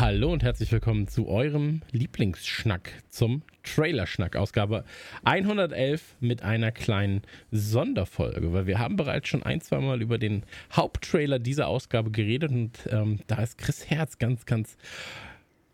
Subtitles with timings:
[0.00, 4.84] Hallo und herzlich willkommen zu eurem Lieblingsschnack zum Trailerschnack, Ausgabe
[5.24, 7.20] 111 mit einer kleinen
[7.50, 12.50] Sonderfolge, weil wir haben bereits schon ein, zwei Mal über den Haupttrailer dieser Ausgabe geredet
[12.50, 14.78] und ähm, da ist Chris Herz ganz, ganz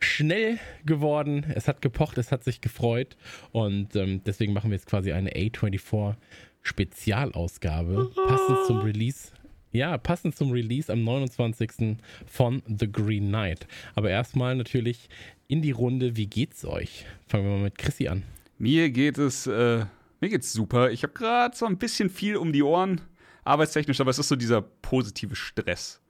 [0.01, 1.47] schnell geworden.
[1.55, 3.17] Es hat gepocht, es hat sich gefreut
[3.53, 6.17] und ähm, deswegen machen wir jetzt quasi eine A24
[6.63, 9.29] Spezialausgabe, passend zum Release
[9.77, 11.99] ja, passend zum Release am 29.
[12.27, 13.67] von The Green Knight.
[13.95, 15.09] Aber erstmal natürlich
[15.49, 17.07] in die Runde, wie geht's euch?
[17.29, 18.23] Fangen wir mal mit Chrissy an.
[18.59, 19.85] Mir geht es, äh,
[20.21, 20.91] mir geht's super.
[20.91, 23.03] Ich habe gerade so ein bisschen viel um die Ohren,
[23.45, 26.01] arbeitstechnisch, aber es ist so dieser positive Stress.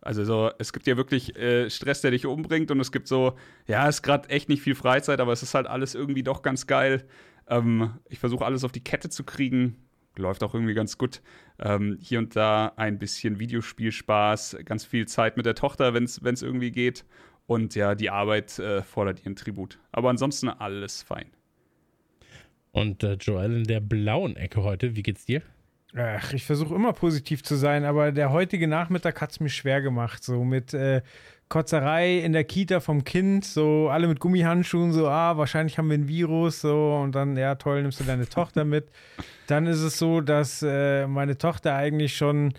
[0.00, 3.36] Also so, es gibt ja wirklich äh, Stress, der dich umbringt und es gibt so,
[3.66, 6.42] ja, es ist gerade echt nicht viel Freizeit, aber es ist halt alles irgendwie doch
[6.42, 7.08] ganz geil.
[7.48, 9.76] Ähm, ich versuche alles auf die Kette zu kriegen
[10.18, 11.22] läuft auch irgendwie ganz gut.
[11.58, 16.42] Ähm, hier und da ein bisschen Videospielspaß, ganz viel Zeit mit der Tochter, wenn es
[16.42, 17.04] irgendwie geht.
[17.46, 19.78] Und ja, die Arbeit äh, fordert ihren Tribut.
[19.92, 21.26] Aber ansonsten alles fein.
[22.72, 25.42] Und äh, Joel in der blauen Ecke heute, wie geht's dir?
[25.94, 29.80] Ach, ich versuche immer positiv zu sein, aber der heutige Nachmittag hat es mir schwer
[29.80, 30.22] gemacht.
[30.22, 31.00] So mit äh,
[31.48, 35.96] Kotzerei in der Kita vom Kind, so alle mit Gummihandschuhen, so, ah, wahrscheinlich haben wir
[35.96, 38.88] ein Virus, so, und dann, ja, toll, nimmst du deine Tochter mit.
[39.46, 42.52] Dann ist es so, dass äh, meine Tochter eigentlich schon,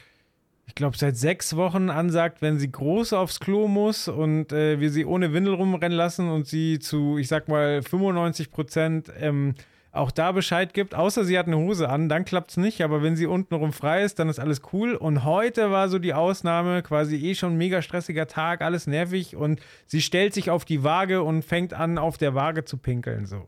[0.67, 4.89] ich glaube, seit sechs Wochen ansagt, wenn sie groß aufs Klo muss und äh, wir
[4.89, 9.55] sie ohne Windel rumrennen lassen und sie zu, ich sag mal, 95 Prozent ähm,
[9.97, 13.03] auch da Bescheid gibt, außer sie hat eine Hose an, dann klappt es nicht, aber
[13.03, 14.95] wenn sie untenrum frei ist, dann ist alles cool.
[14.95, 19.59] Und heute war so die Ausnahme, quasi eh schon mega stressiger Tag, alles nervig und
[19.85, 23.47] sie stellt sich auf die Waage und fängt an, auf der Waage zu pinkeln, so.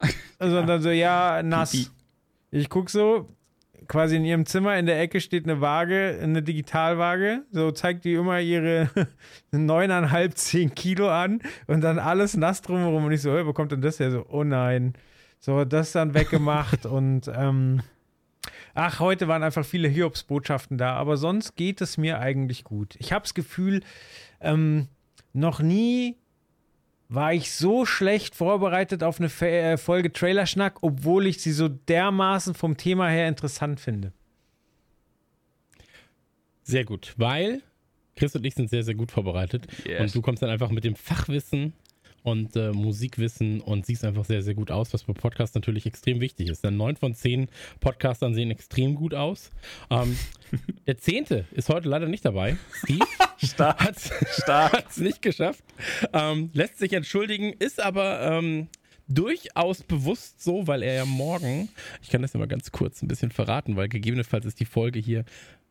[0.38, 1.92] Also und dann so, ja, nass.
[2.50, 3.28] Ich guck so,
[3.90, 7.42] quasi in ihrem Zimmer in der Ecke steht eine Waage, eine Digitalwaage.
[7.50, 8.88] So zeigt die immer ihre
[9.50, 13.04] neuneinhalb, zehn Kilo an und dann alles nass drumherum.
[13.04, 14.10] Und ich so, hey, wo kommt denn das her?
[14.10, 14.94] So, oh nein.
[15.40, 17.82] So, das dann weggemacht und ähm,
[18.74, 22.94] ach, heute waren einfach viele Hiobs-Botschaften da, aber sonst geht es mir eigentlich gut.
[22.98, 23.82] Ich habe das Gefühl,
[24.40, 24.88] ähm,
[25.32, 26.16] noch nie
[27.08, 32.54] war ich so schlecht vorbereitet auf eine äh, Folge Trailerschnack, obwohl ich sie so dermaßen
[32.54, 34.12] vom Thema her interessant finde.
[36.62, 37.62] Sehr gut, weil
[38.14, 39.66] Chris und ich sind sehr, sehr gut vorbereitet.
[39.84, 40.00] Yes.
[40.02, 41.72] Und du kommst dann einfach mit dem Fachwissen
[42.22, 46.20] und äh, Musikwissen und siehst einfach sehr, sehr gut aus, was bei Podcasts natürlich extrem
[46.20, 46.64] wichtig ist.
[46.64, 47.48] Denn neun von zehn
[47.80, 49.50] Podcastern sehen extrem gut aus.
[49.90, 50.16] Ähm,
[50.86, 52.56] der zehnte ist heute leider nicht dabei.
[52.84, 53.06] Steve
[53.58, 55.64] hat es nicht geschafft.
[56.12, 58.68] Ähm, lässt sich entschuldigen, ist aber ähm,
[59.10, 61.68] durchaus bewusst so, weil er ja morgen,
[62.02, 65.00] ich kann das ja mal ganz kurz ein bisschen verraten, weil gegebenenfalls ist die Folge
[65.00, 65.24] hier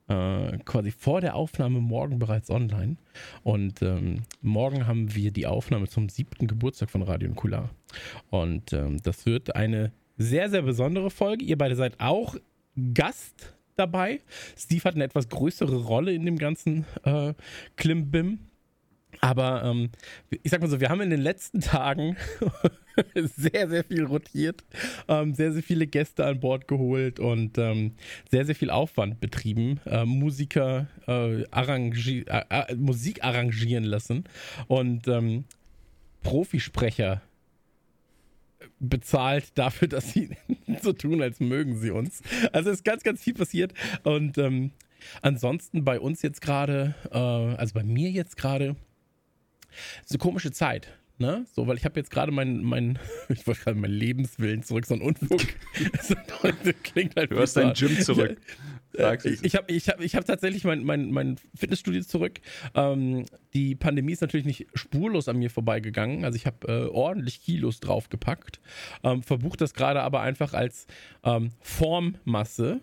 [0.09, 2.97] äh, quasi vor der Aufnahme morgen bereits online.
[3.43, 7.69] Und ähm, morgen haben wir die Aufnahme zum siebten Geburtstag von Radio Nukular.
[8.29, 11.45] Und ähm, das wird eine sehr, sehr besondere Folge.
[11.45, 12.35] Ihr beide seid auch
[12.93, 14.19] Gast dabei.
[14.57, 17.33] Steve hat eine etwas größere Rolle in dem ganzen äh,
[17.77, 18.39] Klimbim.
[19.21, 19.89] Aber ähm,
[20.43, 22.17] ich sag mal so, wir haben in den letzten Tagen
[23.15, 24.63] sehr, sehr viel rotiert,
[25.07, 27.93] ähm, sehr, sehr viele Gäste an Bord geholt und ähm,
[28.29, 34.23] sehr, sehr viel Aufwand betrieben, äh, Musiker äh, arrangi äh, äh Musik arrangieren lassen
[34.67, 35.45] und ähm,
[36.21, 37.21] Profisprecher
[38.79, 40.29] bezahlt dafür, dass sie
[40.81, 42.21] so tun, als mögen sie uns.
[42.51, 43.73] Also ist ganz, ganz viel passiert
[44.03, 44.71] und ähm,
[45.21, 48.75] ansonsten bei uns jetzt gerade, äh, also bei mir jetzt gerade,
[50.03, 50.98] ist eine komische Zeit.
[51.19, 51.45] Ne?
[51.53, 52.97] So, weil ich habe jetzt gerade meinen, mein,
[53.29, 55.41] ich wollte gerade meinen Lebenswillen zurück, so ein Unfug.
[55.91, 56.15] das
[56.83, 58.39] klingt halt Du hast dein Gym zurück.
[58.93, 62.39] Sag's ich habe ich hab, ich hab tatsächlich mein, mein, mein Fitnessstudio zurück.
[62.73, 66.23] Ähm, die Pandemie ist natürlich nicht spurlos an mir vorbeigegangen.
[66.23, 68.61] Also ich habe äh, ordentlich Kilos draufgepackt.
[69.03, 70.87] Ähm, verbucht das gerade aber einfach als
[71.23, 72.79] ähm, Formmasse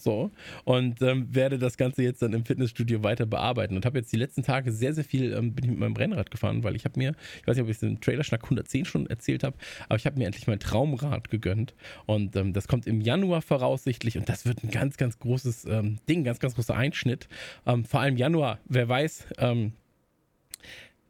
[0.00, 0.30] so.
[0.64, 3.76] Und ähm, werde das Ganze jetzt dann im Fitnessstudio weiter bearbeiten.
[3.76, 6.30] Und habe jetzt die letzten Tage sehr, sehr viel, ähm, bin ich mit meinem Rennrad
[6.30, 9.06] gefahren, weil ich habe mir, ich weiß nicht, ob ich es im Trailerschnack 110 schon
[9.06, 9.56] erzählt habe,
[9.88, 11.74] aber ich habe mir endlich mein Traumrad gegönnt.
[12.06, 14.16] Und ähm, das kommt im Januar voraussichtlich.
[14.16, 17.28] Und das wird ein ganz, ganz großes ähm, Ding, ganz, ganz großer Einschnitt.
[17.66, 19.72] Ähm, vor allem Januar, wer weiß, ähm,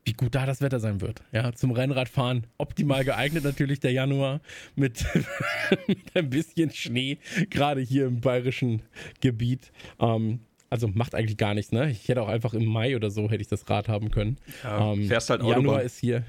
[0.08, 1.22] wie gut da das Wetter sein wird.
[1.32, 4.40] Ja, zum Rennradfahren optimal geeignet natürlich der Januar
[4.74, 5.04] mit,
[5.86, 7.18] mit ein bisschen Schnee,
[7.50, 8.82] gerade hier im bayerischen
[9.20, 9.70] Gebiet.
[10.00, 10.40] Ähm,
[10.70, 11.90] also macht eigentlich gar nichts, ne?
[11.90, 14.38] Ich hätte auch einfach im Mai oder so hätte ich das Rad haben können.
[14.64, 15.62] Ja, ähm, fährst halt Autobahn.
[15.62, 16.24] Januar ist hier.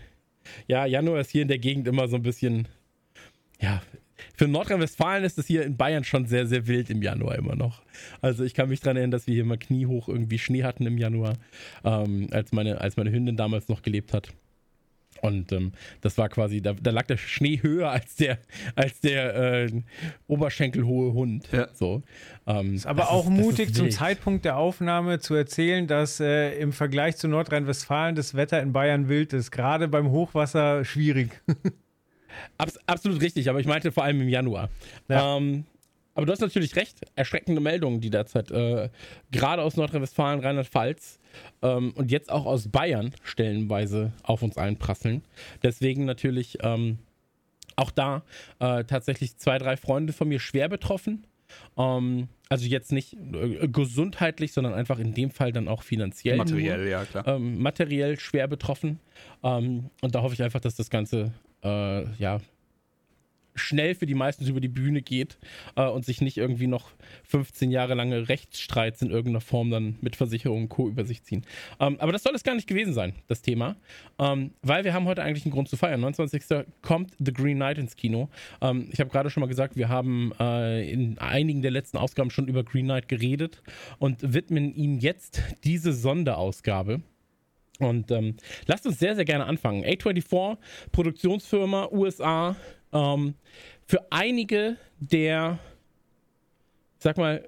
[0.67, 2.67] Ja, Januar ist hier in der Gegend immer so ein bisschen.
[3.61, 3.81] Ja,
[4.39, 7.81] für Nordrhein-Westfalen ist es hier in Bayern schon sehr, sehr wild im Januar immer noch.
[8.21, 10.97] Also ich kann mich daran erinnern, dass wir hier mal kniehoch irgendwie Schnee hatten im
[10.97, 11.33] Januar,
[11.83, 14.29] ähm, als, meine, als meine Hündin damals noch gelebt hat.
[15.21, 18.37] Und ähm, das war quasi, da, da, lag der Schnee höher als der,
[18.75, 19.81] als der äh,
[20.27, 21.49] oberschenkelhohe Hund.
[21.51, 21.67] Ja.
[21.73, 22.01] So.
[22.47, 26.71] Ähm, ist aber auch ist, mutig zum Zeitpunkt der Aufnahme zu erzählen, dass äh, im
[26.71, 29.51] Vergleich zu Nordrhein-Westfalen das Wetter in Bayern wild ist.
[29.51, 31.41] Gerade beim Hochwasser schwierig.
[32.57, 34.69] Abs absolut richtig, aber ich meinte vor allem im Januar.
[35.07, 35.37] Ja.
[35.37, 35.65] Ähm,
[36.15, 38.89] aber du hast natürlich recht, erschreckende Meldungen, die derzeit äh,
[39.31, 41.19] gerade aus Nordrhein-Westfalen, Rheinland-Pfalz
[41.61, 45.23] ähm, und jetzt auch aus Bayern stellenweise auf uns einprasseln.
[45.63, 46.99] Deswegen natürlich ähm,
[47.77, 48.23] auch da
[48.59, 51.25] äh, tatsächlich zwei, drei Freunde von mir schwer betroffen.
[51.77, 56.37] Ähm, also jetzt nicht äh, gesundheitlich, sondern einfach in dem Fall dann auch finanziell.
[56.37, 57.27] Materiell, nur, ja, klar.
[57.27, 58.99] Ähm, materiell schwer betroffen.
[59.43, 61.31] Ähm, und da hoffe ich einfach, dass das Ganze
[61.63, 62.39] äh, ja,
[63.59, 65.37] schnell für die meisten über die Bühne geht
[65.75, 66.91] äh, und sich nicht irgendwie noch
[67.25, 70.87] 15 Jahre lange Rechtsstreits in irgendeiner Form dann mit Versicherungen und Co.
[70.87, 71.45] über sich ziehen.
[71.79, 73.75] Ähm, aber das soll es gar nicht gewesen sein, das Thema,
[74.17, 75.99] ähm, weil wir haben heute eigentlich einen Grund zu feiern.
[76.01, 76.65] 29.
[76.81, 78.29] kommt The Green Knight ins Kino.
[78.61, 82.31] Ähm, ich habe gerade schon mal gesagt, wir haben äh, in einigen der letzten Ausgaben
[82.31, 83.61] schon über Green Knight geredet
[83.99, 87.01] und widmen ihm jetzt diese Sonderausgabe.
[87.79, 88.35] Und ähm,
[88.67, 89.83] lasst uns sehr, sehr gerne anfangen.
[89.83, 90.57] A24,
[90.91, 92.55] Produktionsfirma, USA,
[92.93, 93.35] ähm,
[93.85, 95.59] für einige der,
[96.99, 97.47] sag mal,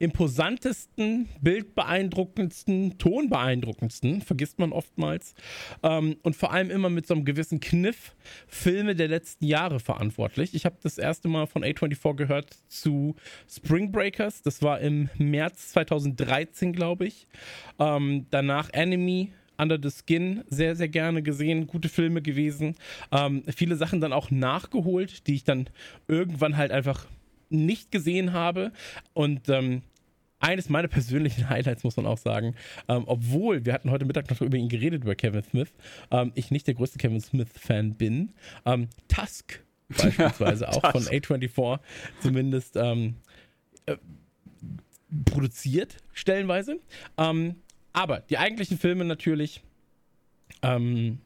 [0.00, 5.34] imposantesten, bildbeeindruckendsten, tonbeeindruckendsten, vergisst man oftmals,
[5.82, 8.14] ähm, und vor allem immer mit so einem gewissen Kniff
[8.48, 10.54] Filme der letzten Jahre verantwortlich.
[10.54, 13.14] Ich habe das erste Mal von A24 gehört zu
[13.46, 17.26] Spring Breakers, das war im März 2013, glaube ich.
[17.78, 21.66] Ähm, danach Enemy, Under the Skin sehr, sehr gerne gesehen.
[21.66, 22.76] Gute Filme gewesen.
[23.12, 25.68] Ähm, viele Sachen dann auch nachgeholt, die ich dann
[26.08, 27.06] irgendwann halt einfach
[27.50, 28.72] nicht gesehen habe.
[29.12, 29.82] Und ähm,
[30.40, 32.54] eines meiner persönlichen Highlights, muss man auch sagen,
[32.88, 35.72] ähm, obwohl wir hatten heute Mittag noch über ihn geredet, über Kevin Smith,
[36.10, 38.32] ähm, ich nicht der größte Kevin Smith-Fan bin.
[38.64, 41.80] Ähm, Tusk beispielsweise auch von A24
[42.20, 43.16] zumindest ähm,
[43.86, 43.96] äh,
[45.24, 46.78] produziert, stellenweise.
[47.18, 47.56] Ähm,
[47.92, 49.62] aber die eigentlichen Filme natürlich,
[50.62, 51.18] ähm,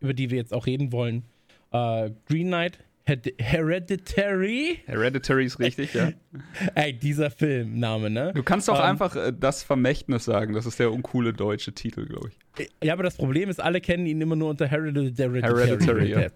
[0.00, 1.24] über die wir jetzt auch reden wollen,
[1.72, 4.80] äh, Green Knight, Hereditary.
[4.86, 6.12] Hereditary ist richtig, ja.
[6.74, 8.32] Ey, dieser Filmname, ne?
[8.34, 10.54] Du kannst doch um, ähm, einfach äh, das Vermächtnis sagen.
[10.54, 12.70] Das ist der uncoole deutsche Titel, glaube ich.
[12.82, 15.42] Ja, aber das Problem ist, alle kennen ihn immer nur unter Hereditary.
[15.42, 16.28] Hereditary, ja.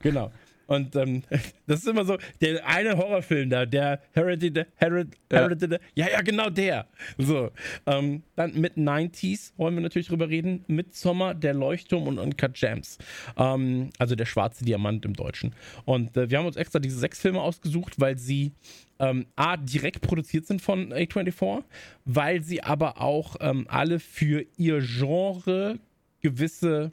[0.00, 0.32] Genau.
[0.72, 1.22] Und ähm,
[1.66, 6.06] das ist immer so, der eine Horrorfilm da, der Hereditary, Hered, Hereditary, ja.
[6.06, 6.86] ja, ja, genau der.
[7.18, 7.50] So,
[7.86, 12.54] ähm, dann mit 90s wollen wir natürlich drüber reden, mit Sommer, der Leuchtturm und Uncut
[12.54, 12.96] Gems.
[13.36, 15.54] Ähm, also der schwarze Diamant im Deutschen.
[15.84, 18.52] Und äh, wir haben uns extra diese sechs Filme ausgesucht, weil sie
[18.98, 21.64] ähm, A, direkt produziert sind von A24,
[22.06, 25.78] weil sie aber auch ähm, alle für ihr Genre
[26.22, 26.92] gewisse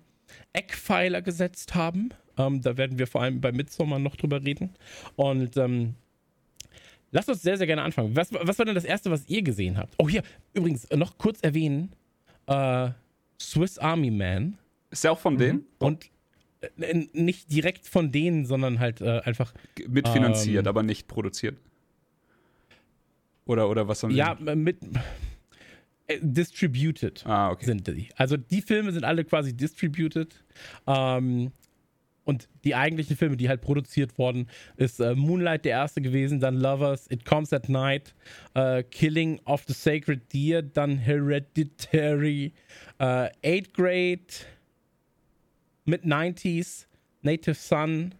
[0.52, 2.10] Eckpfeiler gesetzt haben.
[2.39, 4.71] Ähm, da werden wir vor allem bei Midsommar noch drüber reden.
[5.16, 5.95] Und ähm,
[7.11, 8.16] lasst uns sehr, sehr gerne anfangen.
[8.16, 9.94] Was, was war denn das Erste, was ihr gesehen habt?
[9.97, 10.23] Oh, hier,
[10.54, 11.92] übrigens, noch kurz erwähnen:
[12.47, 12.90] äh,
[13.40, 14.57] Swiss Army Man.
[14.90, 15.40] Ist der auch von mhm.
[15.40, 15.66] denen?
[15.78, 16.09] Und
[16.61, 19.54] äh, nicht direkt von denen, sondern halt äh, einfach.
[19.87, 21.57] Mitfinanziert, ähm, aber nicht produziert.
[23.45, 24.78] Oder, oder was haben Ja, äh, mit.
[26.07, 27.66] Äh, distributed ah, okay.
[27.66, 28.09] sind die.
[28.16, 30.44] Also die Filme sind alle quasi distributed.
[30.87, 31.52] Ähm,
[32.30, 36.57] und die eigentlichen Filme, die halt produziert wurden, ist äh, Moonlight der erste gewesen, dann
[36.57, 38.14] Lovers, It Comes at Night,
[38.54, 42.54] äh, Killing of the Sacred Deer, dann Hereditary,
[43.00, 44.28] äh, Eighth Grade,
[45.86, 46.86] Mid-90s,
[47.24, 48.14] Native Son,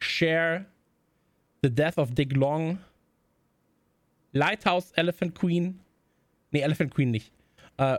[0.00, 0.66] Share,
[1.62, 2.80] The Death of Dick Long,
[4.32, 5.78] Lighthouse, Elephant Queen,
[6.50, 7.30] nee, Elephant Queen nicht,
[7.76, 7.98] äh,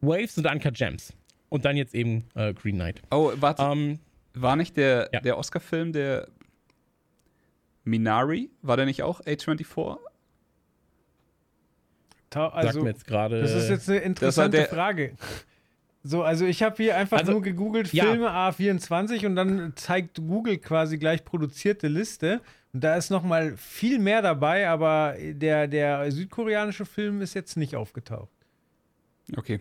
[0.00, 1.12] Waves und Uncut Gems.
[1.48, 3.02] Und dann jetzt eben äh, Green Knight.
[3.10, 3.64] Oh, warte.
[3.64, 3.98] Ähm,
[4.34, 5.20] war nicht der, ja.
[5.20, 6.28] der Oscar-Film, der
[7.84, 9.98] Minari, war der nicht auch A24?
[12.32, 13.40] Also, mir jetzt gerade.
[13.40, 15.16] Das ist jetzt eine interessante Frage.
[16.02, 18.04] So, also ich habe hier einfach also, nur gegoogelt ja.
[18.04, 22.40] Filme A24 und dann zeigt Google quasi gleich produzierte Liste
[22.72, 27.56] und da ist noch mal viel mehr dabei, aber der, der südkoreanische Film ist jetzt
[27.56, 28.30] nicht aufgetaucht.
[29.36, 29.60] Okay.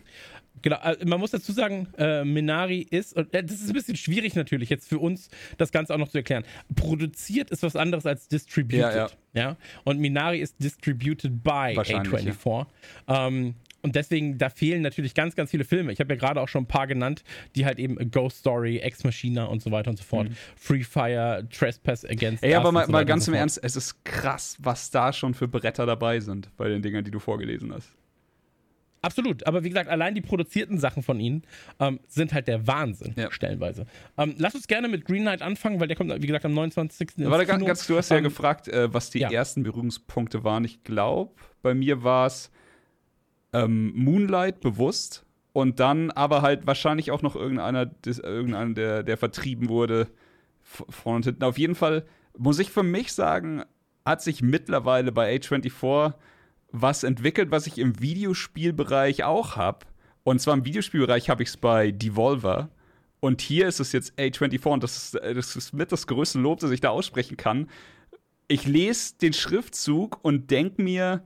[0.62, 3.96] Genau, also man muss dazu sagen, äh, Minari ist, und äh, das ist ein bisschen
[3.96, 6.44] schwierig natürlich jetzt für uns, das Ganze auch noch zu erklären.
[6.76, 8.80] Produziert ist was anderes als distributed.
[8.80, 9.10] Ja, ja.
[9.34, 9.58] ja?
[9.84, 12.66] Und Minari ist distributed by A24.
[13.08, 13.28] Ja.
[13.28, 15.92] Ähm, und deswegen, da fehlen natürlich ganz, ganz viele Filme.
[15.92, 17.24] Ich habe ja gerade auch schon ein paar genannt,
[17.56, 20.30] die halt eben Ghost Story, Ex Machina und so weiter und so fort.
[20.30, 20.36] Mhm.
[20.56, 22.44] Free Fire, Trespass Against.
[22.44, 25.34] Ey, aber mal, so mal ganz im so Ernst, es ist krass, was da schon
[25.34, 27.90] für Bretter dabei sind bei den Dingern, die du vorgelesen hast.
[29.02, 31.44] Absolut, aber wie gesagt, allein die produzierten Sachen von ihnen
[31.80, 33.32] ähm, sind halt der Wahnsinn, ja.
[33.32, 33.86] stellenweise.
[34.18, 37.18] Ähm, lass uns gerne mit Green Knight anfangen, weil der kommt, wie gesagt, am 29.
[37.18, 37.66] ins Warte, Kino.
[37.66, 39.32] ganz, du hast ja ähm, gefragt, äh, was die ja.
[39.32, 40.66] ersten Berührungspunkte waren.
[40.66, 42.52] Ich glaube, bei mir war es
[43.54, 49.18] ähm, Moonlight bewusst und dann aber halt wahrscheinlich auch noch irgendeiner, des, irgendeiner der, der
[49.18, 50.08] vertrieben wurde,
[50.62, 51.44] vorne und hinten.
[51.44, 52.06] Auf jeden Fall
[52.38, 53.64] muss ich für mich sagen,
[54.06, 55.72] hat sich mittlerweile bei A24
[56.72, 59.86] was entwickelt, was ich im Videospielbereich auch habe.
[60.24, 62.70] Und zwar im Videospielbereich habe ich es bei Devolver.
[63.20, 66.60] Und hier ist es jetzt A24 und das ist, das ist mit das größte Lob,
[66.60, 67.70] das ich da aussprechen kann.
[68.48, 71.24] Ich lese den Schriftzug und denke mir,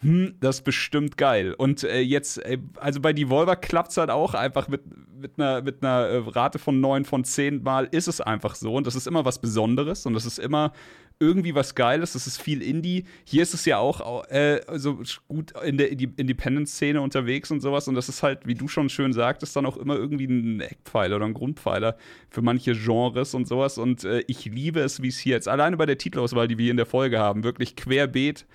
[0.00, 1.54] hm, das ist bestimmt geil.
[1.54, 4.82] Und äh, jetzt, äh, also bei Devolver klappt es halt auch einfach mit,
[5.14, 8.74] mit einer, mit einer äh, Rate von 9 von 10 Mal ist es einfach so.
[8.74, 10.72] Und das ist immer was Besonderes und das ist immer
[11.18, 12.12] irgendwie was Geiles.
[12.12, 13.04] Das ist viel Indie.
[13.24, 17.88] Hier ist es ja auch äh, so gut in der Independent-Szene unterwegs und sowas.
[17.88, 21.16] Und das ist halt, wie du schon schön sagtest, dann auch immer irgendwie ein Eckpfeiler
[21.16, 21.96] oder ein Grundpfeiler
[22.30, 23.78] für manche Genres und sowas.
[23.78, 26.70] Und äh, ich liebe es, wie es hier jetzt alleine bei der Titelauswahl, die wir
[26.70, 28.46] in der Folge haben, wirklich querbeet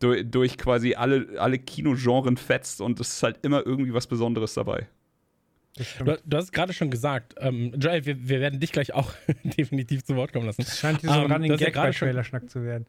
[0.00, 4.54] durch, durch quasi alle, alle Kinogenren fetzt und es ist halt immer irgendwie was Besonderes
[4.54, 4.88] dabei.
[5.76, 9.12] Du, du, hast gerade schon gesagt, ähm, Joel, wir, wir, werden dich gleich auch
[9.44, 10.62] definitiv zu Wort kommen lassen.
[10.62, 12.86] Das scheint hier so ein um, Running Gag bei Trailerschnack zu werden.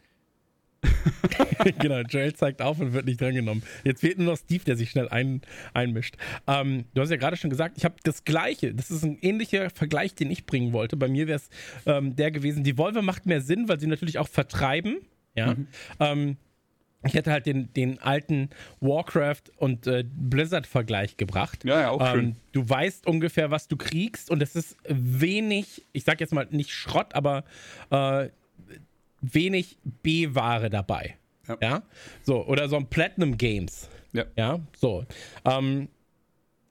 [1.80, 3.64] genau, Joel zeigt auf und wird nicht drangenommen.
[3.84, 5.42] Jetzt fehlt nur noch Steve, der sich schnell ein,
[5.74, 6.16] einmischt.
[6.48, 8.74] Ähm, du hast ja gerade schon gesagt, ich habe das Gleiche.
[8.74, 10.96] Das ist ein ähnlicher Vergleich, den ich bringen wollte.
[10.96, 11.50] Bei mir wäre es
[11.86, 15.00] ähm, der gewesen, die Volvo macht mehr Sinn, weil sie natürlich auch vertreiben.
[15.36, 15.54] Ja.
[15.54, 15.68] Mhm.
[16.00, 16.38] Ähm,
[17.04, 18.50] ich hätte halt den, den alten
[18.82, 21.64] Warcraft und äh, Blizzard-Vergleich gebracht.
[21.64, 22.36] Ja, ja, auch ähm, schön.
[22.52, 26.72] Du weißt ungefähr, was du kriegst und es ist wenig, ich sag jetzt mal nicht
[26.72, 27.46] Schrott, aber
[27.90, 28.30] äh,
[29.22, 31.16] wenig B-Ware dabei.
[31.48, 31.58] Ja.
[31.62, 31.84] ja.
[32.24, 33.90] So, oder so ein Platinum Games.
[34.12, 34.26] Ja.
[34.36, 35.06] Ja, so.
[35.46, 35.88] Ähm,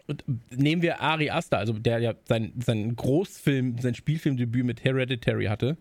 [0.09, 5.47] und nehmen wir Ari Aster, also der ja sein, sein Großfilm, sein Spielfilmdebüt mit Hereditary
[5.47, 5.77] hatte,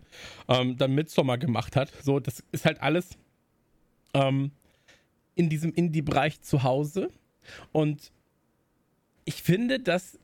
[0.48, 1.90] ähm, dann Midsommar gemacht hat.
[2.02, 3.18] So, das ist halt alles
[4.14, 4.50] ähm,
[5.34, 7.10] in diesem Indie-Bereich zu Hause.
[7.72, 8.12] Und
[9.24, 10.18] ich finde, dass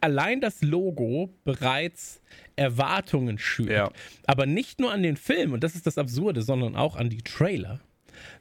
[0.00, 2.20] allein das Logo bereits
[2.54, 3.70] Erwartungen schürt.
[3.70, 3.90] Ja.
[4.26, 7.22] Aber nicht nur an den Film, und das ist das Absurde, sondern auch an die
[7.22, 7.80] Trailer.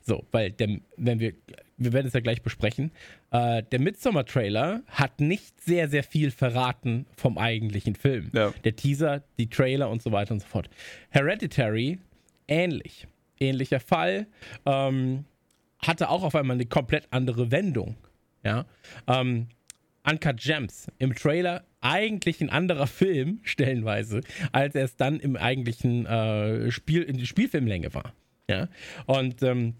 [0.01, 1.33] So, weil der, wenn wir,
[1.77, 2.91] wir werden es ja gleich besprechen,
[3.31, 8.29] äh, der Midsommar-Trailer hat nicht sehr, sehr viel verraten vom eigentlichen Film.
[8.33, 8.53] Ja.
[8.63, 10.69] Der Teaser, die Trailer und so weiter und so fort.
[11.09, 11.99] Hereditary
[12.47, 13.07] ähnlich
[13.39, 14.27] ähnlicher Fall.
[14.65, 15.25] Ähm,
[15.79, 17.95] hatte auch auf einmal eine komplett andere Wendung.
[18.43, 18.65] Ja.
[19.07, 19.47] Ähm,
[20.07, 26.05] Uncut Gems im Trailer eigentlich ein anderer Film, stellenweise, als er es dann im eigentlichen
[26.05, 28.13] äh, Spiel, in die Spielfilmlänge war.
[28.49, 28.67] Ja.
[29.05, 29.75] Und ähm,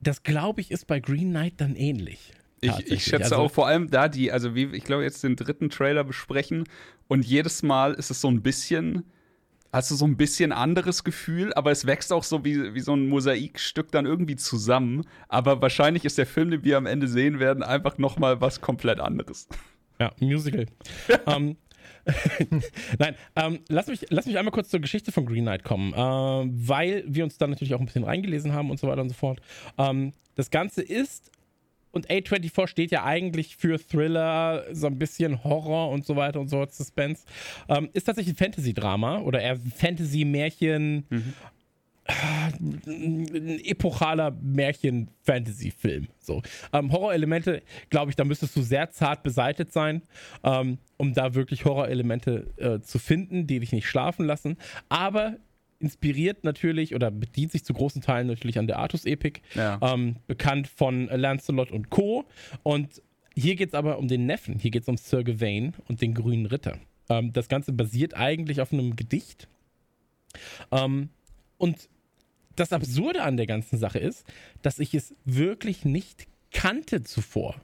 [0.00, 2.32] das glaube ich ist bei Green Knight dann ähnlich.
[2.60, 5.36] Ich, ich, schätze also, auch vor allem da die, also wie ich glaube, jetzt den
[5.36, 6.64] dritten Trailer besprechen
[7.08, 9.04] und jedes Mal ist es so ein bisschen
[9.74, 12.94] hast du so ein bisschen anderes Gefühl, aber es wächst auch so wie, wie so
[12.94, 15.04] ein Mosaikstück dann irgendwie zusammen.
[15.28, 18.60] Aber wahrscheinlich ist der Film, den wir am Ende sehen werden, einfach noch mal was
[18.60, 19.48] komplett anderes.
[19.98, 20.66] Ja, Musical.
[21.26, 21.56] um, ähm,
[22.98, 25.96] Nein, ähm, lass, mich, lass mich einmal kurz zur Geschichte von Green Knight kommen, äh,
[25.96, 29.14] weil wir uns da natürlich auch ein bisschen reingelesen haben und so weiter und so
[29.14, 29.40] fort.
[29.78, 31.30] Ähm, das Ganze ist
[31.94, 36.48] und A24 steht ja eigentlich für Thriller, so ein bisschen Horror und so weiter und
[36.48, 37.24] so, Suspense.
[37.68, 41.06] Ähm, ist tatsächlich ein Fantasy-Drama oder eher Fantasy-Märchen.
[41.08, 41.34] Mhm.
[42.86, 46.08] Ein epochaler Märchen-Fantasy-Film.
[46.18, 46.42] So.
[46.72, 50.02] Ähm, Horrorelemente, glaube ich, da müsstest du sehr zart beseitet sein,
[50.42, 54.58] ähm, um da wirklich Horrorelemente äh, zu finden, die dich nicht schlafen lassen.
[54.90, 55.38] Aber
[55.78, 59.78] inspiriert natürlich oder bedient sich zu großen Teilen natürlich an der Artus-Epik, ja.
[59.82, 62.24] ähm, bekannt von Lancelot und Co.
[62.62, 63.02] Und
[63.34, 66.14] hier geht es aber um den Neffen, hier geht es um Sir Gawain und den
[66.14, 66.78] grünen Ritter.
[67.08, 69.48] Ähm, das Ganze basiert eigentlich auf einem Gedicht.
[70.70, 71.10] Ähm,
[71.58, 71.88] und
[72.56, 74.26] das Absurde an der ganzen Sache ist,
[74.62, 77.56] dass ich es wirklich nicht kannte zuvor.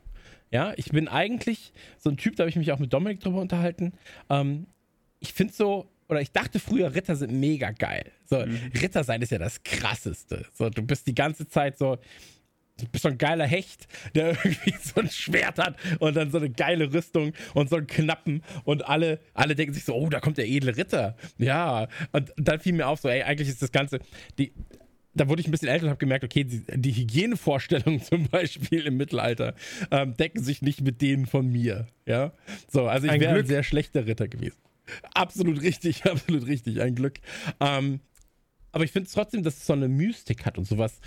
[0.50, 3.40] Ja, ich bin eigentlich so ein Typ, da habe ich mich auch mit Dominik drüber
[3.40, 3.92] unterhalten.
[4.28, 4.66] Ähm,
[5.20, 8.10] ich finde so oder ich dachte früher, Ritter sind mega geil.
[8.26, 8.58] So, mhm.
[8.80, 10.44] Ritter sein ist ja das krasseste.
[10.52, 11.98] So, du bist die ganze Zeit so,
[12.78, 16.38] du bist so ein geiler Hecht, der irgendwie so ein Schwert hat und dann so
[16.38, 20.20] eine geile Rüstung und so einen Knappen und alle, alle denken sich so, oh, da
[20.20, 21.16] kommt der edle Ritter.
[21.38, 24.00] Ja, und dann fiel mir auf, so, ey, eigentlich ist das Ganze,
[24.38, 24.52] die,
[25.14, 28.86] da wurde ich ein bisschen älter und habe gemerkt, okay, die, die, Hygienevorstellungen zum Beispiel
[28.86, 29.54] im Mittelalter
[29.90, 31.86] ähm, decken sich nicht mit denen von mir.
[32.06, 32.32] Ja,
[32.68, 34.58] so, also ich wäre ein sehr schlechter Ritter gewesen.
[35.14, 37.20] Absolut richtig, absolut richtig, ein Glück.
[37.60, 38.00] Ähm,
[38.72, 41.00] aber ich finde es trotzdem, dass es so eine Mystik hat und sowas.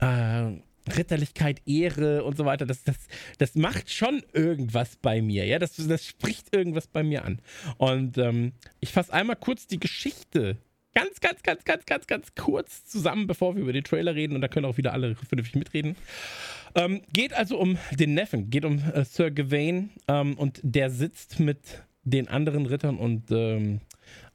[0.00, 0.52] Äh,
[0.94, 2.96] Ritterlichkeit, Ehre und so weiter, das, das,
[3.38, 7.40] das macht schon irgendwas bei mir, ja, das, das spricht irgendwas bei mir an.
[7.78, 10.58] Und ähm, ich fasse einmal kurz die Geschichte
[10.94, 14.40] ganz, ganz, ganz, ganz, ganz, ganz kurz zusammen, bevor wir über den Trailer reden und
[14.40, 15.96] da können auch wieder alle vernünftig mitreden.
[16.74, 21.38] Ähm, geht also um den Neffen, geht um äh, Sir Gawain ähm, und der sitzt
[21.38, 21.58] mit
[22.06, 23.80] den anderen Rittern und ähm,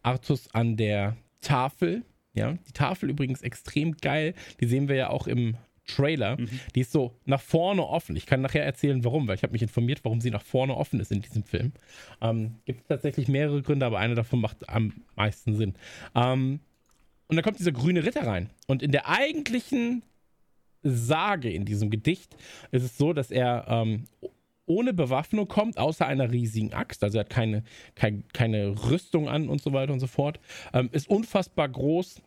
[0.03, 2.03] Artus an der Tafel.
[2.33, 4.33] Ja, die Tafel übrigens extrem geil.
[4.59, 6.47] Die sehen wir ja auch im Trailer, mhm.
[6.75, 8.15] die ist so nach vorne offen.
[8.15, 10.99] Ich kann nachher erzählen, warum, weil ich habe mich informiert, warum sie nach vorne offen
[10.99, 11.73] ist in diesem Film.
[12.21, 15.73] Ähm, Gibt tatsächlich mehrere Gründe, aber einer davon macht am meisten Sinn.
[16.15, 16.59] Ähm,
[17.27, 18.49] und dann kommt dieser grüne Ritter rein.
[18.67, 20.03] Und in der eigentlichen
[20.83, 22.35] Sage in diesem Gedicht
[22.71, 24.05] ist es so, dass er ähm,
[24.71, 27.03] ohne Bewaffnung kommt, außer einer riesigen Axt.
[27.03, 27.63] Also er hat keine,
[27.95, 30.39] kein, keine Rüstung an und so weiter und so fort.
[30.73, 32.21] Ähm, ist unfassbar groß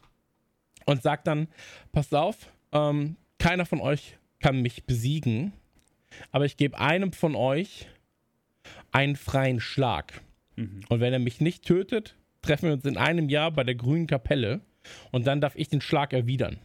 [0.84, 1.48] und sagt dann:
[1.92, 5.52] Passt auf, ähm, keiner von euch kann mich besiegen,
[6.30, 7.88] aber ich gebe einem von euch
[8.92, 10.20] einen freien Schlag.
[10.56, 10.80] Mhm.
[10.88, 14.06] Und wenn er mich nicht tötet, treffen wir uns in einem Jahr bei der grünen
[14.06, 14.60] Kapelle
[15.12, 16.58] und dann darf ich den Schlag erwidern.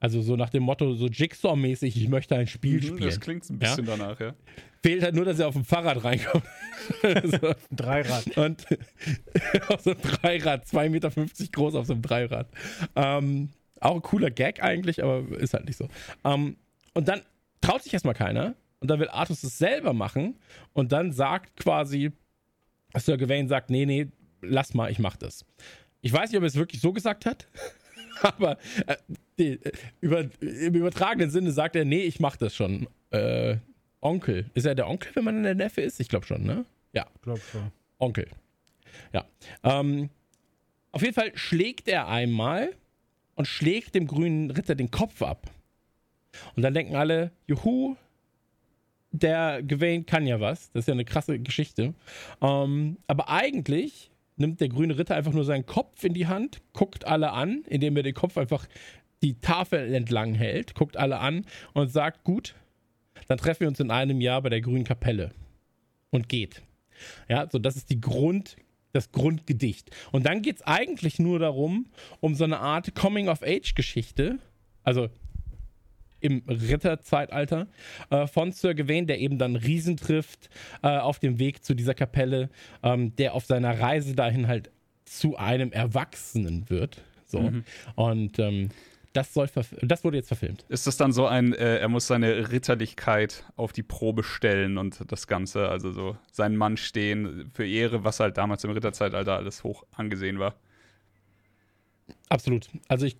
[0.00, 3.00] Also so nach dem Motto, so Jigsaw-mäßig, ich möchte ein Spiel mhm, spielen.
[3.00, 3.96] Das klingt ein bisschen ja?
[3.96, 4.34] danach, ja.
[4.82, 6.44] Fehlt halt nur, dass er auf dem Fahrrad reinkommt.
[7.02, 7.54] so.
[7.70, 8.26] Dreirad.
[8.38, 8.66] Und
[9.68, 11.10] auf so einem Dreirad, 2,50 Meter
[11.52, 12.48] groß auf so einem Dreirad.
[12.96, 15.88] Ähm, auch ein cooler Gag eigentlich, aber ist halt nicht so.
[16.24, 16.56] Ähm,
[16.94, 17.20] und dann
[17.60, 18.54] traut sich erstmal keiner.
[18.80, 20.38] Und dann will Artus es selber machen.
[20.72, 22.12] Und dann sagt quasi,
[22.96, 24.08] Sir Gawain sagt, nee, nee,
[24.40, 25.44] lass mal, ich mach das.
[26.00, 27.46] Ich weiß nicht, ob er es wirklich so gesagt hat.
[28.36, 28.96] aber äh,
[29.38, 29.60] die,
[30.00, 32.88] über, im übertragenen Sinne sagt er, nee, ich mach das schon.
[33.10, 33.56] Äh,
[34.00, 34.50] Onkel.
[34.54, 36.00] Ist er der Onkel, wenn man in der Neffe ist?
[36.00, 36.64] Ich glaube schon, ne?
[36.92, 37.06] Ja.
[37.14, 37.70] Ich glaube schon.
[37.98, 38.28] Onkel.
[39.12, 39.24] Ja.
[39.62, 40.08] Ähm,
[40.92, 42.74] auf jeden Fall schlägt er einmal
[43.34, 45.50] und schlägt dem grünen Ritter den Kopf ab.
[46.56, 47.96] Und dann denken alle, juhu,
[49.12, 50.70] der Gawain kann ja was.
[50.72, 51.94] Das ist ja eine krasse Geschichte.
[52.40, 57.06] Ähm, aber eigentlich nimmt der grüne Ritter einfach nur seinen Kopf in die Hand, guckt
[57.06, 58.66] alle an, indem er den Kopf einfach
[59.22, 62.54] die Tafel entlang hält, guckt alle an und sagt, gut,
[63.28, 65.30] dann treffen wir uns in einem Jahr bei der grünen Kapelle
[66.10, 66.62] und geht.
[67.28, 68.56] Ja, so das ist die Grund,
[68.92, 69.90] das Grundgedicht.
[70.10, 71.86] Und dann geht es eigentlich nur darum,
[72.20, 74.38] um so eine Art Coming-of-Age-Geschichte,
[74.82, 75.08] also
[76.20, 77.66] im Ritterzeitalter,
[78.10, 80.50] äh, von Sir Gawain, der eben dann Riesen trifft
[80.82, 82.50] äh, auf dem Weg zu dieser Kapelle,
[82.82, 84.70] ähm, der auf seiner Reise dahin halt
[85.04, 87.02] zu einem Erwachsenen wird.
[87.26, 87.40] So.
[87.40, 87.64] Mhm.
[87.96, 88.70] Und ähm,
[89.12, 89.48] das, soll
[89.82, 90.64] das wurde jetzt verfilmt.
[90.68, 95.00] Ist das dann so ein, äh, er muss seine Ritterlichkeit auf die Probe stellen und
[95.10, 99.64] das Ganze, also so seinen Mann stehen für Ehre, was halt damals im Ritterzeitalter alles
[99.64, 100.54] hoch angesehen war?
[102.28, 102.68] Absolut.
[102.86, 103.16] Also ich,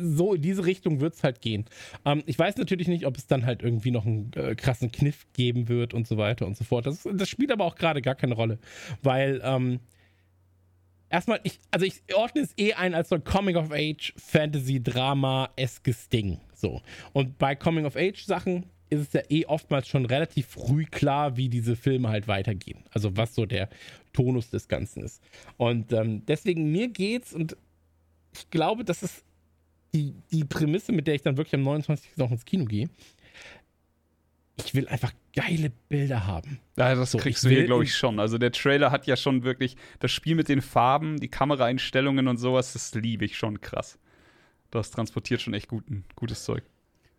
[0.00, 1.64] so in diese Richtung wird es halt gehen.
[2.04, 5.26] Ähm, ich weiß natürlich nicht, ob es dann halt irgendwie noch einen äh, krassen Kniff
[5.32, 6.86] geben wird und so weiter und so fort.
[6.86, 8.58] Das, das spielt aber auch gerade gar keine Rolle,
[9.02, 9.80] weil ähm,
[11.08, 16.40] erstmal, ich, also ich ordne es eh ein als so ein Coming-of-Age-Fantasy-Drama-eskes Ding.
[16.54, 16.82] So.
[17.12, 22.08] Und bei Coming-of-Age-Sachen ist es ja eh oftmals schon relativ früh klar, wie diese Filme
[22.08, 22.84] halt weitergehen.
[22.90, 23.70] Also was so der
[24.12, 25.22] Tonus des Ganzen ist.
[25.56, 27.56] Und ähm, deswegen mir geht's und
[28.34, 29.24] ich glaube, das ist
[29.92, 32.16] die, die Prämisse, mit der ich dann wirklich am 29.
[32.16, 32.88] noch ins Kino gehe
[34.66, 36.58] ich will einfach geile Bilder haben.
[36.76, 38.18] Ja, das so, kriegst du hier, glaube ich, schon.
[38.20, 42.36] Also der Trailer hat ja schon wirklich das Spiel mit den Farben, die Kameraeinstellungen und
[42.36, 43.98] sowas, das liebe ich schon krass.
[44.70, 46.62] Das transportiert schon echt guten, gutes Zeug.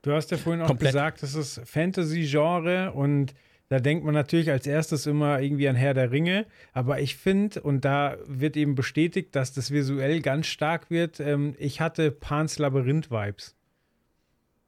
[0.02, 0.94] Du hast ja vorhin auch Komplett.
[0.94, 3.34] gesagt, das ist Fantasy-Genre und
[3.72, 6.46] da denkt man natürlich als erstes immer irgendwie an Herr der Ringe.
[6.74, 11.56] Aber ich finde, und da wird eben bestätigt, dass das visuell ganz stark wird, ähm,
[11.58, 13.56] ich hatte Pans Labyrinth-Vibes.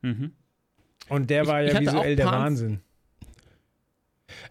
[0.03, 0.31] Mhm.
[1.09, 2.79] Und der war ich, ja visuell der Wahnsinn.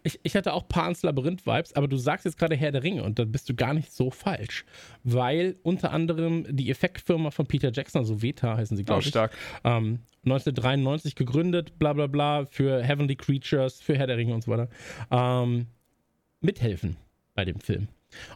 [0.03, 3.19] Ich, ich hatte auch Pans Labyrinth-Vibes, aber du sagst jetzt gerade Herr der Ringe und
[3.19, 4.67] da bist du gar nicht so falsch.
[5.03, 9.09] Weil unter anderem die Effektfirma von Peter Jackson, also Veta heißen sie, glaube oh, ich,
[9.09, 9.33] stark.
[9.65, 14.51] Ähm, 1993 gegründet, bla bla bla, für Heavenly Creatures, für Herr der Ringe und so
[14.51, 14.69] weiter,
[15.11, 15.67] ähm,
[16.41, 16.97] mithelfen
[17.35, 17.89] bei dem Film.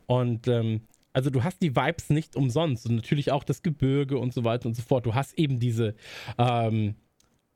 [0.06, 0.80] Und ähm,
[1.12, 4.66] also du hast die Vibes nicht umsonst und natürlich auch das Gebirge und so weiter
[4.66, 5.06] und so fort.
[5.06, 5.94] Du hast eben diese
[6.38, 6.94] ähm,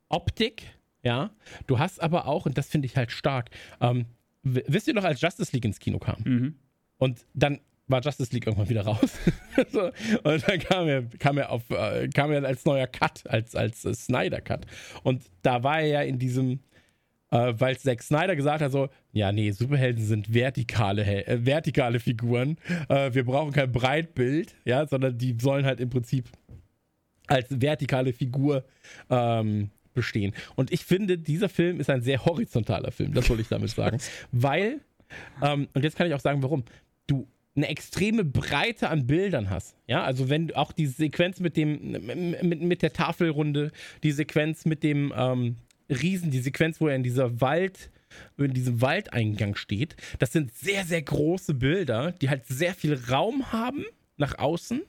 [0.09, 0.63] Optik,
[1.03, 1.31] ja.
[1.67, 4.05] Du hast aber auch, und das finde ich halt stark, ähm,
[4.43, 6.21] wisst ihr noch, als Justice League ins Kino kam?
[6.23, 6.55] Mhm.
[6.97, 7.59] Und dann
[7.91, 9.11] war Justice League irgendwann wieder raus.
[9.71, 9.91] so,
[10.23, 13.85] und dann kam er, kam er auf, äh, kam er als neuer Cut, als, als
[13.85, 14.65] äh, Snyder Cut.
[15.03, 16.59] Und da war er ja in diesem,
[17.31, 22.57] äh, weil Zack Snyder gesagt hat, so, ja, nee, Superhelden sind vertikale, äh, vertikale Figuren.
[22.89, 26.29] Äh, wir brauchen kein Breitbild, ja, sondern die sollen halt im Prinzip
[27.27, 28.65] als vertikale Figur
[29.09, 30.33] ähm, bestehen.
[30.55, 33.99] Und ich finde, dieser Film ist ein sehr horizontaler Film, das wollte ich damit sagen.
[34.31, 34.81] weil,
[35.41, 36.63] ähm, und jetzt kann ich auch sagen, warum.
[37.07, 39.75] Du eine extreme Breite an Bildern hast.
[39.87, 41.91] Ja, also wenn auch die Sequenz mit dem,
[42.41, 43.71] mit, mit der Tafelrunde,
[44.03, 45.57] die Sequenz mit dem ähm,
[45.89, 47.91] Riesen, die Sequenz, wo er in dieser Wald,
[48.37, 53.51] in diesem Waldeingang steht, das sind sehr, sehr große Bilder, die halt sehr viel Raum
[53.51, 53.85] haben
[54.17, 54.81] nach außen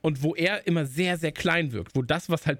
[0.00, 2.58] und wo er immer sehr, sehr klein wirkt, wo das, was halt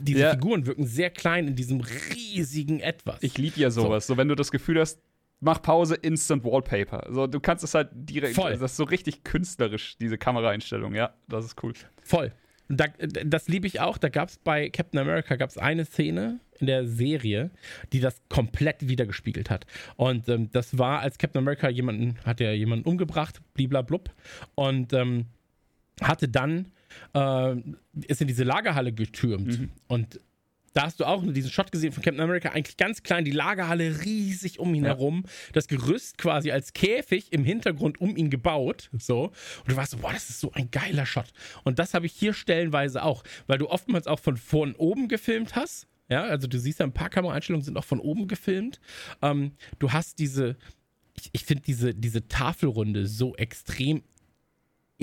[0.00, 0.30] diese ja.
[0.32, 3.22] Figuren wirken sehr klein in diesem riesigen Etwas.
[3.22, 4.06] Ich liebe ja sowas.
[4.06, 4.14] So.
[4.14, 4.98] so, wenn du das Gefühl hast,
[5.44, 7.06] mach Pause, Instant Wallpaper.
[7.10, 8.34] So, du kannst es halt direkt.
[8.34, 8.52] Voll.
[8.52, 10.94] Das ist so richtig künstlerisch, diese Kameraeinstellung.
[10.94, 11.74] Ja, das ist cool.
[12.02, 12.32] Voll.
[12.68, 12.86] Da,
[13.24, 13.98] das liebe ich auch.
[13.98, 17.50] Da gab es bei Captain America gab's eine Szene in der Serie,
[17.92, 19.66] die das komplett wiedergespiegelt hat.
[19.96, 24.10] Und ähm, das war, als Captain America jemanden, hat er jemanden umgebracht, bliblablub.
[24.54, 25.26] Und ähm,
[26.00, 26.72] hatte dann,
[27.12, 27.56] äh,
[28.06, 29.60] ist in diese Lagerhalle getürmt.
[29.60, 29.70] Mhm.
[29.86, 30.20] Und
[30.74, 34.04] da hast du auch diesen Shot gesehen von Captain America, eigentlich ganz klein, die Lagerhalle
[34.04, 34.90] riesig um ihn ja.
[34.90, 39.32] herum, das Gerüst quasi als Käfig im Hintergrund um ihn gebaut, so.
[39.60, 41.32] Und du warst so, boah, das ist so ein geiler Shot.
[41.62, 45.56] Und das habe ich hier stellenweise auch, weil du oftmals auch von von oben gefilmt
[45.56, 45.86] hast.
[46.08, 48.78] Ja, also du siehst ja, ein paar Kameraeinstellungen sind auch von oben gefilmt.
[49.22, 50.56] Ähm, du hast diese,
[51.16, 54.02] ich, ich finde diese, diese Tafelrunde so extrem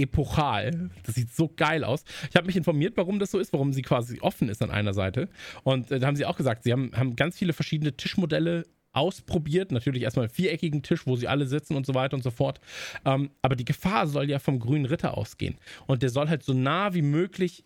[0.01, 0.89] epochal.
[1.03, 2.03] Das sieht so geil aus.
[2.29, 4.93] Ich habe mich informiert, warum das so ist, warum sie quasi offen ist an einer
[4.93, 5.29] Seite.
[5.63, 9.71] Und äh, da haben sie auch gesagt, sie haben, haben ganz viele verschiedene Tischmodelle ausprobiert.
[9.71, 12.59] Natürlich erstmal einen viereckigen Tisch, wo sie alle sitzen und so weiter und so fort.
[13.05, 15.57] Ähm, aber die Gefahr soll ja vom grünen Ritter ausgehen.
[15.87, 17.63] Und der soll halt so nah wie möglich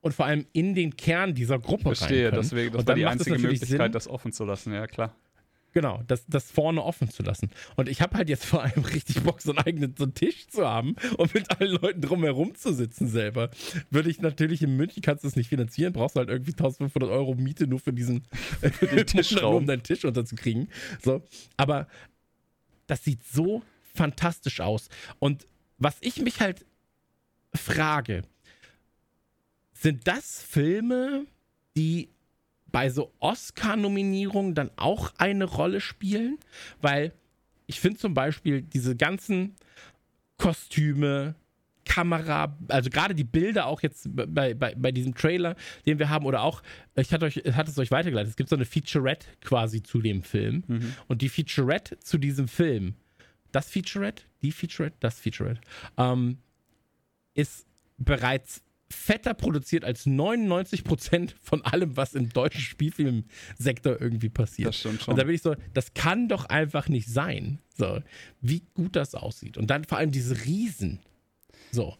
[0.00, 2.42] und vor allem in den Kern dieser Gruppe Verstehe, rein können.
[2.42, 5.14] deswegen, das war die einzige Möglichkeit, Sinn, das offen zu lassen, ja klar.
[5.72, 7.50] Genau, das, das vorne offen zu lassen.
[7.76, 10.48] Und ich habe halt jetzt vor allem richtig Bock, so einen eigenen so einen Tisch
[10.48, 13.50] zu haben und mit allen Leuten drumherum zu sitzen selber.
[13.90, 17.10] Würde ich natürlich in München, kannst du das nicht finanzieren, brauchst du halt irgendwie 1500
[17.10, 18.24] Euro Miete nur für diesen
[18.60, 20.68] für den Tischraum, um deinen Tisch unterzukriegen.
[21.02, 21.22] So,
[21.56, 21.86] aber
[22.86, 23.62] das sieht so
[23.94, 24.88] fantastisch aus.
[25.20, 25.46] Und
[25.78, 26.66] was ich mich halt
[27.54, 28.22] frage,
[29.72, 31.26] sind das Filme,
[31.76, 32.10] die
[32.72, 36.38] bei so Oscar-Nominierungen dann auch eine Rolle spielen?
[36.80, 37.12] Weil
[37.66, 39.56] ich finde zum Beispiel diese ganzen
[40.36, 41.34] Kostüme,
[41.84, 45.56] Kamera, also gerade die Bilder auch jetzt bei, bei, bei diesem Trailer,
[45.86, 46.62] den wir haben, oder auch,
[46.94, 50.22] ich hatte, euch, hatte es euch weitergeleitet, es gibt so eine Featurette quasi zu dem
[50.22, 50.62] Film.
[50.68, 50.94] Mhm.
[51.08, 52.94] Und die Featurette zu diesem Film,
[53.50, 55.60] das Featurette, die Featurette, das Featurette,
[55.96, 56.38] ähm,
[57.34, 57.66] ist
[57.98, 64.68] bereits fetter produziert als 99% von allem, was im deutschen Spielfilmsektor irgendwie passiert.
[64.68, 65.12] Das stimmt schon.
[65.12, 67.60] Und da bin ich so, das kann doch einfach nicht sein.
[67.76, 68.00] So,
[68.40, 69.56] wie gut das aussieht.
[69.56, 71.00] Und dann vor allem diese Riesen.
[71.70, 71.96] So.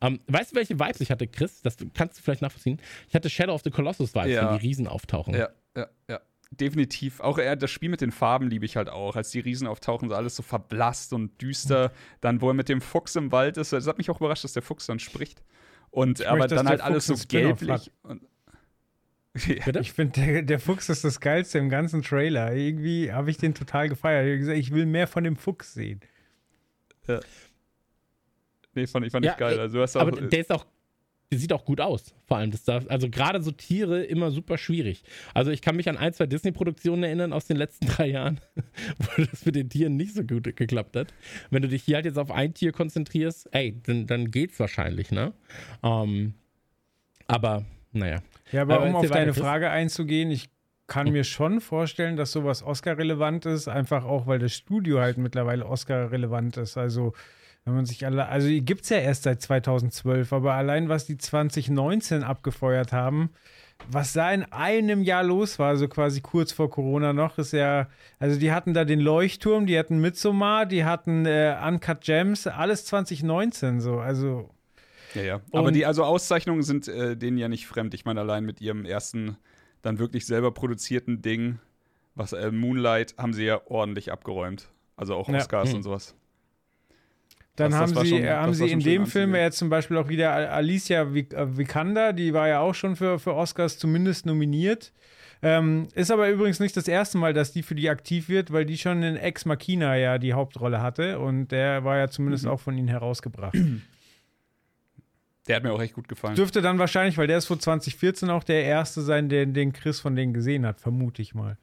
[0.00, 1.62] Um, ähm, weißt du, welche Vibes ich hatte, Chris?
[1.62, 2.80] Das kannst du vielleicht nachvollziehen.
[3.08, 4.50] Ich hatte Shadow of the Colossus Vibes, ja.
[4.50, 5.34] wenn die Riesen auftauchen.
[5.34, 6.20] Ja, ja, ja.
[6.50, 7.20] Definitiv.
[7.20, 9.16] Auch eher das Spiel mit den Farben liebe ich halt auch.
[9.16, 11.90] Als die Riesen auftauchen, so alles so verblasst und düster.
[12.20, 13.72] Dann, wo er mit dem Fuchs im Wald ist.
[13.72, 15.42] Das hat mich auch überrascht, dass der Fuchs dann spricht.
[15.94, 17.92] Und ich aber möchte, dann halt alles so gelblich.
[19.46, 19.80] ja.
[19.80, 22.52] Ich finde, der, der, Fuchs ist das Geilste im ganzen Trailer.
[22.52, 24.26] Irgendwie habe ich den total gefeiert.
[24.26, 26.00] Ich habe gesagt, ich will mehr von dem Fuchs sehen.
[27.06, 27.20] Ja.
[28.74, 29.60] Nee, fand ich, fand ja, ich geil.
[29.60, 30.66] Also, aber der ist auch
[31.34, 32.14] die sieht auch gut aus.
[32.26, 35.02] Vor allem, das darf, also gerade so Tiere immer super schwierig.
[35.34, 38.40] Also ich kann mich an ein, zwei Disney-Produktionen erinnern aus den letzten drei Jahren,
[38.98, 41.12] wo das mit den Tieren nicht so gut geklappt hat.
[41.50, 45.10] Wenn du dich hier halt jetzt auf ein Tier konzentrierst, ey, dann, dann geht's wahrscheinlich,
[45.10, 45.32] ne?
[45.82, 46.34] Ähm,
[47.26, 48.20] aber, naja.
[48.52, 50.50] Ja, aber, aber um auf deine Frage einzugehen, ich
[50.86, 55.66] kann mir schon vorstellen, dass sowas Oscar-relevant ist, einfach auch, weil das Studio halt mittlerweile
[55.66, 56.76] Oscar-relevant ist.
[56.76, 57.14] Also
[57.64, 61.16] wenn man sich alle, also gibt es ja erst seit 2012, aber allein was die
[61.16, 63.30] 2019 abgefeuert haben,
[63.90, 67.88] was da in einem Jahr los war, also quasi kurz vor Corona noch, ist ja,
[68.18, 72.84] also die hatten da den Leuchtturm, die hatten Midsommar, die hatten äh, Uncut Gems, alles
[72.84, 74.50] 2019 so, also.
[75.14, 75.40] Ja, ja.
[75.52, 77.94] Aber die also Auszeichnungen sind äh, denen ja nicht fremd.
[77.94, 79.36] Ich meine, allein mit ihrem ersten
[79.80, 81.60] dann wirklich selber produzierten Ding,
[82.16, 84.70] was äh, Moonlight, haben sie ja ordentlich abgeräumt.
[84.96, 85.72] Also auch Oscars ja.
[85.72, 85.76] hm.
[85.76, 86.16] und sowas.
[87.56, 90.08] Dann das, haben das sie, schon, haben sie in dem Film ja zum Beispiel auch
[90.08, 94.92] wieder Alicia äh, Vikander, die war ja auch schon für, für Oscars zumindest nominiert.
[95.40, 98.64] Ähm, ist aber übrigens nicht das erste Mal, dass die für die aktiv wird, weil
[98.64, 102.50] die schon in Ex Machina ja die Hauptrolle hatte und der war ja zumindest mhm.
[102.50, 103.56] auch von ihnen herausgebracht.
[105.46, 106.36] Der hat mir auch echt gut gefallen.
[106.36, 110.00] Dürfte dann wahrscheinlich, weil der ist vor 2014 auch der erste sein, den, den Chris
[110.00, 111.58] von denen gesehen hat, vermute ich mal.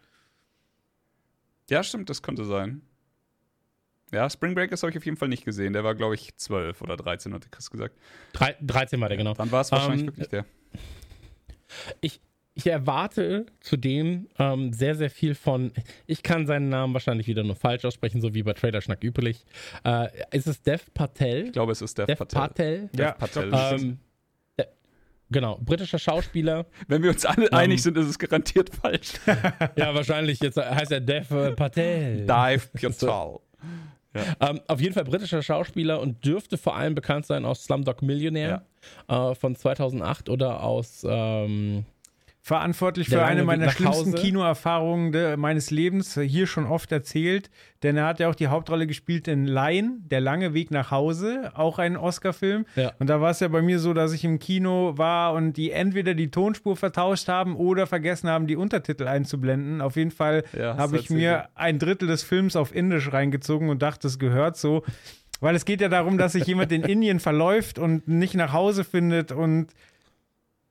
[1.67, 2.83] Ja, stimmt, das könnte sein.
[4.11, 5.73] Ja, Spring Breakers habe ich auf jeden Fall nicht gesehen.
[5.73, 7.97] Der war, glaube ich, 12 oder 13, hat Chris gesagt.
[8.33, 9.33] 13 war der, genau.
[9.33, 10.45] Dann war es wahrscheinlich um, ähm, wirklich der.
[12.01, 12.19] Ich,
[12.53, 15.71] ich erwarte zudem ähm, sehr, sehr viel von.
[16.07, 19.45] Ich kann seinen Namen wahrscheinlich wieder nur falsch aussprechen, so wie bei Trader Schnack üblich.
[19.85, 21.45] Äh, ist es Dev Patel?
[21.45, 22.39] Ich glaube, es ist Dev, Dev Patel.
[22.39, 22.89] Patel?
[22.93, 23.51] Dev ja, Patel.
[23.53, 23.99] Ähm,
[25.31, 26.65] Genau, britischer Schauspieler.
[26.89, 29.13] Wenn wir uns alle um, einig sind, ist es garantiert falsch.
[29.77, 30.41] ja, wahrscheinlich.
[30.41, 32.25] Jetzt heißt er Dev äh, Patel.
[32.25, 33.39] Dive Patel.
[34.13, 34.49] Ja.
[34.49, 38.63] Ähm, auf jeden Fall britischer Schauspieler und dürfte vor allem bekannt sein aus Slumdog Millionaire
[39.09, 39.31] ja.
[39.31, 41.85] äh, von 2008 oder aus ähm,
[42.51, 47.49] verantwortlich für eine meiner schlimmsten Kinoerfahrungen meines Lebens, hier schon oft erzählt,
[47.81, 51.53] denn er hat ja auch die Hauptrolle gespielt in Lion, Der lange Weg nach Hause,
[51.55, 52.65] auch ein Oscar-Film.
[52.75, 52.91] Ja.
[52.99, 55.71] Und da war es ja bei mir so, dass ich im Kino war und die
[55.71, 59.79] entweder die Tonspur vertauscht haben oder vergessen haben, die Untertitel einzublenden.
[59.79, 63.81] Auf jeden Fall ja, habe ich mir ein Drittel des Films auf Indisch reingezogen und
[63.81, 64.83] dachte, es gehört so.
[65.39, 68.83] Weil es geht ja darum, dass sich jemand in Indien verläuft und nicht nach Hause
[68.83, 69.67] findet und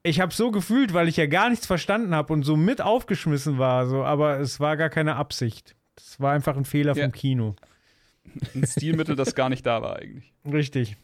[0.03, 3.57] ich habe so gefühlt, weil ich ja gar nichts verstanden habe und so mit aufgeschmissen
[3.57, 5.75] war, so, aber es war gar keine Absicht.
[5.95, 7.03] Das war einfach ein Fehler ja.
[7.03, 7.55] vom Kino.
[8.55, 10.33] Ein Stilmittel, das gar nicht da war eigentlich.
[10.45, 10.97] Richtig.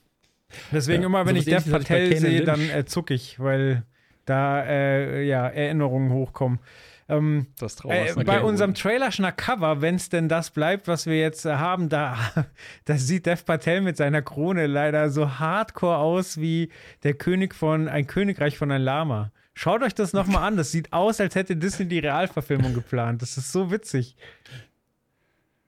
[0.72, 1.08] Deswegen ja.
[1.08, 3.84] immer, wenn so ich Dev Patel sehe, dann äh, zucke ich, weil
[4.26, 6.60] da äh, ja, Erinnerungen hochkommen.
[7.10, 11.56] Ähm, das äh, bei unserem Trailer-Schnack-Cover, wenn es denn das bleibt, was wir jetzt äh,
[11.56, 12.17] haben, da,
[12.86, 16.70] da sieht Dev Patel mit seiner Krone leider so hardcore aus wie
[17.04, 19.32] der König von ein Königreich von ein Lama.
[19.54, 20.56] Schaut euch das nochmal an.
[20.56, 23.24] Das sieht aus, als hätte Disney die Realverfilmung geplant.
[23.24, 24.15] Das ist so witzig.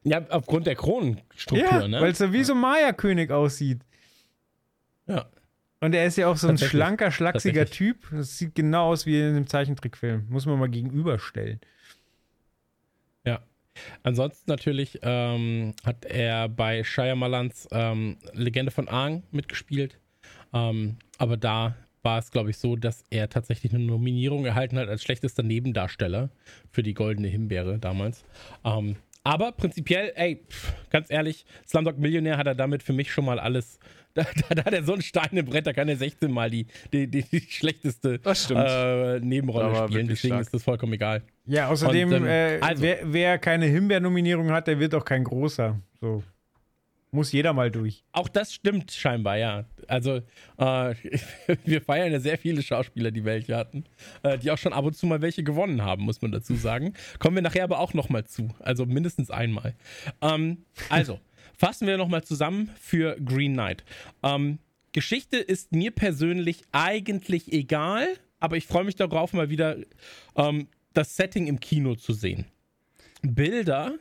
[0.03, 1.99] Ja, aufgrund der Kronenstruktur, ja, ne?
[1.99, 3.81] Weil es so wie so Maya-König aussieht.
[5.07, 5.25] Ja.
[5.81, 8.07] Und er ist ja auch so ein schlanker, schlachsiger Typ.
[8.11, 10.27] Das sieht genau aus wie in einem Zeichentrickfilm.
[10.29, 11.59] Muss man mal gegenüberstellen.
[13.25, 13.39] Ja.
[14.03, 19.97] Ansonsten natürlich ähm, hat er bei Shyamalans ähm, Legende von Aang mitgespielt.
[20.53, 24.89] Ähm, aber da war es, glaube ich, so, dass er tatsächlich eine Nominierung erhalten hat
[24.89, 26.29] als schlechtester Nebendarsteller
[26.71, 28.25] für die Goldene Himbeere damals.
[28.65, 33.25] Ähm, aber prinzipiell, ey, pff, ganz ehrlich, Slumdog Millionär hat er damit für mich schon
[33.25, 33.79] mal alles
[34.19, 36.49] da, da, da hat er so ein Stein im Brett, da kann er 16 Mal
[36.49, 40.07] die, die, die, die schlechteste äh, Nebenrolle spielen.
[40.07, 40.41] Deswegen stark.
[40.41, 41.23] ist das vollkommen egal.
[41.45, 45.23] Ja, außerdem, Und, ähm, äh, also, wer, wer, keine Himbeernominierung hat, der wird auch kein
[45.23, 45.79] großer.
[46.01, 46.23] So.
[47.11, 48.03] Muss jeder mal durch.
[48.11, 49.65] Auch das stimmt scheinbar, ja.
[49.87, 50.17] Also,
[50.57, 50.93] äh,
[51.65, 53.85] wir feiern ja sehr viele Schauspieler, die welche hatten,
[54.21, 56.93] äh, die auch schon ab und zu mal welche gewonnen haben, muss man dazu sagen.
[57.17, 58.49] Kommen wir nachher aber auch nochmal zu.
[58.59, 59.73] Also mindestens einmal.
[60.21, 61.19] Ähm, also,
[61.59, 63.83] Fassen wir nochmal zusammen für Green Knight.
[64.23, 64.59] Ähm,
[64.93, 68.07] Geschichte ist mir persönlich eigentlich egal,
[68.39, 69.75] aber ich freue mich darauf, mal wieder
[70.37, 72.45] ähm, das Setting im Kino zu sehen.
[73.23, 73.95] Bilder,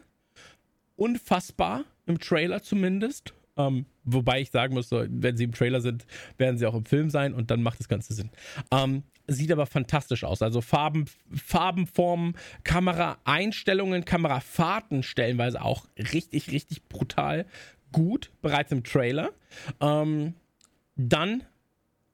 [0.95, 3.35] unfassbar, im Trailer zumindest.
[3.59, 6.07] Ähm, wobei ich sagen muss, wenn sie im Trailer sind,
[6.39, 8.31] werden sie auch im Film sein und dann macht das Ganze Sinn.
[8.71, 10.41] Ähm, sieht aber fantastisch aus.
[10.41, 17.45] Also Farben, Farbenformen, Kameraeinstellungen, Kamerafahrten stellenweise auch richtig, richtig brutal
[17.93, 19.31] gut, bereits im Trailer.
[19.81, 20.35] Ähm,
[20.97, 21.43] dann,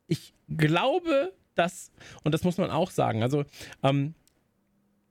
[0.06, 1.92] ich glaube, dass,
[2.24, 3.44] und das muss man auch sagen, also
[3.82, 4.14] ähm,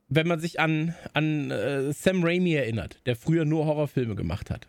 [0.09, 4.67] wenn man sich an, an äh, Sam Raimi erinnert, der früher nur Horrorfilme gemacht hat,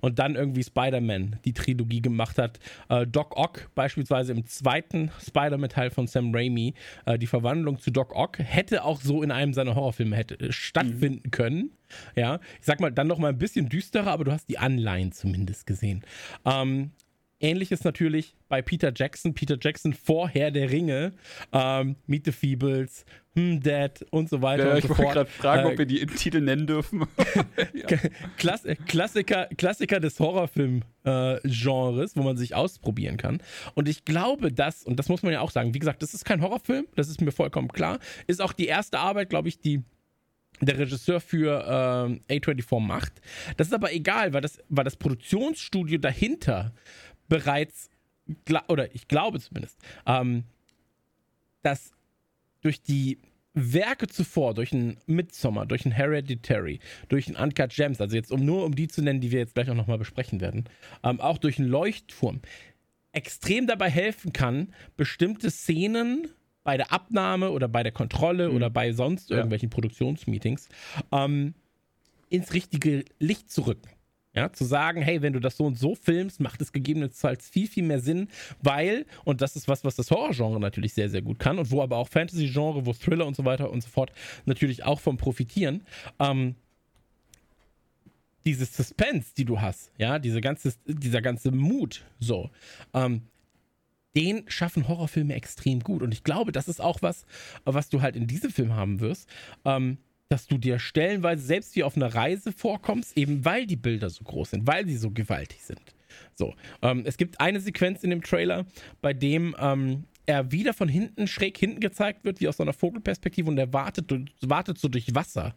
[0.00, 2.58] und dann irgendwie Spider-Man die Trilogie gemacht hat.
[2.88, 6.74] Äh, Doc Ock beispielsweise im zweiten Spider-Man-Teil von Sam Raimi,
[7.06, 10.52] äh, die Verwandlung zu Doc Ock, hätte auch so in einem seiner Horrorfilme hätte, äh,
[10.52, 11.30] stattfinden mhm.
[11.30, 11.70] können.
[12.14, 15.12] Ja, ich sag mal, dann noch mal ein bisschen düsterer, aber du hast die Anleihen
[15.12, 16.04] zumindest gesehen.
[16.44, 16.92] Ähm,
[17.40, 19.34] Ähnliches natürlich bei Peter Jackson.
[19.34, 21.12] Peter Jackson vorher der Ringe,
[21.52, 24.98] ähm, Meet the Feebles, hm, Dead und so weiter ja, und so fort.
[24.98, 27.06] Ich wollte gerade fragen, äh, ob wir die Titel nennen dürfen.
[28.36, 33.42] Klass Klassiker, Klassiker des Horrorfilm-Genres, äh, wo man sich ausprobieren kann.
[33.74, 36.24] Und ich glaube, dass, und das muss man ja auch sagen, wie gesagt, das ist
[36.24, 37.98] kein Horrorfilm, das ist mir vollkommen klar.
[38.26, 39.82] Ist auch die erste Arbeit, glaube ich, die
[40.60, 43.12] der Regisseur für äh, A24 macht.
[43.56, 46.74] Das ist aber egal, weil das, weil das Produktionsstudio dahinter
[47.30, 47.88] bereits,
[48.68, 50.44] oder ich glaube zumindest, ähm,
[51.62, 51.92] dass
[52.60, 53.18] durch die
[53.54, 58.44] Werke zuvor, durch ein Midsommar, durch ein Hereditary, durch ein Uncut Gems, also jetzt um
[58.44, 60.64] nur um die zu nennen, die wir jetzt gleich auch nochmal besprechen werden,
[61.02, 62.42] ähm, auch durch einen Leuchtturm,
[63.12, 66.28] extrem dabei helfen kann, bestimmte Szenen
[66.62, 68.56] bei der Abnahme oder bei der Kontrolle mhm.
[68.56, 69.74] oder bei sonst irgendwelchen ja.
[69.74, 70.68] Produktionsmeetings
[71.10, 71.54] ähm,
[72.28, 73.88] ins richtige Licht zu rücken.
[74.32, 77.66] Ja, zu sagen, hey, wenn du das so und so filmst, macht es gegebenenfalls viel,
[77.66, 78.28] viel mehr Sinn,
[78.62, 81.82] weil, und das ist was, was das Horrorgenre natürlich sehr, sehr gut kann und wo
[81.82, 84.12] aber auch Fantasy-Genre, wo Thriller und so weiter und so fort
[84.44, 85.82] natürlich auch vom profitieren,
[86.20, 86.54] ähm,
[88.44, 92.50] dieses Suspense, die du hast, ja, diese ganze, dieser ganze Mut, so,
[92.94, 93.22] ähm,
[94.16, 96.02] den schaffen Horrorfilme extrem gut.
[96.02, 97.26] Und ich glaube, das ist auch was,
[97.64, 99.28] was du halt in diesem Film haben wirst.
[99.64, 99.98] Ähm,
[100.30, 104.22] dass du dir stellenweise selbst wie auf einer Reise vorkommst, eben weil die Bilder so
[104.24, 105.82] groß sind, weil sie so gewaltig sind.
[106.34, 108.64] So, ähm, es gibt eine Sequenz in dem Trailer,
[109.02, 112.72] bei dem ähm, er wieder von hinten, schräg hinten gezeigt wird, wie aus so einer
[112.72, 115.54] Vogelperspektive und er wartet, wartet so durch Wasser.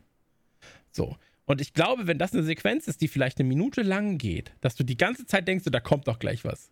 [0.91, 1.15] So.
[1.45, 4.75] Und ich glaube, wenn das eine Sequenz ist, die vielleicht eine Minute lang geht, dass
[4.75, 6.71] du die ganze Zeit denkst, da kommt doch gleich was.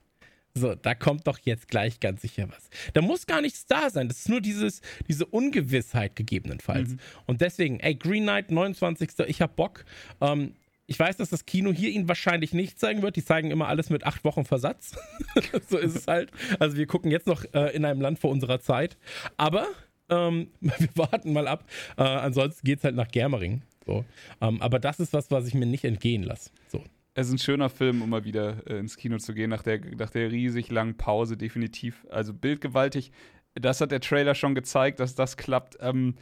[0.53, 2.69] So, da kommt doch jetzt gleich ganz sicher was.
[2.93, 4.07] Da muss gar nichts da sein.
[4.07, 6.89] Das ist nur dieses, diese Ungewissheit gegebenenfalls.
[6.89, 6.99] Mhm.
[7.25, 9.11] Und deswegen, ey, Green Knight, 29.
[9.27, 9.85] Ich hab Bock.
[10.19, 10.55] Ähm,
[10.87, 13.15] ich weiß, dass das Kino hier ihn wahrscheinlich nicht zeigen wird.
[13.15, 14.97] Die zeigen immer alles mit acht Wochen Versatz.
[15.69, 16.31] so ist es halt.
[16.59, 18.97] Also wir gucken jetzt noch äh, in einem Land vor unserer Zeit.
[19.37, 19.67] Aber
[20.09, 21.63] ähm, wir warten mal ab.
[21.97, 23.61] Äh, ansonsten es halt nach Germering.
[23.85, 24.03] So.
[24.41, 26.51] Ähm, aber das ist was, was ich mir nicht entgehen lasse.
[26.67, 29.63] So es ist ein schöner Film, um mal wieder äh, ins Kino zu gehen, nach
[29.63, 32.05] der, nach der riesig langen Pause, definitiv.
[32.09, 33.11] Also bildgewaltig.
[33.55, 35.77] Das hat der Trailer schon gezeigt, dass das klappt.
[35.81, 36.15] Ähm,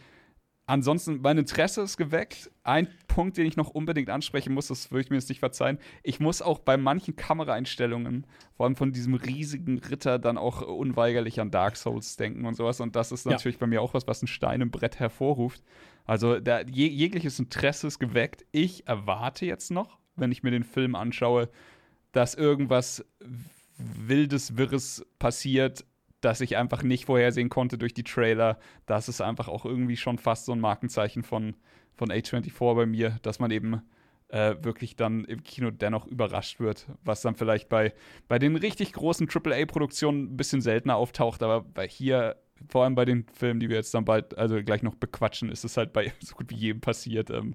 [0.65, 2.49] ansonsten, mein Interesse ist geweckt.
[2.63, 5.77] Ein Punkt, den ich noch unbedingt ansprechen muss, das würde ich mir jetzt nicht verzeihen.
[6.01, 8.25] Ich muss auch bei manchen Kameraeinstellungen,
[8.55, 12.79] vor allem von diesem riesigen Ritter, dann auch unweigerlich an Dark Souls denken und sowas.
[12.79, 13.61] Und das ist natürlich ja.
[13.61, 15.61] bei mir auch was, was ein Stein im Brett hervorruft.
[16.05, 18.43] Also da, jeg jegliches Interesse ist geweckt.
[18.51, 21.49] Ich erwarte jetzt noch, wenn ich mir den Film anschaue,
[22.11, 23.05] dass irgendwas
[23.77, 25.85] wildes, wirres passiert,
[26.21, 28.59] das ich einfach nicht vorhersehen konnte durch die Trailer.
[28.85, 31.55] Das ist einfach auch irgendwie schon fast so ein Markenzeichen von,
[31.95, 33.81] von A24 bei mir, dass man eben
[34.29, 37.93] äh, wirklich dann im Kino dennoch überrascht wird, was dann vielleicht bei,
[38.27, 42.35] bei den richtig großen AAA-Produktionen ein bisschen seltener auftaucht, aber bei hier,
[42.67, 45.65] vor allem bei den Filmen, die wir jetzt dann bald, also gleich noch bequatschen, ist
[45.65, 47.29] es halt bei so gut wie jedem passiert.
[47.31, 47.53] Ähm,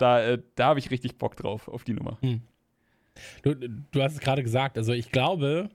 [0.00, 2.18] da, äh, da habe ich richtig Bock drauf, auf die Nummer.
[2.20, 2.42] Hm.
[3.42, 5.68] Du, du hast es gerade gesagt, also ich glaube,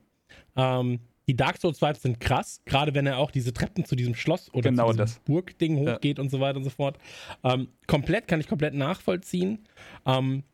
[0.56, 4.14] ähm, die Dark Souls Vibes sind krass, gerade wenn er auch diese Treppen zu diesem
[4.14, 6.22] Schloss oder genau zu diesem Burgding hochgeht ja.
[6.22, 6.98] und so weiter und so fort.
[7.42, 9.66] Ähm, komplett kann ich komplett nachvollziehen.
[10.06, 10.44] Ähm,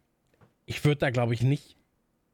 [0.64, 1.76] ich würde da, glaube ich, nicht.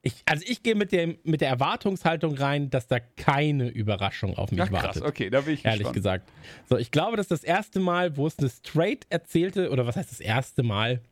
[0.03, 4.53] Ich, also ich gehe mit der, mit der Erwartungshaltung rein, dass da keine Überraschung auf
[4.53, 4.83] mich Ach, krass.
[4.83, 5.03] wartet.
[5.03, 5.95] Okay, da bin ich Ehrlich gespannt.
[5.97, 6.33] gesagt.
[6.69, 9.97] So, ich glaube, das ist das erste Mal, wo es eine straight erzählte, oder was
[9.97, 11.03] heißt das erste Mal?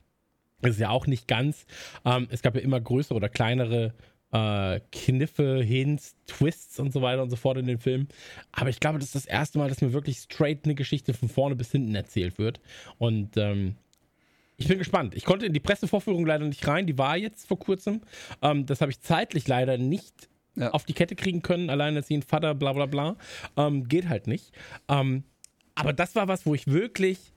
[0.61, 1.67] Das ist ja auch nicht ganz.
[2.05, 3.95] Ähm, es gab ja immer größere oder kleinere
[4.33, 8.09] äh, Kniffe, Hints, Twists und so weiter und so fort in den Filmen.
[8.53, 11.29] Aber ich glaube, das ist das erste Mal, dass mir wirklich straight eine Geschichte von
[11.29, 12.61] vorne bis hinten erzählt wird.
[12.99, 13.77] Und ähm,
[14.57, 15.15] ich bin gespannt.
[15.15, 16.87] Ich konnte in die Pressevorführung leider nicht rein.
[16.87, 18.01] Die war jetzt vor kurzem.
[18.43, 20.71] Ähm, das habe ich zeitlich leider nicht ja.
[20.71, 21.71] auf die Kette kriegen können.
[21.71, 23.17] Allein als ein Vater, bla bla bla.
[23.57, 24.53] Ähm, geht halt nicht.
[24.89, 25.25] Ähm,
[25.75, 27.35] aber das war was, wo ich wirklich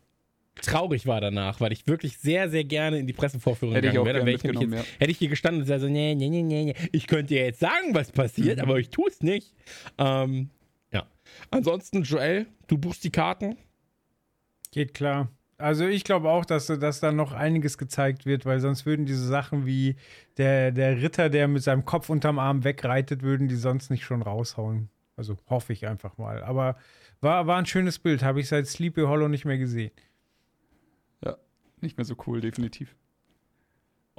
[0.62, 4.30] traurig war danach, weil ich wirklich sehr, sehr gerne in die Pressevorführung hätte gegangen wäre.
[4.32, 4.84] Ich jetzt, ja.
[5.00, 7.60] Hätte ich hier gestanden und gesagt, so, nee, nee, nee, nee, ich könnte dir jetzt
[7.60, 8.64] sagen, was passiert, mhm.
[8.64, 9.54] aber ich tue es nicht.
[9.98, 10.50] Ähm,
[10.92, 11.06] ja.
[11.52, 13.58] Ansonsten, Joel, du buchst die Karten.
[14.72, 15.30] Geht klar.
[15.58, 19.28] Also ich glaube auch, dass, dass da noch einiges gezeigt wird, weil sonst würden diese
[19.28, 19.98] Sachen wie
[20.38, 24.22] der, der Ritter, der mit seinem Kopf unterm Arm wegreitet, würden die sonst nicht schon
[24.22, 24.90] raushauen.
[25.18, 26.44] Also hoffe ich einfach mal.
[26.44, 26.78] Aber
[27.20, 29.92] war, war ein schönes Bild, habe ich seit Sleepy Hollow nicht mehr gesehen
[31.82, 32.96] nicht mehr so cool, definitiv.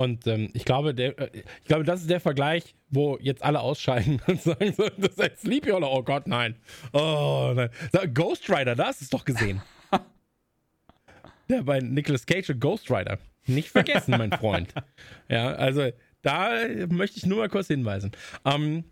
[0.00, 3.60] Und ähm, ich glaube, der, äh, ich glaube, das ist der Vergleich, wo jetzt alle
[3.60, 6.56] ausscheiden und sagen so, das ist ein Sleepy oder oh Gott, nein.
[6.94, 7.68] Oh nein.
[8.14, 9.60] Ghost Rider, da hast du es doch gesehen.
[11.50, 13.18] der bei Nicolas Cage und Ghost Rider.
[13.46, 14.72] Nicht vergessen, mein Freund.
[15.28, 15.90] Ja, also
[16.22, 18.12] da möchte ich nur mal kurz hinweisen.
[18.46, 18.84] Ähm,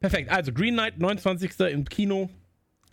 [0.00, 0.30] perfekt.
[0.30, 1.60] Also Green Knight, 29.
[1.60, 2.28] im Kino.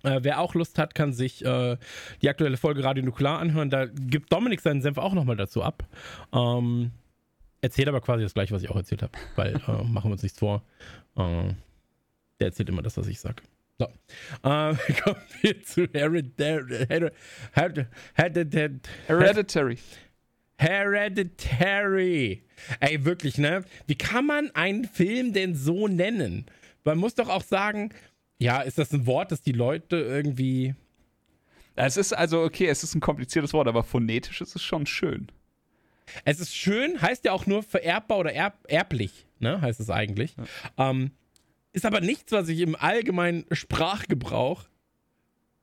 [0.03, 1.77] Äh, wer auch Lust hat, kann sich äh,
[2.21, 3.69] die aktuelle Folge Radio Nukular anhören.
[3.69, 5.83] Da gibt Dominik seinen Senf auch nochmal dazu ab.
[6.33, 6.91] Ähm,
[7.61, 10.23] erzählt aber quasi das gleiche, was ich auch erzählt habe, weil äh, machen wir uns
[10.23, 10.61] nichts vor.
[11.15, 11.53] Äh,
[12.39, 13.41] der erzählt immer das, was ich sage.
[13.79, 13.85] So.
[13.85, 15.87] Äh, kommen wir zu.
[15.93, 17.37] Hereditary.
[20.57, 22.43] Hereditary.
[22.79, 23.63] Ey, wirklich, ne?
[23.87, 26.45] Wie kann man einen Film denn so nennen?
[26.83, 27.93] Man muss doch auch sagen,
[28.39, 30.75] ja, ist das ein Wort, das die Leute irgendwie.
[31.75, 35.31] Es ist also, okay, es ist ein kompliziertes Wort, aber phonetisch ist es schon schön.
[36.25, 39.61] Es ist schön, heißt ja auch nur vererbbar oder erb erblich, ne?
[39.61, 40.35] Heißt es eigentlich.
[40.77, 40.89] Ja.
[40.89, 41.11] Ähm,
[41.71, 44.65] ist aber nichts, was ich im allgemeinen Sprachgebrauch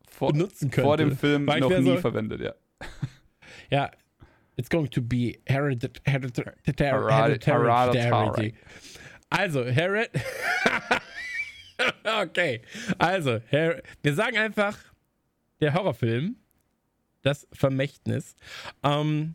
[0.09, 0.87] vor, benutzen könnte.
[0.87, 2.55] Vor dem Film noch nie so, verwendet, ja.
[3.71, 3.91] Ja,
[4.57, 6.03] it's going to be hereditary.
[6.66, 8.55] hereditary.
[9.31, 10.11] Also, Hered.
[12.22, 12.62] okay.
[12.99, 14.78] Also, Her wir sagen einfach,
[15.61, 16.37] der Horrorfilm,
[17.22, 18.37] das Vermächtnis.
[18.83, 19.35] Ähm,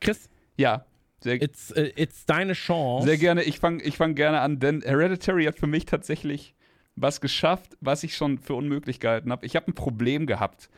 [0.00, 0.28] Chris?
[0.56, 0.86] Ja.
[1.20, 3.06] Sehr, it's, uh, it's deine Chance.
[3.06, 3.42] Sehr gerne.
[3.44, 6.54] Ich fange ich fang gerne an, denn Hereditary hat für mich tatsächlich
[6.96, 9.46] was geschafft, was ich schon für unmöglich gehalten habe.
[9.46, 10.68] Ich habe ein Problem gehabt.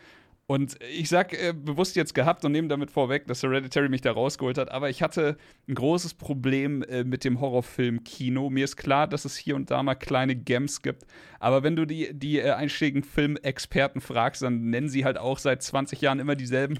[0.49, 4.12] Und ich sag äh, bewusst jetzt gehabt und nehme damit vorweg, dass Hereditary mich da
[4.12, 5.36] rausgeholt hat, aber ich hatte
[5.68, 8.49] ein großes Problem äh, mit dem Horrorfilm-Kino.
[8.49, 11.05] Mir ist klar, dass es hier und da mal kleine Gems gibt,
[11.40, 15.64] aber wenn du die, die äh, einschlägigen Filmexperten fragst, dann nennen sie halt auch seit
[15.64, 16.78] 20 Jahren immer dieselben,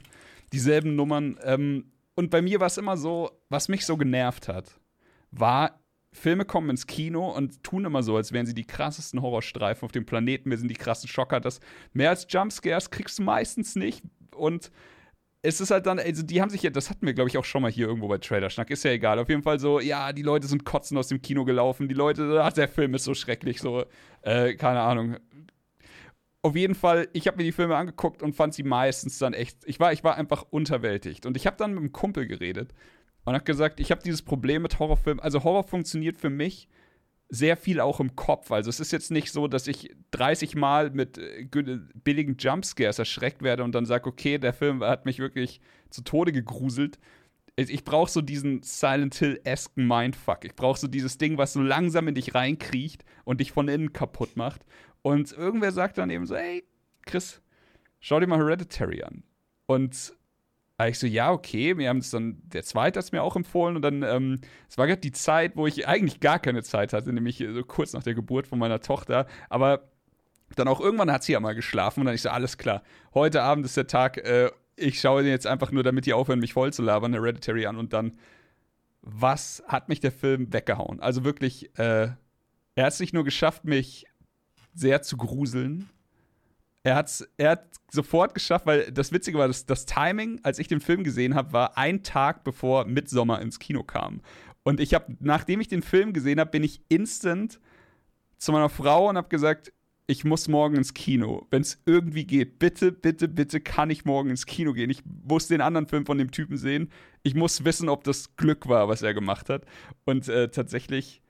[0.53, 1.37] dieselben Nummern.
[1.43, 4.79] Ähm, und bei mir war es immer so, was mich so genervt hat,
[5.33, 5.81] war
[6.17, 9.93] Filme kommen ins Kino und tun immer so, als wären sie die krassesten Horrorstreifen auf
[9.93, 10.51] dem Planeten.
[10.51, 11.41] Wir sind die krassen Schocker.
[11.41, 11.61] Das
[11.93, 14.03] mehr als Jumpscares kriegst du meistens nicht.
[14.35, 14.71] Und
[15.43, 17.45] es ist halt dann, also die haben sich ja, das hatten wir, glaube ich, auch
[17.45, 19.19] schon mal hier irgendwo bei Trailer-Schnack, ist ja egal.
[19.19, 22.41] Auf jeden Fall so, ja, die Leute sind kotzen aus dem Kino gelaufen, die Leute,
[22.43, 23.85] ach, der Film ist so schrecklich, so,
[24.23, 25.19] äh, keine Ahnung.
[26.43, 29.59] Auf jeden Fall, ich habe mir die Filme angeguckt und fand sie meistens dann echt,
[29.67, 31.27] ich war, ich war einfach unterwältigt.
[31.27, 32.73] Und ich habe dann mit einem Kumpel geredet
[33.27, 35.21] und hat gesagt, ich habe dieses Problem mit Horrorfilmen.
[35.23, 36.69] Also Horror funktioniert für mich
[37.29, 38.53] sehr viel auch im Kopf.
[38.53, 41.49] Also es ist jetzt nicht so, dass ich 30 Mal mit äh,
[42.05, 45.61] billigen Jumpscares erschreckt werde und dann sage, okay, der Film hat mich wirklich
[45.91, 47.01] zu Tode gegruselt.
[47.57, 50.45] Ich brauche so diesen Silent Hill-esken Mindfuck.
[50.45, 53.93] Ich brauche so dieses Ding, was so langsam in dich reinkriecht und dich von innen
[53.93, 54.65] kaputt macht.
[55.03, 56.63] Und irgendwer sagt dann eben so, hey,
[57.07, 57.43] Chris,
[57.99, 59.25] schau dir mal Hereditary an.
[59.67, 60.16] Und
[60.79, 63.37] aber ich so, ja, okay, wir haben es dann, der zweite hat es mir auch
[63.37, 66.93] empfohlen und dann, ähm, es war gerade die Zeit, wo ich eigentlich gar keine Zeit
[66.93, 69.91] hatte, nämlich so kurz nach der Geburt von meiner Tochter, aber
[70.55, 72.83] dann auch irgendwann hat sie ja mal geschlafen und dann ich so, alles klar,
[73.15, 76.41] heute Abend ist der Tag, äh, ich schaue den jetzt einfach nur, damit die aufhören,
[76.41, 78.19] mich voll zu labern, Hereditary an und dann,
[79.01, 81.01] was hat mich der Film weggehauen?
[81.01, 82.11] Also wirklich, äh,
[82.75, 84.07] er hat es nicht nur geschafft, mich
[84.75, 85.89] sehr zu gruseln,
[86.87, 90.69] er, hat's, er hat sofort geschafft, weil das Witzige war, das, das Timing, als ich
[90.69, 94.21] den Film gesehen habe, war ein Tag bevor Midsommer ins Kino kam.
[94.63, 97.61] Und ich habe, nachdem ich den Film gesehen habe, bin ich instant
[98.39, 99.73] zu meiner Frau und habe gesagt,
[100.07, 101.49] ich muss morgen ins Kino.
[101.51, 104.89] Wenn es irgendwie geht, bitte, bitte, bitte kann ich morgen ins Kino gehen.
[104.89, 106.91] Ich muss den anderen Film von dem Typen sehen.
[107.25, 109.65] Ich muss wissen, ob das Glück war, was er gemacht hat.
[110.05, 111.21] Und äh, tatsächlich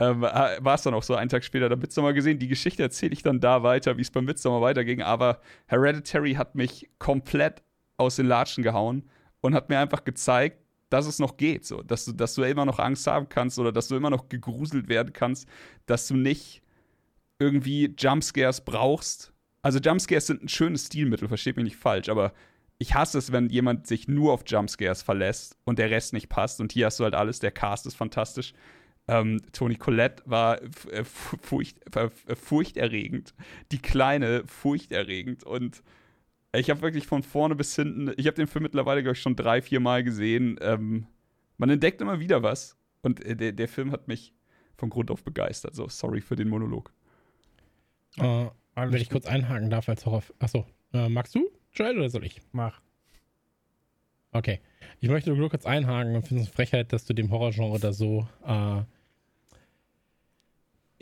[0.00, 2.38] ähm, war es dann auch so einen Tag später der Midsommar gesehen.
[2.38, 5.02] Die Geschichte erzähle ich dann da weiter, wie es beim Midsommar weiterging.
[5.02, 7.62] Aber Hereditary hat mich komplett
[7.96, 9.08] aus den Latschen gehauen
[9.40, 10.58] und hat mir einfach gezeigt,
[10.90, 13.72] dass es noch geht, so, dass du, dass du immer noch Angst haben kannst oder
[13.72, 15.48] dass du immer noch gegruselt werden kannst,
[15.86, 16.62] dass du nicht
[17.38, 19.32] irgendwie Jumpscares brauchst.
[19.62, 22.32] Also Jumpscares sind ein schönes Stilmittel, versteht mich nicht falsch, aber
[22.78, 26.60] ich hasse es, wenn jemand sich nur auf Jumpscares verlässt und der Rest nicht passt.
[26.60, 28.52] Und hier hast du halt alles, der Cast ist fantastisch.
[29.06, 33.34] Ähm, Toni Collette war äh, furcht, äh, furchterregend.
[33.70, 35.44] Die Kleine furchterregend.
[35.44, 35.82] Und
[36.54, 39.36] ich habe wirklich von vorne bis hinten, ich habe den Film mittlerweile, glaube ich, schon
[39.36, 40.58] drei, vier Mal gesehen.
[40.60, 41.06] Ähm,
[41.58, 42.76] man entdeckt immer wieder was.
[43.02, 44.32] Und äh, der, der Film hat mich
[44.76, 45.74] von Grund auf begeistert.
[45.74, 46.92] So, sorry für den Monolog.
[48.18, 50.22] Uh, wenn ich kurz einhaken darf als Horror.
[50.38, 52.40] Achso, äh, magst du, Joel, oder soll ich?
[52.52, 52.80] Mach.
[54.30, 54.60] Okay.
[55.00, 58.26] Ich möchte nur kurz einhaken und finde es Frechheit, dass du dem Horrorgenre da so
[58.44, 58.82] äh,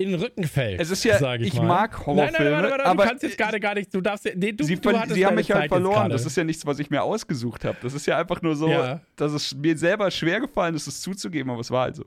[0.03, 0.81] in den Rücken fällt.
[0.81, 2.33] Es ist ja, ich, ich mag Horrorfilme.
[2.33, 4.65] Nein, nein, warte, warte, aber du kannst jetzt gerade gar nicht, du darfst nee, du,
[4.65, 6.11] sie, du sie haben mich halt verloren.
[6.11, 7.77] Das ist ja nichts, was ich mir ausgesucht habe.
[7.83, 9.01] Das ist ja einfach nur so, ja.
[9.17, 12.05] dass es mir selber schwer gefallen ist, es zuzugeben, aber es war halt so.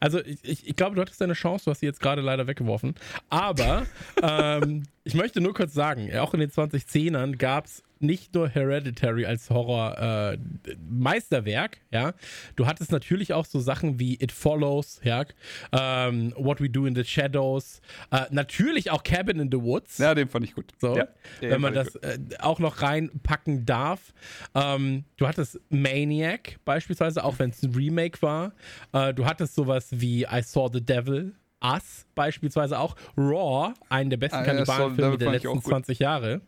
[0.00, 2.46] Also ich, ich, ich, glaube, du hattest deine Chance, du hast sie jetzt gerade leider
[2.46, 2.94] weggeworfen.
[3.28, 3.86] Aber
[4.22, 9.26] ähm, ich möchte nur kurz sagen, auch in den 2010ern gab es nicht nur Hereditary
[9.26, 12.14] als Horror-Meisterwerk, äh, ja.
[12.56, 15.24] Du hattest natürlich auch so Sachen wie It Follows, ja,
[15.72, 17.80] ähm, What We Do in the Shadows,
[18.10, 19.98] äh, natürlich auch Cabin in the Woods.
[19.98, 20.72] Ja, den fand ich gut.
[20.80, 21.08] So, ja,
[21.40, 24.12] wenn man das äh, auch noch reinpacken darf.
[24.54, 28.52] Ähm, du hattest Maniac beispielsweise, auch wenn es ein Remake war.
[28.92, 31.34] Äh, du hattest sowas wie I Saw the Devil.
[31.64, 32.96] Us beispielsweise auch.
[33.16, 36.42] Raw, einen der besten ah, Kannibalenfilme der letzten 20 Jahre.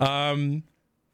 [0.00, 0.64] Ähm,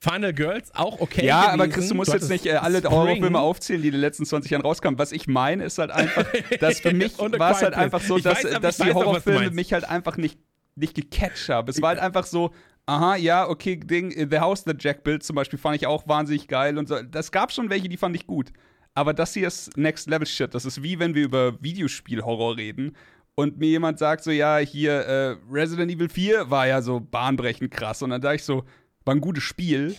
[0.01, 1.27] Final Girls auch okay.
[1.27, 1.61] Ja, gewesen.
[1.61, 4.25] aber Chris, du musst du jetzt nicht äh, alle Horrorfilme aufzählen, die in den letzten
[4.25, 4.99] 20 Jahren rauskamen.
[4.99, 6.25] Was ich meine, ist halt einfach,
[6.61, 9.89] dass für mich war es halt einfach so, dass, weiß, dass die Horrorfilme mich halt
[9.89, 10.39] einfach nicht,
[10.77, 11.69] nicht gecatcht haben.
[11.69, 12.53] Es war halt einfach so,
[12.87, 16.47] aha, ja, okay, Ding, The House That Jack Built zum Beispiel fand ich auch wahnsinnig
[16.47, 17.03] geil und so.
[17.03, 18.53] Das gab schon welche, die fand ich gut.
[18.95, 20.55] Aber das hier ist Next Level Shit.
[20.55, 22.97] Das ist wie wenn wir über Videospiel-Horror reden
[23.35, 27.71] und mir jemand sagt so, ja, hier äh, Resident Evil 4 war ja so bahnbrechend
[27.71, 28.03] krass.
[28.03, 28.65] Und dann dachte ich so,
[29.09, 29.97] war ein gutes Spiel.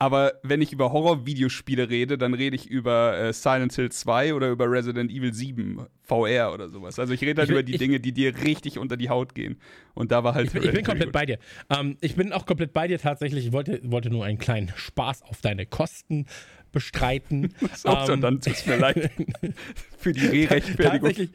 [0.00, 4.48] Aber wenn ich über Horror-Videospiele rede, dann rede ich über äh, Silent Hill 2 oder
[4.48, 7.00] über Resident Evil 7 VR oder sowas.
[7.00, 9.34] Also ich rede halt ich, über die ich, Dinge, die dir richtig unter die Haut
[9.34, 9.60] gehen.
[9.94, 10.46] Und da war halt.
[10.46, 11.12] Ich bin, ich bin komplett gut.
[11.12, 11.38] bei dir.
[11.68, 13.46] Ähm, ich bin auch komplett bei dir tatsächlich.
[13.46, 16.26] Ich wollte, wollte nur einen kleinen Spaß auf deine Kosten
[16.72, 17.54] bestreiten.
[17.74, 19.10] so, ähm, dann tut es mir leid
[19.98, 21.10] für die Re-Rechtfertigung.
[21.10, 21.30] Tatsächlich,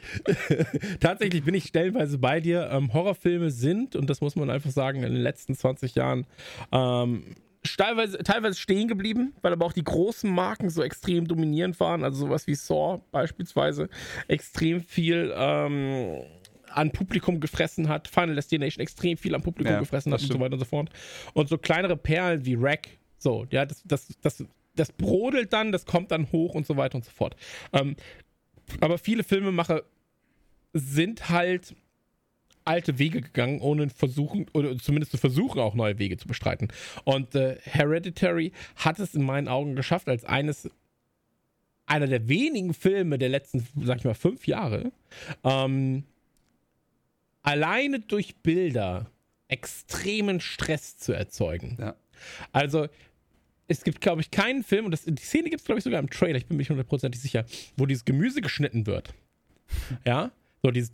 [1.00, 2.70] tatsächlich bin ich stellenweise bei dir.
[2.72, 6.26] Ähm, Horrorfilme sind, und das muss man einfach sagen, in den letzten 20 Jahren
[6.72, 12.04] ähm, teilweise, teilweise stehen geblieben, weil aber auch die großen Marken so extrem dominierend waren.
[12.04, 13.90] Also sowas wie Saw beispielsweise
[14.28, 16.22] extrem viel ähm,
[16.70, 18.08] an Publikum gefressen hat.
[18.08, 20.90] Final Destination extrem viel an Publikum ja, gefressen hat und so weiter und so fort.
[21.34, 24.44] Und so kleinere Perlen wie Rack, so, ja, das, das, das,
[24.76, 27.36] das brodelt dann, das kommt dann hoch und so weiter und so fort.
[27.72, 27.96] Ähm,
[28.80, 29.84] aber viele Filmemacher
[30.74, 31.76] sind halt
[32.66, 36.70] alte Wege gegangen, ohne versuchen, oder zumindest zu versuchen, auch neue Wege zu bestreiten.
[37.04, 40.70] Und äh, Hereditary hat es in meinen Augen geschafft, als eines
[41.86, 44.92] einer der wenigen Filme der letzten, sag ich mal, fünf Jahre,
[45.44, 46.06] ähm,
[47.42, 49.12] alleine durch Bilder
[49.50, 51.78] extremen Stress zu erzeugen.
[51.80, 51.96] Ja.
[52.54, 52.88] Also,
[53.68, 56.00] es gibt, glaube ich, keinen Film, und das, die Szene gibt es, glaube ich, sogar
[56.00, 57.46] im Trailer, ich bin mir nicht hundertprozentig sicher,
[57.78, 59.14] wo dieses Gemüse geschnitten wird.
[60.06, 60.92] Ja, so dieses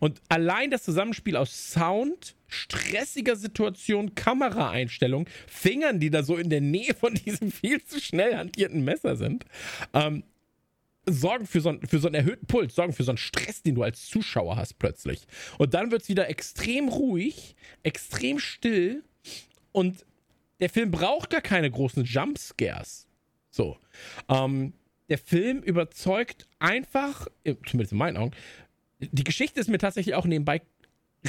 [0.00, 6.60] und allein das Zusammenspiel aus Sound, stressiger Situation, Kameraeinstellung, Fingern, die da so in der
[6.60, 9.44] Nähe von diesem viel zu schnell hantierten Messer sind,
[9.94, 10.24] ähm,
[11.06, 13.76] sorgen für so, einen, für so einen erhöhten Puls, sorgen für so einen Stress, den
[13.76, 15.26] du als Zuschauer hast plötzlich.
[15.58, 19.04] Und dann wird es wieder extrem ruhig, extrem still
[19.72, 20.04] und
[20.60, 23.06] der Film braucht gar keine großen Jumpscares.
[23.50, 23.78] So.
[24.28, 24.74] Ähm,
[25.08, 28.32] der Film überzeugt einfach, äh, zumindest in meinen Augen,
[29.00, 30.62] die Geschichte ist mir tatsächlich auch nebenbei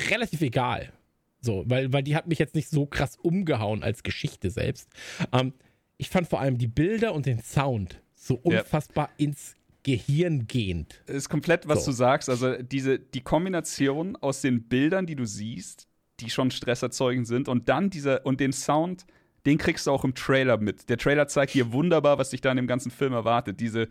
[0.10, 0.94] relativ egal.
[1.40, 4.90] So, weil, weil die hat mich jetzt nicht so krass umgehauen als Geschichte selbst.
[5.32, 5.54] Ähm,
[5.98, 9.26] ich fand vor allem die Bilder und den Sound so unfassbar ja.
[9.26, 11.02] ins Gehirn gehend.
[11.08, 11.92] Ist komplett, was so.
[11.92, 12.30] du sagst.
[12.30, 15.88] Also diese, die Kombination aus den Bildern, die du siehst,
[16.20, 19.08] die schon stresserzeugend sind, und dann dieser und den Sound,
[19.46, 20.90] den kriegst du auch im Trailer mit.
[20.90, 23.60] Der Trailer zeigt dir wunderbar, was dich da in dem ganzen Film erwartet.
[23.60, 23.88] Diese,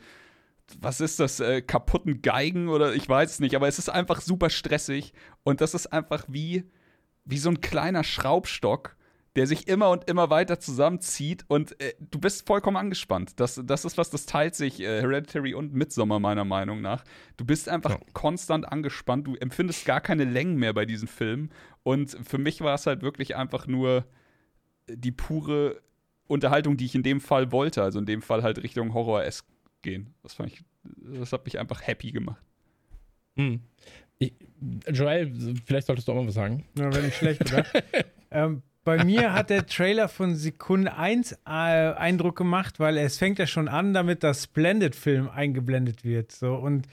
[0.79, 4.21] was ist das, äh, kaputten Geigen oder ich weiß es nicht, aber es ist einfach
[4.21, 6.65] super stressig und das ist einfach wie,
[7.25, 8.97] wie so ein kleiner Schraubstock,
[9.37, 13.33] der sich immer und immer weiter zusammenzieht und äh, du bist vollkommen angespannt.
[13.37, 17.05] Das, das ist was, das teilt sich äh, Hereditary und Midsommar meiner Meinung nach.
[17.37, 18.01] Du bist einfach ja.
[18.13, 21.51] konstant angespannt, du empfindest gar keine Längen mehr bei diesen Filmen
[21.83, 24.05] und für mich war es halt wirklich einfach nur
[24.97, 25.81] die pure
[26.27, 27.83] Unterhaltung, die ich in dem Fall wollte.
[27.83, 29.47] Also in dem Fall halt Richtung Horror-esque
[29.83, 30.15] gehen.
[30.23, 30.63] Das fand ich,
[31.19, 32.43] das hat mich einfach happy gemacht.
[33.37, 33.61] Hm.
[34.19, 34.35] Ich,
[34.93, 35.33] Joel,
[35.65, 36.67] vielleicht solltest du auch mal was sagen.
[36.79, 37.65] Ja, wenn nicht schlecht, oder?
[38.31, 43.39] ähm, bei mir hat der Trailer von Sekunde 1 äh, Eindruck gemacht, weil es fängt
[43.39, 46.33] ja schon an damit, dass Splendid-Film eingeblendet wird.
[46.33, 46.87] So und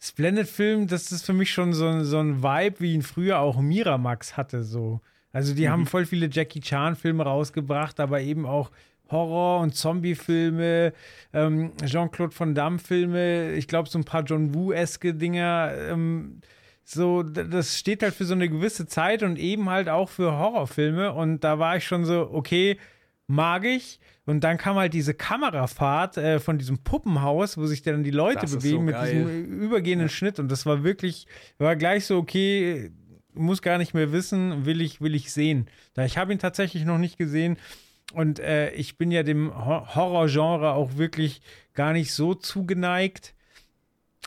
[0.00, 4.36] Splendid-Film, das ist für mich schon so, so ein Vibe, wie ihn früher auch Miramax
[4.36, 4.62] hatte.
[4.62, 5.00] So.
[5.34, 5.70] Also die mhm.
[5.70, 8.70] haben voll viele Jackie Chan-Filme rausgebracht, aber eben auch
[9.10, 10.92] Horror- und Zombie-Filme,
[11.32, 15.72] ähm, Jean-Claude Van Damme-Filme, ich glaube so ein paar John Woo-eske Dinger.
[15.90, 16.40] Ähm,
[16.84, 21.12] so, das steht halt für so eine gewisse Zeit und eben halt auch für Horrorfilme.
[21.12, 22.78] Und da war ich schon so, okay,
[23.26, 24.00] mag ich.
[24.26, 28.40] Und dann kam halt diese Kamerafahrt äh, von diesem Puppenhaus, wo sich dann die Leute
[28.40, 30.14] das bewegen so mit diesem übergehenden ja.
[30.14, 30.38] Schnitt.
[30.38, 31.26] Und das war wirklich,
[31.58, 32.90] war gleich so, okay,
[33.34, 35.68] muss gar nicht mehr wissen, will ich, will ich sehen.
[35.96, 37.56] Ich habe ihn tatsächlich noch nicht gesehen
[38.12, 41.40] und äh, ich bin ja dem Horrorgenre auch wirklich
[41.74, 43.34] gar nicht so zugeneigt.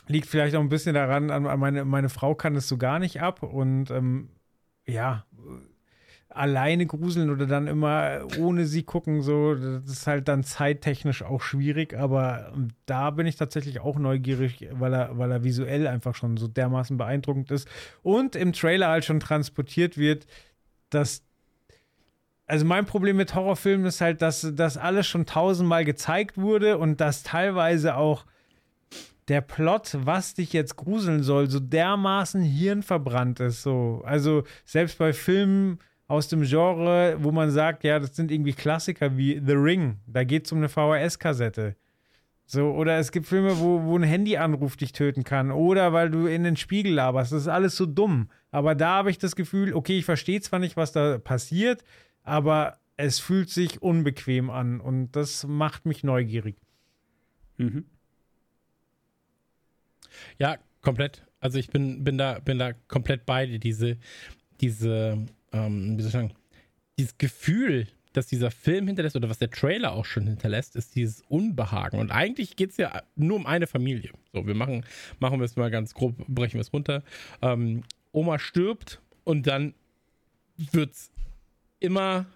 [0.06, 3.42] Liegt vielleicht auch ein bisschen daran, meine, meine Frau kann es so gar nicht ab
[3.42, 4.30] und ähm,
[4.86, 5.26] ja,
[6.30, 11.40] alleine gruseln oder dann immer ohne sie gucken, so, das ist halt dann zeittechnisch auch
[11.40, 12.52] schwierig, aber
[12.86, 16.98] da bin ich tatsächlich auch neugierig, weil er, weil er visuell einfach schon so dermaßen
[16.98, 17.66] beeindruckend ist
[18.02, 20.26] und im Trailer halt schon transportiert wird,
[20.90, 21.24] dass
[22.46, 26.98] also mein Problem mit Horrorfilmen ist halt, dass das alles schon tausendmal gezeigt wurde und
[26.98, 28.24] dass teilweise auch
[29.28, 33.62] der Plot, was dich jetzt gruseln soll, so dermaßen hirnverbrannt ist.
[33.62, 34.02] So.
[34.04, 35.78] Also selbst bei Filmen,
[36.08, 39.98] aus dem Genre, wo man sagt, ja, das sind irgendwie Klassiker wie The Ring.
[40.06, 41.76] Da geht es um eine VHS-Kassette.
[42.46, 45.50] So, oder es gibt Filme, wo, wo ein Handyanruf dich töten kann.
[45.50, 47.30] Oder weil du in den Spiegel laberst.
[47.30, 48.30] Das ist alles so dumm.
[48.50, 51.84] Aber da habe ich das Gefühl, okay, ich verstehe zwar nicht, was da passiert,
[52.22, 54.80] aber es fühlt sich unbequem an.
[54.80, 56.56] Und das macht mich neugierig.
[57.58, 57.84] Mhm.
[60.38, 61.26] Ja, komplett.
[61.40, 63.58] Also ich bin, bin da, bin da komplett bei dir.
[63.58, 63.98] Diese,
[64.62, 66.32] diese, ähm, wie soll ich sagen,
[66.98, 71.22] dieses Gefühl, dass dieser Film hinterlässt oder was der Trailer auch schon hinterlässt, ist dieses
[71.28, 72.00] Unbehagen.
[72.00, 74.10] Und eigentlich geht es ja nur um eine Familie.
[74.32, 74.84] So, wir machen,
[75.20, 77.02] machen wir es mal ganz grob, brechen wir es runter.
[77.42, 79.74] Ähm, Oma stirbt und dann
[80.56, 81.10] wird es
[81.78, 82.26] immer,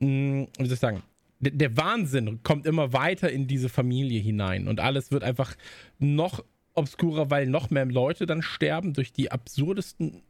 [0.00, 1.02] mh, hm, wie soll ich sagen,
[1.40, 5.54] der, der Wahnsinn kommt immer weiter in diese Familie hinein und alles wird einfach
[5.98, 6.44] noch
[6.74, 10.22] obskurer, weil noch mehr Leute dann sterben durch die absurdesten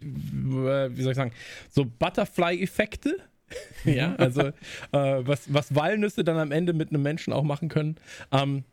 [0.00, 1.32] wie soll ich sagen,
[1.70, 3.16] so Butterfly-Effekte.
[3.84, 4.52] ja, also äh,
[4.92, 7.96] was, was Walnüsse dann am Ende mit einem Menschen auch machen können.
[8.32, 8.64] Ähm,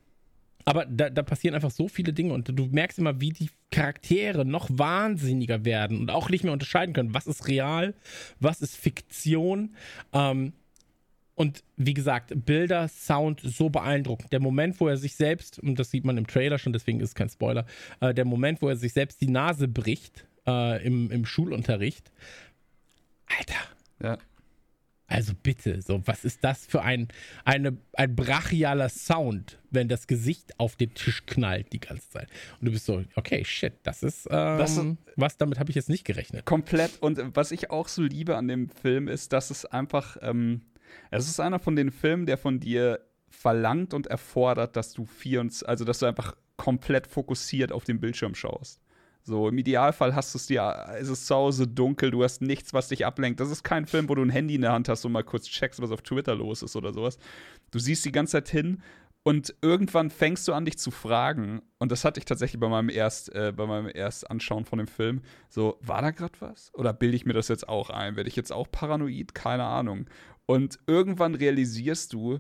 [0.66, 4.46] aber da, da, passieren einfach so viele Dinge und du merkst immer, wie die Charaktere
[4.46, 7.94] noch wahnsinniger werden und auch nicht mehr unterscheiden können, was ist real,
[8.40, 9.76] was ist Fiktion.
[10.14, 10.54] Ähm,
[11.36, 14.32] und wie gesagt, Bilder, Sound so beeindruckend.
[14.32, 17.10] Der Moment, wo er sich selbst, und das sieht man im Trailer schon, deswegen ist
[17.10, 17.66] es kein Spoiler,
[18.00, 22.12] äh, der Moment, wo er sich selbst die Nase bricht, äh, im, im Schulunterricht.
[23.26, 23.60] Alter.
[24.02, 24.18] Ja.
[25.14, 27.08] Also bitte, so, was ist das für ein,
[27.46, 32.30] eine, ein brachialer Sound, wenn das Gesicht auf den Tisch knallt die ganze Zeit?
[32.60, 34.86] Und du bist so, okay, shit, das ist, ähm, das ist
[35.16, 36.46] was, damit habe ich jetzt nicht gerechnet.
[36.46, 37.00] Komplett.
[37.00, 40.62] Und was ich auch so liebe an dem Film ist, dass es einfach, ähm,
[41.12, 45.48] es ist einer von den Filmen, der von dir verlangt und erfordert, dass du vier
[45.66, 48.80] also dass du einfach komplett fokussiert auf den Bildschirm schaust.
[49.26, 52.74] So, im Idealfall hast du es dir, es ist zu Hause dunkel, du hast nichts,
[52.74, 53.40] was dich ablenkt.
[53.40, 55.48] Das ist kein Film, wo du ein Handy in der Hand hast und mal kurz
[55.48, 57.18] checkst, was auf Twitter los ist oder sowas.
[57.72, 58.82] Du siehst die ganze Zeit hin
[59.24, 61.62] und irgendwann fängst du an, dich zu fragen.
[61.80, 64.88] Und das hatte ich tatsächlich bei meinem erst, äh, bei meinem erst Anschauen von dem
[64.88, 65.22] Film.
[65.48, 66.74] So, war da gerade was?
[66.74, 68.18] Oder bilde ich mir das jetzt auch ein?
[68.18, 69.34] Werde ich jetzt auch paranoid?
[69.34, 70.08] Keine Ahnung.
[70.46, 72.40] Und irgendwann realisierst du,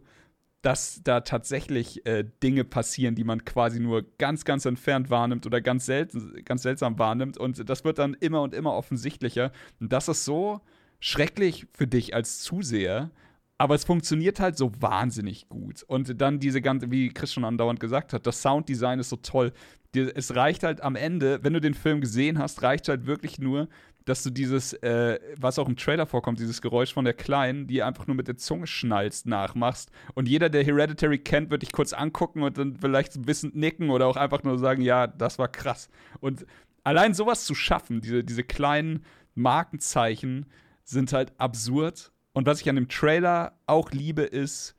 [0.64, 5.60] dass da tatsächlich äh, Dinge passieren, die man quasi nur ganz, ganz entfernt wahrnimmt oder
[5.60, 7.38] ganz, selten, ganz seltsam wahrnimmt.
[7.38, 9.52] Und das wird dann immer und immer offensichtlicher.
[9.82, 10.62] Und das ist so
[11.02, 13.12] schrecklich für dich als Zuseher.
[13.58, 15.84] Aber es funktioniert halt so wahnsinnig gut.
[15.84, 19.52] Und dann diese ganze, wie Chris schon andauernd gesagt hat, das Sounddesign ist so toll.
[19.94, 23.68] Es reicht halt am Ende, wenn du den Film gesehen hast, reicht halt wirklich nur,
[24.06, 27.84] dass du dieses, äh, was auch im Trailer vorkommt, dieses Geräusch von der Kleinen, die
[27.84, 29.92] einfach nur mit der Zunge schnallst, nachmachst.
[30.14, 33.90] Und jeder, der Hereditary kennt, wird dich kurz angucken und dann vielleicht ein bisschen nicken
[33.90, 35.90] oder auch einfach nur sagen, ja, das war krass.
[36.20, 36.46] Und
[36.84, 40.48] allein sowas zu schaffen, diese, diese kleinen Markenzeichen,
[40.84, 42.12] sind halt absurd.
[42.34, 44.76] Und was ich an dem Trailer auch liebe, ist,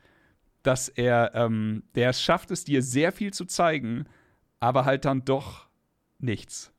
[0.62, 4.06] dass er, ähm, der schafft es, dir sehr viel zu zeigen,
[4.60, 5.68] aber halt dann doch
[6.18, 6.73] nichts.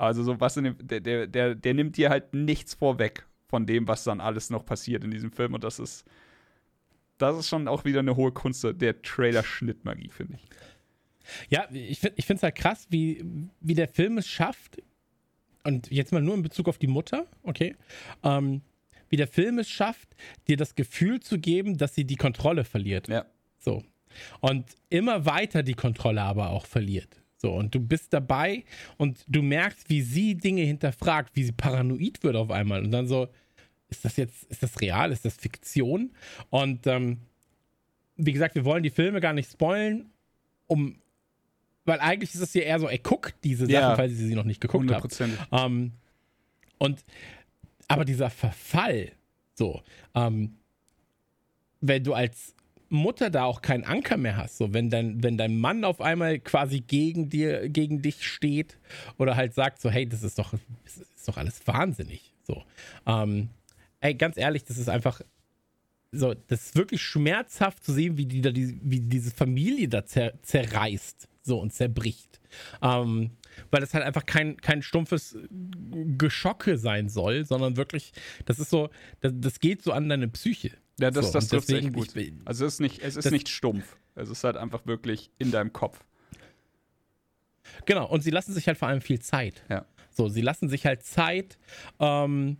[0.00, 3.66] Also so was in dem, der, der, der, der nimmt dir halt nichts vorweg von
[3.66, 5.52] dem, was dann alles noch passiert in diesem Film.
[5.52, 6.06] Und das ist,
[7.18, 11.50] das ist schon auch wieder eine hohe Kunst der Trailer-Schnittmagie, finde ich.
[11.50, 13.22] Ja, ich finde es halt krass, wie,
[13.60, 14.82] wie der Film es schafft,
[15.64, 17.76] und jetzt mal nur in Bezug auf die Mutter, okay,
[18.22, 18.62] ähm,
[19.10, 20.16] wie der Film es schafft,
[20.48, 23.08] dir das Gefühl zu geben, dass sie die Kontrolle verliert.
[23.08, 23.26] Ja.
[23.58, 23.84] So.
[24.40, 27.20] Und immer weiter die Kontrolle aber auch verliert.
[27.40, 28.64] So, und du bist dabei
[28.98, 32.84] und du merkst, wie sie Dinge hinterfragt, wie sie paranoid wird auf einmal.
[32.84, 33.28] Und dann so,
[33.88, 36.12] ist das jetzt, ist das real, ist das Fiktion?
[36.50, 37.18] Und ähm,
[38.16, 40.10] wie gesagt, wir wollen die Filme gar nicht spoilen,
[40.66, 41.00] um,
[41.86, 44.34] weil eigentlich ist es ja eher so, ey, guck diese Sachen, ja, falls ihr sie
[44.34, 45.18] noch nicht geguckt habt.
[45.50, 45.92] Ähm,
[46.76, 47.02] und,
[47.88, 49.12] aber dieser Verfall,
[49.54, 49.82] so,
[50.14, 50.58] ähm,
[51.80, 52.54] wenn du als
[52.90, 54.58] Mutter da auch keinen Anker mehr hast.
[54.58, 58.78] So, wenn dein, wenn dein Mann auf einmal quasi gegen dir, gegen dich steht
[59.16, 60.52] oder halt sagt, so, hey, das ist doch,
[60.84, 62.34] das ist doch alles wahnsinnig.
[62.42, 62.62] So.
[63.06, 63.48] Ähm,
[64.00, 65.20] ey, ganz ehrlich, das ist einfach.
[66.12, 70.04] So, das ist wirklich schmerzhaft zu sehen, wie, die da die, wie diese Familie da
[70.04, 72.40] zer, zerreißt so und zerbricht.
[72.82, 73.30] Ähm,
[73.70, 75.38] weil das halt einfach kein, kein stumpfes
[76.18, 78.12] Geschocke sein soll, sondern wirklich,
[78.44, 80.72] das ist so, das, das geht so an deine Psyche.
[81.00, 82.14] Ja, das, so, das trifft echt gut.
[82.14, 83.96] Ich, also es ist nicht, es ist nicht stumpf.
[84.14, 86.04] Es ist halt einfach wirklich in deinem Kopf.
[87.86, 89.62] Genau, und sie lassen sich halt vor allem viel Zeit.
[89.68, 89.86] Ja.
[90.10, 91.58] So, sie lassen sich halt Zeit,
[92.00, 92.58] ähm,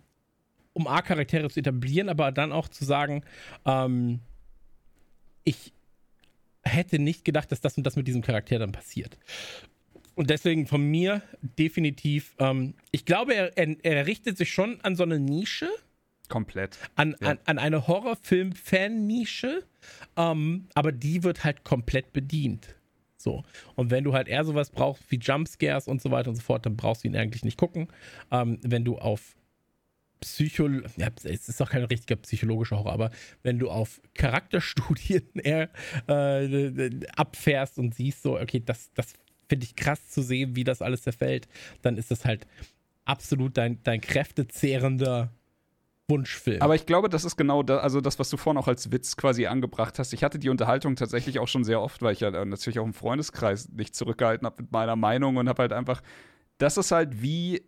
[0.73, 3.23] um A-Charaktere zu etablieren, aber dann auch zu sagen,
[3.65, 4.21] ähm,
[5.43, 5.73] ich
[6.63, 9.17] hätte nicht gedacht, dass das und das mit diesem Charakter dann passiert.
[10.15, 14.95] Und deswegen von mir definitiv, ähm, ich glaube, er, er, er richtet sich schon an
[14.95, 15.69] so eine Nische
[16.31, 16.79] Komplett.
[16.95, 17.31] An, ja.
[17.31, 19.63] an, an eine Horrorfilm-Fan-Nische,
[20.15, 22.75] ähm, aber die wird halt komplett bedient.
[23.17, 23.43] So.
[23.75, 26.65] Und wenn du halt eher sowas brauchst wie Jumpscares und so weiter und so fort,
[26.65, 27.89] dann brauchst du ihn eigentlich nicht gucken.
[28.31, 29.35] Ähm, wenn du auf
[30.21, 30.67] Psycho,
[30.97, 33.11] ja, es ist auch kein richtiger psychologischer Horror, aber
[33.43, 35.69] wenn du auf Charakterstudien eher
[36.07, 39.13] äh, abfährst und siehst so, okay, das, das
[39.49, 41.47] finde ich krass zu sehen, wie das alles zerfällt,
[41.81, 42.47] dann ist das halt
[43.03, 45.33] absolut dein, dein kräftezehrender
[46.09, 46.61] Wunschfilm.
[46.61, 49.15] Aber ich glaube, das ist genau da, also das, was du vorhin auch als Witz
[49.15, 50.13] quasi angebracht hast.
[50.13, 52.93] Ich hatte die Unterhaltung tatsächlich auch schon sehr oft, weil ich ja natürlich auch im
[52.93, 56.01] Freundeskreis nicht zurückgehalten habe mit meiner Meinung und habe halt einfach,
[56.57, 57.63] das ist halt wie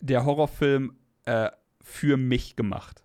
[0.00, 1.50] der Horrorfilm äh,
[1.82, 3.02] für mich gemacht.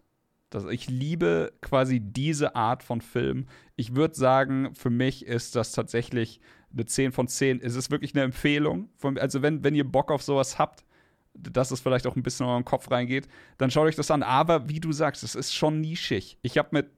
[0.50, 3.48] Das, ich liebe quasi diese Art von Film.
[3.76, 6.40] Ich würde sagen, für mich ist das tatsächlich
[6.72, 7.60] eine 10 von 10.
[7.62, 8.90] Es ist wirklich eine Empfehlung.
[8.98, 10.86] Von, also, wenn, wenn ihr Bock auf sowas habt,
[11.34, 13.28] dass es vielleicht auch ein bisschen in euren Kopf reingeht,
[13.58, 14.24] dann schaut euch das an.
[14.24, 16.38] Aber wie du sagst, es ist schon nischig.
[16.42, 16.92] Ich habe mit,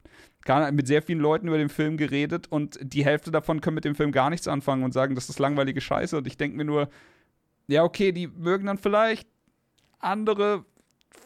[0.74, 3.96] mit sehr vielen Leuten über den Film geredet und die Hälfte davon können mit dem
[3.96, 6.18] Film gar nichts anfangen und sagen, das ist langweilige Scheiße.
[6.18, 6.90] Und ich denke mir nur,
[7.68, 9.28] ja, okay, die mögen dann vielleicht
[10.00, 10.66] andere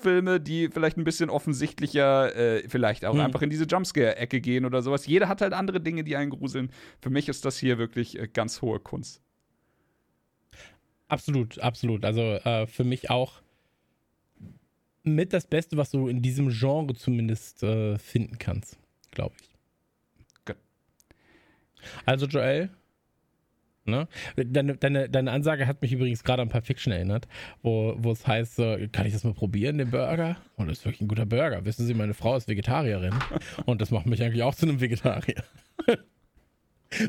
[0.02, 3.22] Filme, die vielleicht ein bisschen offensichtlicher, äh, vielleicht auch hm.
[3.22, 5.06] einfach in diese Jumpscare-Ecke gehen oder sowas.
[5.06, 6.72] Jeder hat halt andere Dinge, die einen gruseln.
[7.02, 9.22] Für mich ist das hier wirklich äh, ganz hohe Kunst.
[11.10, 12.06] Absolut, absolut.
[12.06, 13.42] Also äh, für mich auch
[15.04, 18.78] mit das Beste, was du in diesem Genre zumindest äh, finden kannst,
[19.12, 19.50] glaube ich.
[20.46, 20.58] Good.
[22.06, 22.70] Also Joel,
[23.90, 24.08] Ne?
[24.36, 27.28] Deine, deine, deine Ansage hat mich übrigens gerade an Pulp Fiction erinnert,
[27.62, 30.38] wo, wo es heißt, äh, kann ich das mal probieren, den Burger?
[30.56, 31.66] Und oh, das ist wirklich ein guter Burger.
[31.66, 33.16] Wissen Sie, meine Frau ist Vegetarierin
[33.66, 35.44] und das macht mich eigentlich auch zu einem Vegetarier.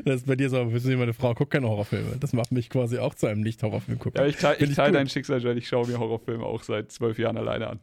[0.05, 2.17] Das ist bei dir so, wissen Sie, meine Frau guckt keine Horrorfilme.
[2.19, 4.21] Das macht mich quasi auch zu einem Nicht-Horrorfilm-Gucker.
[4.21, 7.17] Ja, ich teile ich teil dein Schicksal, weil ich schaue mir Horrorfilme auch seit zwölf
[7.17, 7.79] Jahren alleine an.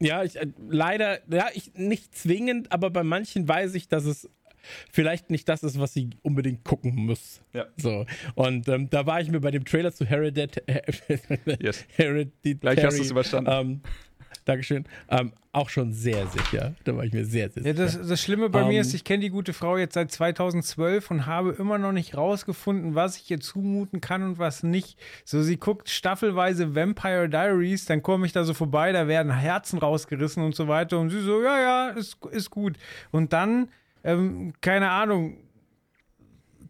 [0.00, 4.28] Ja, ich, äh, leider, ja, ich, nicht zwingend, aber bei manchen weiß ich, dass es
[4.90, 7.40] vielleicht nicht das ist, was sie unbedingt gucken muss.
[7.52, 7.66] Ja.
[7.76, 8.06] So.
[8.34, 10.62] Und ähm, da war ich mir bei dem Trailer zu Heredit
[11.60, 11.84] yes.
[11.96, 12.54] Hereditary.
[12.54, 13.50] Gleich hast du es überstanden.
[13.52, 13.80] Ähm,
[14.44, 14.84] Dankeschön.
[15.08, 16.74] Ähm, auch schon sehr sicher.
[16.84, 17.66] Da war ich mir sehr, sehr sicher.
[17.66, 19.94] Ja, das, das Schlimme bei um, mir ist, ähm, ich kenne die gute Frau jetzt
[19.94, 24.62] seit 2012 und habe immer noch nicht rausgefunden, was ich ihr zumuten kann und was
[24.62, 24.98] nicht.
[25.24, 29.78] So, sie guckt staffelweise Vampire Diaries, dann komme ich da so vorbei, da werden Herzen
[29.78, 30.98] rausgerissen und so weiter.
[30.98, 32.76] Und sie so, ja, ja, ist, ist gut.
[33.12, 33.68] Und dann
[34.04, 35.38] ähm, keine Ahnung,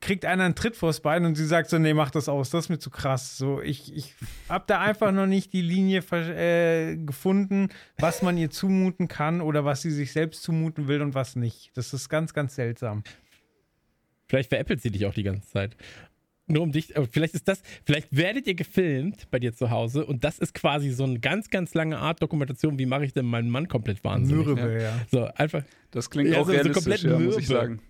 [0.05, 2.67] kriegt einer einen Tritt vors Bein und sie sagt so, nee, mach das aus, das
[2.67, 3.39] ist mir zu krass.
[3.39, 4.15] So, ich, ich
[4.51, 9.65] habe da einfach noch nicht die Linie äh, gefunden, was man ihr zumuten kann oder
[9.65, 11.71] was sie sich selbst zumuten will und was nicht.
[11.75, 13.03] Das ist ganz, ganz seltsam.
[14.29, 15.75] Vielleicht veräppelt sie dich auch die ganze Zeit.
[16.47, 20.23] Nur um dich, vielleicht ist das, vielleicht werdet ihr gefilmt bei dir zu Hause und
[20.23, 23.49] das ist quasi so eine ganz, ganz lange Art Dokumentation, wie mache ich denn meinen
[23.49, 24.45] Mann komplett wahnsinnig.
[24.45, 25.01] Mürbe, ja.
[25.11, 25.65] So, einfach.
[25.91, 27.81] Das klingt ja, auch so, realistisch, so ja, muss ich sagen.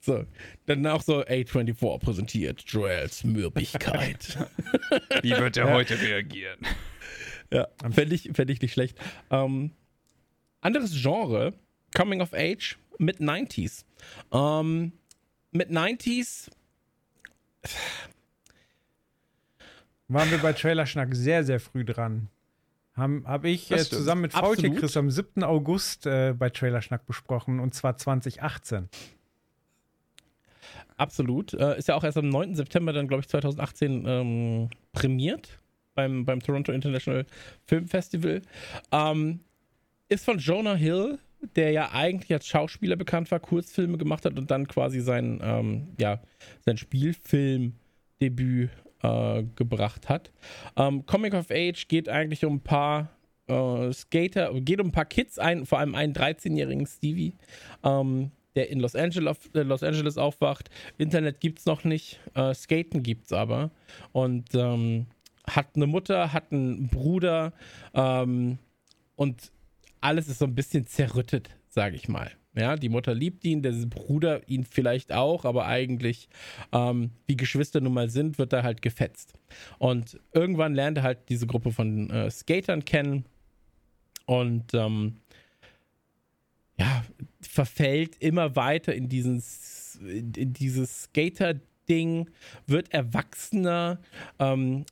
[0.00, 0.24] So,
[0.64, 4.38] dann auch so A24 präsentiert Joels Mürbigkeit.
[5.22, 5.74] Wie wird er ja.
[5.74, 6.58] heute reagieren?
[7.50, 8.98] Ja, fände ich, fänd ich nicht schlecht.
[9.30, 9.72] Ähm,
[10.62, 11.52] anderes Genre,
[11.94, 13.84] Coming of Age mit 90s.
[14.32, 14.92] Ähm,
[15.52, 16.48] mit 90s
[20.08, 22.28] waren wir bei Trailerschnack sehr, sehr früh dran.
[22.94, 25.42] Habe hab ich äh, zusammen mit Faultier Chris am 7.
[25.44, 28.88] August äh, bei Trailerschnack besprochen und zwar 2018.
[31.00, 31.54] Absolut.
[31.54, 32.56] Äh, ist ja auch erst am 9.
[32.56, 35.58] September dann, glaube ich, 2018 ähm, prämiert
[35.94, 37.24] beim, beim Toronto International
[37.66, 38.42] Film Festival.
[38.92, 39.40] Ähm,
[40.10, 41.18] ist von Jonah Hill,
[41.56, 45.94] der ja eigentlich als Schauspieler bekannt war, Kurzfilme gemacht hat und dann quasi sein, ähm,
[45.98, 46.20] ja,
[46.66, 48.68] sein Spielfilmdebüt
[49.02, 50.30] äh, gebracht hat.
[50.76, 53.08] Ähm, Comic of Age geht eigentlich um ein paar
[53.46, 57.32] äh, Skater, geht um ein paar Kids, ein, vor allem einen 13-jährigen Stevie,
[57.84, 60.70] ähm, der in Los Angeles, äh, Los Angeles aufwacht.
[60.98, 63.70] Internet gibt es noch nicht, äh, Skaten es aber.
[64.12, 65.06] Und ähm,
[65.48, 67.52] hat eine Mutter, hat einen Bruder
[67.94, 68.58] ähm,
[69.16, 69.52] und
[70.00, 72.30] alles ist so ein bisschen zerrüttet, sage ich mal.
[72.56, 76.28] Ja, die Mutter liebt ihn, der Bruder ihn vielleicht auch, aber eigentlich,
[76.72, 79.34] ähm, wie Geschwister nun mal sind, wird er halt gefetzt.
[79.78, 83.24] Und irgendwann lernt er halt diese Gruppe von äh, Skatern kennen
[84.26, 85.18] und ähm,
[86.80, 87.04] ja,
[87.42, 89.42] verfällt immer weiter in, diesen,
[90.00, 92.30] in dieses Skater-Ding,
[92.66, 94.00] wird erwachsener,
[94.38, 94.86] ähm,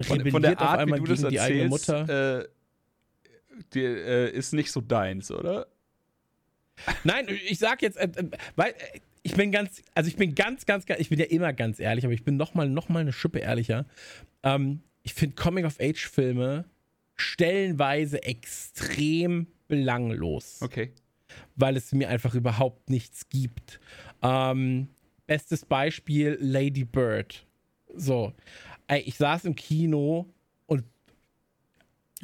[0.00, 2.40] rebelliert von, der Art, auf einmal gegen die eigene Mutter.
[2.40, 2.48] Äh
[3.72, 5.68] die, äh, ist nicht so deins, oder?
[7.04, 10.66] Nein, ich sag jetzt, äh, äh weil äh, ich bin ganz, also ich bin ganz,
[10.66, 13.38] ganz, ich bin ja immer ganz ehrlich, aber ich bin nochmal noch mal eine Schippe
[13.38, 13.86] ehrlicher.
[14.42, 16.64] Ähm, ich finde Coming-of-Age-Filme
[17.14, 20.60] stellenweise extrem belanglos.
[20.62, 20.92] Okay.
[21.56, 23.80] Weil es mir einfach überhaupt nichts gibt.
[24.22, 24.88] Ähm,
[25.26, 27.46] bestes Beispiel Lady Bird.
[27.94, 28.32] So.
[28.86, 30.34] Ey, ich saß im Kino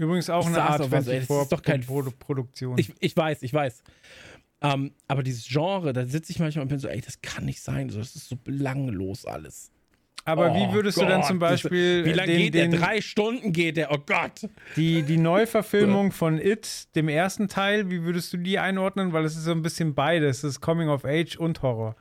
[0.00, 2.78] Übrigens auch eine Art was, ey, das ist doch kein Produktion.
[2.78, 3.82] Ich, ich weiß, ich weiß.
[4.62, 7.61] Ähm, aber dieses Genre, da sitze ich manchmal und bin so, ey, das kann nicht
[7.61, 7.88] sein.
[7.88, 9.70] das ist so belanglos alles.
[10.24, 12.04] Aber oh wie würdest Gott, du dann zum Beispiel.
[12.04, 12.68] Wie lange geht der?
[12.68, 14.48] Drei Stunden geht der, oh Gott.
[14.76, 19.12] Die, die Neuverfilmung von It, dem ersten Teil, wie würdest du die einordnen?
[19.12, 20.38] Weil es ist so ein bisschen beides.
[20.38, 21.96] Es ist Coming of Age und Horror.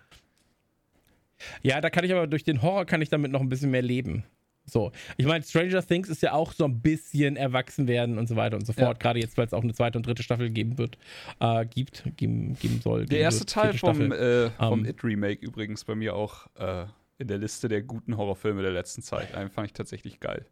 [1.63, 3.81] Ja, da kann ich aber durch den Horror kann ich damit noch ein bisschen mehr
[3.81, 4.25] leben.
[4.65, 8.35] So, ich meine, Stranger Things ist ja auch so ein bisschen erwachsen werden und so
[8.35, 8.97] weiter und so fort.
[8.97, 8.99] Ja.
[8.99, 10.97] Gerade jetzt, weil es auch eine zweite und dritte Staffel geben wird,
[11.39, 13.05] äh, gibt, geben, geben soll.
[13.05, 16.45] Der erste wird, Teil vom, äh, vom um, ähm, It Remake übrigens bei mir auch
[16.59, 16.85] äh,
[17.19, 19.35] in der Liste der guten Horrorfilme der letzten Zeit.
[19.35, 20.45] Einen fand ich tatsächlich geil.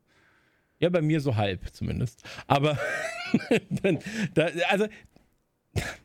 [0.79, 2.23] Ja, bei mir so halb zumindest.
[2.45, 2.77] Aber
[4.33, 4.87] da, also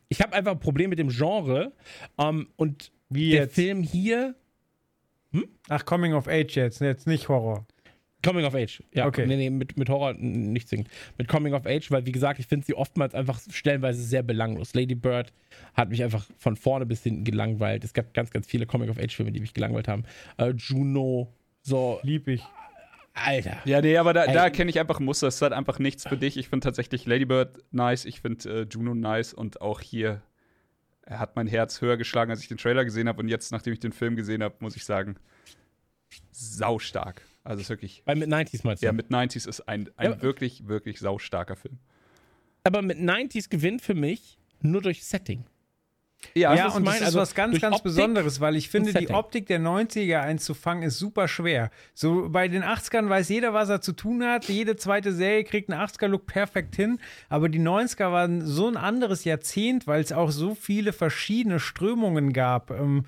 [0.09, 1.73] ich habe einfach ein Problem mit dem Genre
[2.15, 3.55] um, und Wie der jetzt?
[3.55, 4.35] Film hier.
[5.31, 5.47] Hm?
[5.69, 7.67] Ach, Coming of Age jetzt, jetzt nicht Horror.
[8.23, 9.05] Coming of Age, ja.
[9.05, 9.27] Okay.
[9.27, 10.89] Nee, nee, mit, mit Horror nicht zwingend.
[11.17, 14.73] Mit Coming of Age, weil wie gesagt, ich finde sie oftmals einfach stellenweise sehr belanglos.
[14.73, 15.33] Lady Bird
[15.73, 17.83] hat mich einfach von vorne bis hinten gelangweilt.
[17.83, 20.05] Es gab ganz, ganz viele Coming of Age-Filme, die mich gelangweilt haben.
[20.37, 21.99] Äh, Juno, so.
[22.03, 22.41] Lieb ich.
[23.13, 23.57] Alter.
[23.65, 25.27] Ja, nee, aber da, da kenne ich einfach ein Muster.
[25.27, 26.37] Es ist halt einfach nichts für dich.
[26.37, 28.05] Ich finde tatsächlich Lady Bird nice.
[28.05, 29.33] Ich finde äh, Juno nice.
[29.33, 30.21] Und auch hier,
[31.05, 33.21] er hat mein Herz höher geschlagen, als ich den Trailer gesehen habe.
[33.21, 35.17] Und jetzt, nachdem ich den Film gesehen habe, muss ich sagen,
[36.31, 37.21] saustark.
[37.43, 38.01] Also ist wirklich.
[38.05, 38.85] Weil mit 90s meinst du?
[38.85, 41.77] Ja, mit 90s ist ein, ein ja, wirklich, wirklich saustarker Film.
[42.63, 45.45] Aber mit 90s gewinnt für mich nur durch Setting.
[46.33, 49.09] Ja, ja und das ist also was ganz, ganz Optik Besonderes, weil ich finde, die
[49.09, 51.69] Optik der 90er einzufangen ist super schwer.
[51.93, 54.45] So bei den 80ern weiß jeder, was er zu tun hat.
[54.45, 56.99] Jede zweite Serie kriegt einen 80er-Look perfekt hin.
[57.29, 62.33] Aber die 90er waren so ein anderes Jahrzehnt, weil es auch so viele verschiedene Strömungen
[62.33, 62.71] gab.
[62.71, 63.05] Ähm,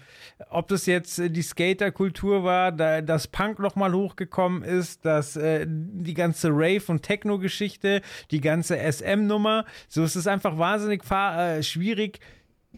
[0.49, 5.65] ob das jetzt äh, die Skater-Kultur war, da, dass Punk nochmal hochgekommen ist, dass äh,
[5.67, 8.01] die ganze Rave- und Techno-Geschichte,
[8.31, 9.65] die ganze SM-Nummer.
[9.87, 12.19] So es ist einfach wahnsinnig äh, schwierig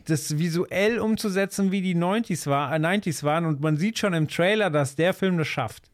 [0.05, 3.45] das visuell umzusetzen, wie die 90s, war, äh, 90s waren.
[3.45, 5.89] Und man sieht schon im Trailer, dass der Film das schafft.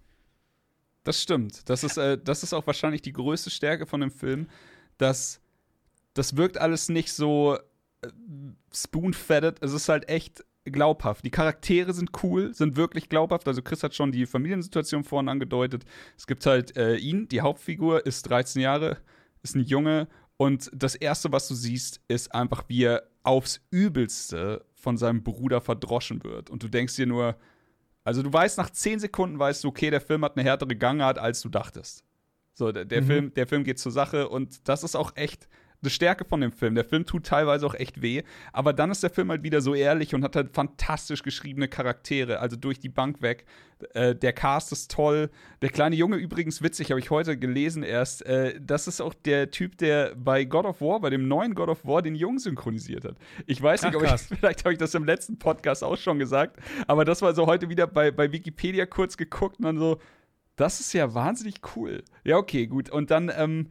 [1.03, 1.67] Das stimmt.
[1.69, 4.47] Das ist, äh, das ist auch wahrscheinlich die größte Stärke von dem Film,
[4.97, 5.41] dass
[6.13, 7.57] das wirkt alles nicht so
[8.01, 8.07] äh,
[8.73, 9.57] spoon-fetted.
[9.61, 11.25] Es ist halt echt glaubhaft.
[11.25, 13.47] Die Charaktere sind cool, sind wirklich glaubhaft.
[13.47, 15.83] Also Chris hat schon die Familiensituation vorhin angedeutet.
[16.17, 18.97] Es gibt halt äh, ihn, die Hauptfigur, ist 13 Jahre,
[19.41, 20.07] ist ein Junge
[20.43, 25.61] und das Erste, was du siehst, ist einfach, wie er aufs Übelste von seinem Bruder
[25.61, 26.49] verdroschen wird.
[26.49, 27.37] Und du denkst dir nur,
[28.03, 31.17] also du weißt, nach zehn Sekunden weißt du, okay, der Film hat eine härtere Gangart,
[31.17, 32.03] als du dachtest.
[32.51, 33.05] So, der, der mhm.
[33.05, 35.47] Film, der Film geht zur Sache und das ist auch echt
[35.83, 36.75] eine Stärke von dem Film.
[36.75, 39.75] Der Film tut teilweise auch echt weh, aber dann ist der Film halt wieder so
[39.75, 43.45] ehrlich und hat halt fantastisch geschriebene Charaktere, also durch die Bank weg.
[43.93, 45.29] Äh, der Cast ist toll.
[45.61, 48.25] Der kleine Junge übrigens witzig, habe ich heute gelesen erst.
[48.25, 51.69] Äh, das ist auch der Typ, der bei God of War, bei dem neuen God
[51.69, 53.17] of War, den Jungen synchronisiert hat.
[53.45, 56.19] Ich weiß nicht, Ach, ob ich, vielleicht habe ich das im letzten Podcast auch schon
[56.19, 56.57] gesagt,
[56.87, 59.99] aber das war so heute wieder bei, bei Wikipedia kurz geguckt und dann so,
[60.55, 62.03] das ist ja wahnsinnig cool.
[62.23, 62.89] Ja, okay, gut.
[62.89, 63.69] Und dann, ähm,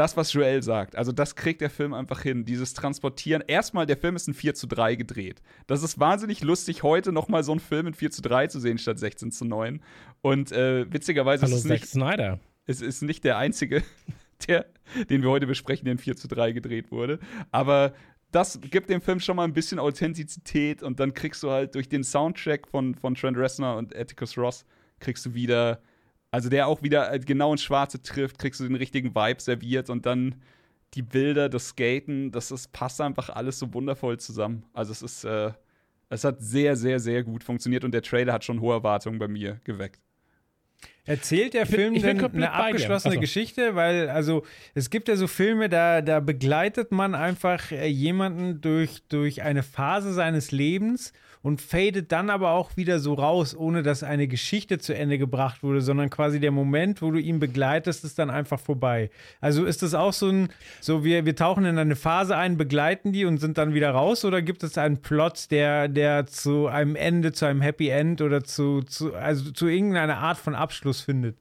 [0.00, 0.96] das, was Joel sagt.
[0.96, 2.46] Also, das kriegt der Film einfach hin.
[2.46, 3.44] Dieses Transportieren.
[3.46, 5.42] Erstmal, der Film ist in 4 zu 3 gedreht.
[5.66, 8.78] Das ist wahnsinnig lustig, heute nochmal so einen Film in 4 zu 3 zu sehen,
[8.78, 9.82] statt 16 zu 9.
[10.22, 12.40] Und äh, witzigerweise Hallo, ist es nicht, Snyder.
[12.64, 13.82] Es ist nicht der einzige,
[14.48, 14.64] der,
[15.10, 17.18] den wir heute besprechen, der in 4 zu 3 gedreht wurde.
[17.50, 17.92] Aber
[18.32, 21.90] das gibt dem Film schon mal ein bisschen Authentizität und dann kriegst du halt durch
[21.90, 24.64] den Soundtrack von, von Trent Reznor und Atticus Ross
[24.98, 25.82] kriegst du wieder
[26.30, 29.90] also der auch wieder äh, genau ins Schwarze trifft, kriegst du den richtigen Vibe serviert
[29.90, 30.36] und dann
[30.94, 34.64] die Bilder, das Skaten, das ist, passt einfach alles so wundervoll zusammen.
[34.72, 35.52] Also es ist, äh,
[36.08, 39.28] es hat sehr, sehr, sehr gut funktioniert und der Trailer hat schon hohe Erwartungen bei
[39.28, 40.00] mir geweckt.
[41.04, 43.74] Erzählt der Film ich denn eine abgeschlossene Geschichte?
[43.74, 49.02] Weil, also, es gibt ja so Filme, da, da begleitet man einfach äh, jemanden durch,
[49.08, 51.12] durch eine Phase seines Lebens
[51.42, 55.62] und fadet dann aber auch wieder so raus, ohne dass eine Geschichte zu Ende gebracht
[55.62, 59.10] wurde, sondern quasi der Moment, wo du ihn begleitest, ist dann einfach vorbei.
[59.40, 60.48] Also ist das auch so ein,
[60.80, 64.24] so wir, wir tauchen in eine Phase ein, begleiten die und sind dann wieder raus
[64.24, 68.44] oder gibt es einen Plot, der, der zu einem Ende, zu einem Happy End oder
[68.44, 71.36] zu, zu also zu irgendeiner Art von Abschluss findet?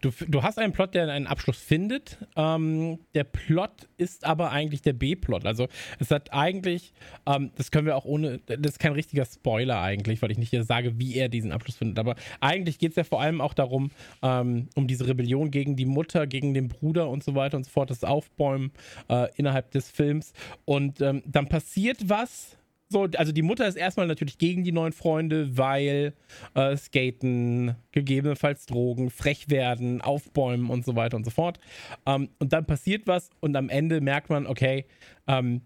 [0.00, 2.18] Du, du hast einen Plot, der einen Abschluss findet.
[2.36, 5.46] Ähm, der Plot ist aber eigentlich der B-Plot.
[5.46, 5.68] Also
[5.98, 6.92] es hat eigentlich,
[7.26, 10.50] ähm, das können wir auch ohne, das ist kein richtiger Spoiler eigentlich, weil ich nicht
[10.50, 11.98] hier sage, wie er diesen Abschluss findet.
[11.98, 13.90] Aber eigentlich geht es ja vor allem auch darum,
[14.22, 17.70] ähm, um diese Rebellion gegen die Mutter, gegen den Bruder und so weiter und so
[17.70, 18.72] fort, das Aufbäumen
[19.08, 20.32] äh, innerhalb des Films.
[20.64, 22.57] Und ähm, dann passiert was
[22.88, 26.14] so, also die Mutter ist erstmal natürlich gegen die neuen Freunde, weil
[26.54, 31.60] äh, Skaten, gegebenenfalls Drogen, frech werden, aufbäumen und so weiter und so fort.
[32.06, 34.86] Ähm, und dann passiert was und am Ende merkt man, okay,
[35.26, 35.62] ähm,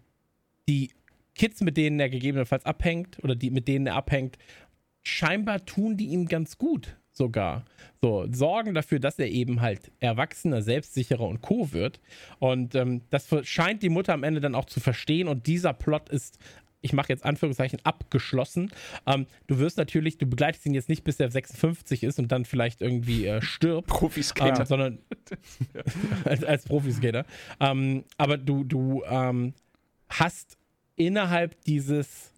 [0.67, 0.91] die
[1.35, 4.37] Kids, mit denen er gegebenenfalls abhängt oder die, mit denen er abhängt,
[5.01, 7.63] scheinbar tun die ihm ganz gut sogar.
[8.01, 11.71] So, sorgen dafür, dass er eben halt erwachsener, selbstsicherer und co.
[11.71, 12.01] wird.
[12.39, 15.27] Und ähm, das scheint die Mutter am Ende dann auch zu verstehen.
[15.27, 16.37] Und dieser Plot ist
[16.83, 18.71] ich mache jetzt Anführungszeichen, abgeschlossen.
[19.07, 22.45] Ähm, du wirst natürlich, du begleitest ihn jetzt nicht, bis er 56 ist und dann
[22.45, 23.87] vielleicht irgendwie äh, stirbt.
[23.87, 24.59] Profiskater.
[24.59, 24.99] Ähm, sondern
[26.25, 27.25] als, als Profiskater.
[27.59, 29.53] Ähm, aber du, du ähm,
[30.09, 30.57] hast
[30.97, 32.33] innerhalb dieses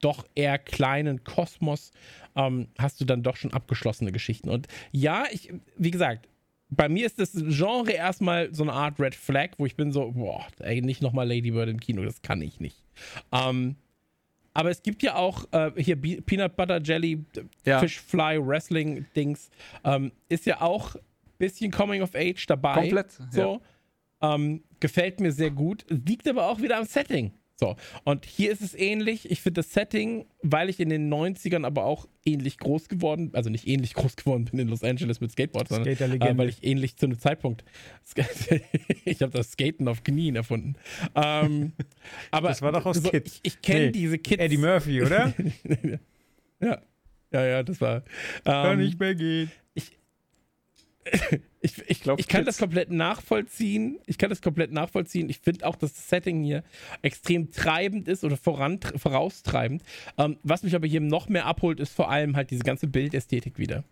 [0.00, 1.92] doch eher kleinen Kosmos
[2.34, 4.50] ähm, hast du dann doch schon abgeschlossene Geschichten.
[4.50, 6.28] Und ja, ich, wie gesagt,
[6.70, 10.12] bei mir ist das Genre erstmal so eine Art Red Flag, wo ich bin so,
[10.12, 12.84] boah, ey, nicht nochmal Lady Bird im Kino, das kann ich nicht.
[13.32, 13.76] Ähm,
[14.54, 17.24] aber es gibt ja auch äh, hier Be Peanut Butter Jelly,
[17.64, 17.78] ja.
[17.80, 19.50] Fish Fly Wrestling Dings,
[19.84, 21.00] ähm, ist ja auch ein
[21.38, 22.74] bisschen Coming of Age dabei.
[22.74, 23.18] Komplett.
[23.30, 23.60] So.
[24.22, 24.34] Ja.
[24.34, 25.84] Ähm, gefällt mir sehr gut.
[25.88, 27.32] Liegt aber auch wieder am Setting.
[27.60, 29.30] So, und hier ist es ähnlich.
[29.30, 33.50] Ich finde das Setting, weil ich in den 90ern aber auch ähnlich groß geworden, also
[33.50, 36.96] nicht ähnlich groß geworden bin in Los Angeles mit Skateboard, sondern äh, weil ich ähnlich
[36.96, 37.62] zu einem Zeitpunkt,
[39.04, 40.76] ich habe das Skaten auf Knien erfunden.
[41.14, 41.72] Ähm,
[42.30, 43.40] aber das war doch aus so, Kids.
[43.42, 44.42] Ich, ich kenne nee, diese Kids.
[44.42, 45.34] Eddie Murphy, oder?
[46.62, 46.80] ja.
[47.32, 47.96] Ja, ja, das war.
[47.96, 48.02] Ähm,
[48.44, 49.52] Kann nicht mehr gehen.
[51.62, 53.98] Ich, ich, glaub, ich kann das komplett nachvollziehen.
[54.06, 55.28] Ich kann das komplett nachvollziehen.
[55.28, 56.64] Ich finde auch, dass das Setting hier
[57.02, 59.82] extrem treibend ist oder voran, voraustreibend.
[60.16, 63.58] Ähm, was mich aber hier noch mehr abholt, ist vor allem halt diese ganze Bildästhetik
[63.58, 63.84] wieder.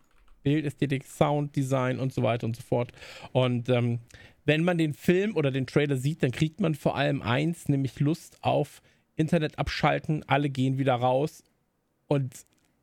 [0.44, 2.92] Bildästhetik, Sounddesign und so weiter und so fort.
[3.32, 3.98] Und ähm,
[4.46, 8.00] wenn man den Film oder den Trailer sieht, dann kriegt man vor allem eins, nämlich
[8.00, 8.80] Lust auf
[9.14, 10.24] Internet abschalten.
[10.26, 11.44] Alle gehen wieder raus
[12.06, 12.32] und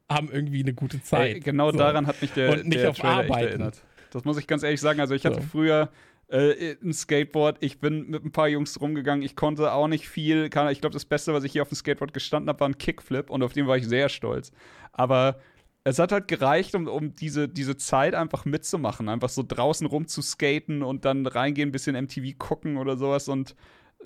[0.07, 1.35] haben irgendwie eine gute Zeit.
[1.35, 1.79] Ey, genau so.
[1.79, 3.47] daran hat mich der, und nicht der auf Trailer Arbeiten.
[3.47, 3.81] erinnert.
[4.15, 5.01] Das muss ich ganz ehrlich sagen.
[5.01, 5.47] Also ich hatte so.
[5.47, 5.89] früher
[6.29, 7.57] äh, ein Skateboard.
[7.59, 9.23] Ich bin mit ein paar Jungs rumgegangen.
[9.23, 10.45] Ich konnte auch nicht viel.
[10.45, 13.29] Ich glaube, das Beste, was ich hier auf dem Skateboard gestanden habe, war ein Kickflip
[13.29, 14.53] und auf den war ich sehr stolz.
[14.93, 15.37] Aber
[15.83, 19.09] es hat halt gereicht, um, um diese, diese Zeit einfach mitzumachen.
[19.09, 23.27] Einfach so draußen rum zu skaten und dann reingehen, ein bisschen MTV gucken oder sowas.
[23.27, 23.53] Und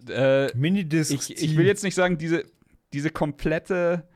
[0.09, 1.29] äh, Minidiscs.
[1.29, 2.45] Ich, ich will jetzt nicht sagen, diese,
[2.93, 4.07] diese komplette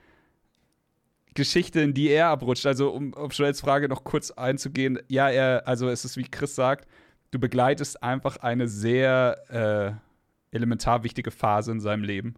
[1.33, 2.65] Geschichte, in die er abrutscht.
[2.65, 6.55] Also, um auf Joels Frage noch kurz einzugehen, ja, er, also es ist wie Chris
[6.55, 6.87] sagt,
[7.31, 9.99] du begleitest einfach eine sehr
[10.51, 12.35] äh, elementar wichtige Phase in seinem Leben.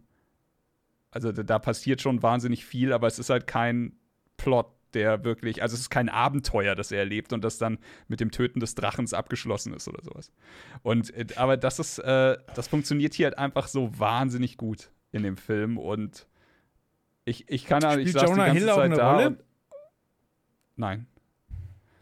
[1.10, 3.92] Also da, passiert schon wahnsinnig viel, aber es ist halt kein
[4.36, 7.78] Plot, der wirklich, also es ist kein Abenteuer, das er erlebt und das dann
[8.08, 10.30] mit dem Töten des Drachens abgeschlossen ist oder sowas.
[10.82, 15.22] Und äh, aber das ist, äh, das funktioniert hier halt einfach so wahnsinnig gut in
[15.22, 16.26] dem Film und
[17.26, 19.26] ich, ich kann ja, ich saß Jonah die ganze Hill Zeit da Rolle?
[19.26, 19.44] Und,
[20.76, 21.06] nein.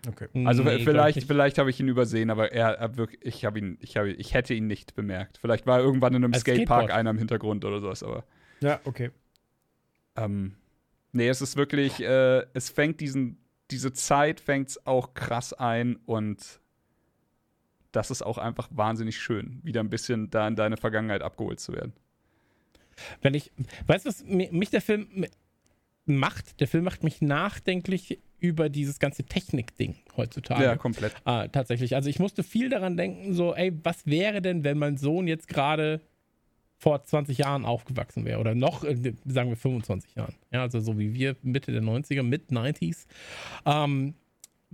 [0.07, 0.29] Okay.
[0.45, 3.79] Also nee, vielleicht, vielleicht habe ich ihn übersehen, aber er, er wirklich, ich habe ihn,
[3.81, 5.39] ich habe, ich hätte ihn nicht bemerkt.
[5.39, 6.91] Vielleicht war er irgendwann in einem Als Skatepark Skateboard.
[6.91, 8.25] einer im Hintergrund oder sowas, aber.
[8.61, 9.13] Ja, okay.
[10.17, 10.57] Ähm,
[11.13, 13.39] nee, es ist wirklich, äh, es fängt diesen,
[13.71, 16.61] diese Zeit fängt es auch krass ein und
[17.93, 21.73] das ist auch einfach wahnsinnig schön, wieder ein bisschen da in deine Vergangenheit abgeholt zu
[21.73, 21.95] werden.
[23.23, 23.53] Wenn ich,
[23.87, 25.27] weißt du, was mich der Film
[26.07, 26.61] macht?
[26.61, 30.65] Der Film macht mich nachdenklich über dieses ganze Technik-Ding heutzutage.
[30.65, 31.15] Ja, komplett.
[31.25, 31.95] Ah, tatsächlich.
[31.95, 35.49] Also ich musste viel daran denken, so, ey, was wäre denn, wenn mein Sohn jetzt
[35.49, 36.01] gerade
[36.77, 40.35] vor 20 Jahren aufgewachsen wäre oder noch, äh, sagen wir 25 Jahren.
[40.53, 43.07] Ja, also so wie wir Mitte der 90er, Mid-90s.
[43.65, 44.15] Ähm,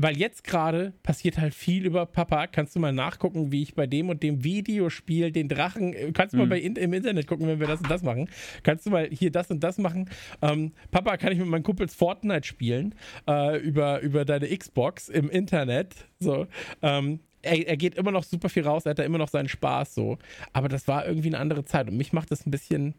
[0.02, 2.46] weil jetzt gerade passiert halt viel über Papa.
[2.46, 6.32] Kannst du mal nachgucken, wie ich bei dem und dem Videospiel den Drachen, äh, kannst
[6.32, 6.44] du mhm.
[6.44, 8.30] mal bei in, im Internet gucken, wenn wir das und das machen.
[8.62, 10.08] Kannst du mal hier das und das machen.
[10.40, 12.94] Ähm, Papa, kann ich mit meinen Kumpels Fortnite spielen
[13.28, 15.94] äh, über, über deine Xbox im Internet.
[16.18, 16.46] So.
[16.80, 19.48] Ähm, er, er, geht immer noch super viel raus, er hat da immer noch seinen
[19.48, 20.16] Spaß so.
[20.54, 22.94] Aber das war irgendwie eine andere Zeit und mich macht das ein bisschen.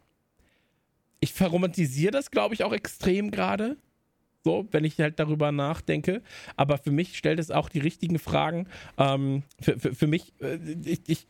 [1.20, 3.78] Ich verromantisiere das, glaube ich, auch extrem gerade
[4.44, 6.22] so, wenn ich halt darüber nachdenke.
[6.56, 8.68] Aber für mich stellt es auch die richtigen Fragen.
[8.98, 11.28] Ähm, für, für, für, mich, äh, ich, ich,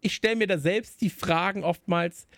[0.00, 2.28] ich stelle mir da selbst die Fragen oftmals,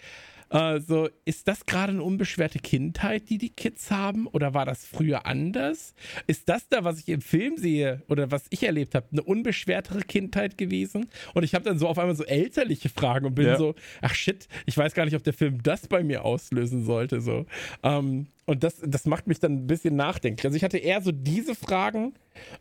[0.51, 4.27] äh, so, ist das gerade eine unbeschwerte Kindheit, die die Kids haben?
[4.27, 5.95] Oder war das früher anders?
[6.27, 10.01] Ist das da, was ich im Film sehe oder was ich erlebt habe, eine unbeschwertere
[10.01, 11.07] Kindheit gewesen?
[11.35, 13.57] Und ich habe dann so auf einmal so elterliche Fragen und bin ja.
[13.57, 17.21] so, ach shit, ich weiß gar nicht, ob der Film das bei mir auslösen sollte.
[17.21, 17.47] So.
[17.83, 20.47] Ähm, und das, das macht mich dann ein bisschen nachdenklich.
[20.47, 22.15] Also ich hatte eher so diese Fragen,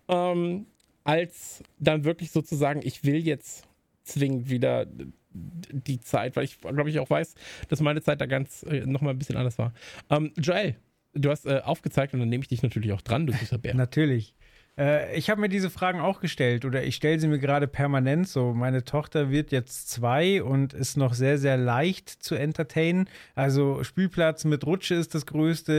[0.10, 0.66] ähm,
[1.06, 3.66] als dann wirklich sozusagen, ich will jetzt
[4.04, 4.86] zwingend wieder
[5.72, 7.36] die Zeit, weil ich glaube ich auch weiß,
[7.68, 9.74] dass meine Zeit da ganz äh, nochmal ein bisschen anders war.
[10.10, 10.76] Ähm, Joel,
[11.14, 13.76] du hast äh, aufgezeigt und dann nehme ich dich natürlich auch dran, du süßer Bär.
[13.76, 14.36] natürlich.
[14.78, 18.28] Äh, ich habe mir diese Fragen auch gestellt oder ich stelle sie mir gerade permanent
[18.28, 18.54] so.
[18.54, 23.10] Meine Tochter wird jetzt zwei und ist noch sehr, sehr leicht zu entertainen.
[23.36, 25.74] Also Spielplatz mit Rutsche ist das Größte,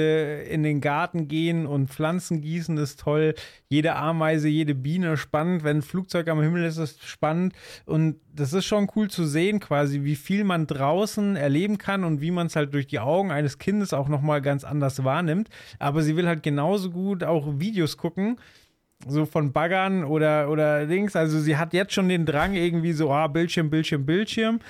[0.48, 3.34] in den Garten gehen und Pflanzen gießen ist toll.
[3.68, 5.64] Jede Ameise, jede Biene spannend.
[5.64, 7.54] Wenn ein Flugzeug am Himmel ist, ist spannend.
[7.86, 12.20] Und das ist schon cool zu sehen, quasi, wie viel man draußen erleben kann und
[12.20, 15.48] wie man es halt durch die Augen eines Kindes auch nochmal ganz anders wahrnimmt.
[15.78, 18.38] Aber sie will halt genauso gut auch Videos gucken
[19.06, 21.16] so von Baggern oder, oder Dings.
[21.16, 24.60] Also sie hat jetzt schon den Drang irgendwie so, ah, Bildschirm, Bildschirm, Bildschirm.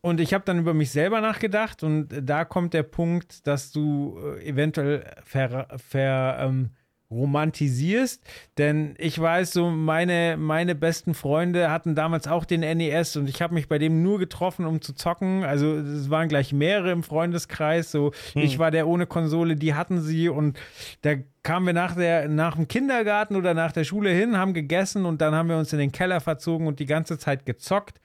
[0.00, 4.18] Und ich habe dann über mich selber nachgedacht und da kommt der Punkt, dass du
[4.18, 6.70] äh, eventuell ver, ver ähm,
[7.14, 8.22] romantisierst,
[8.58, 13.40] denn ich weiß so, meine, meine besten Freunde hatten damals auch den NES und ich
[13.40, 17.02] habe mich bei dem nur getroffen, um zu zocken, also es waren gleich mehrere im
[17.02, 18.42] Freundeskreis, so hm.
[18.42, 20.58] ich war der ohne Konsole, die hatten sie und
[21.02, 25.04] da kamen wir nach, der, nach dem Kindergarten oder nach der Schule hin, haben gegessen
[25.04, 28.00] und dann haben wir uns in den Keller verzogen und die ganze Zeit gezockt.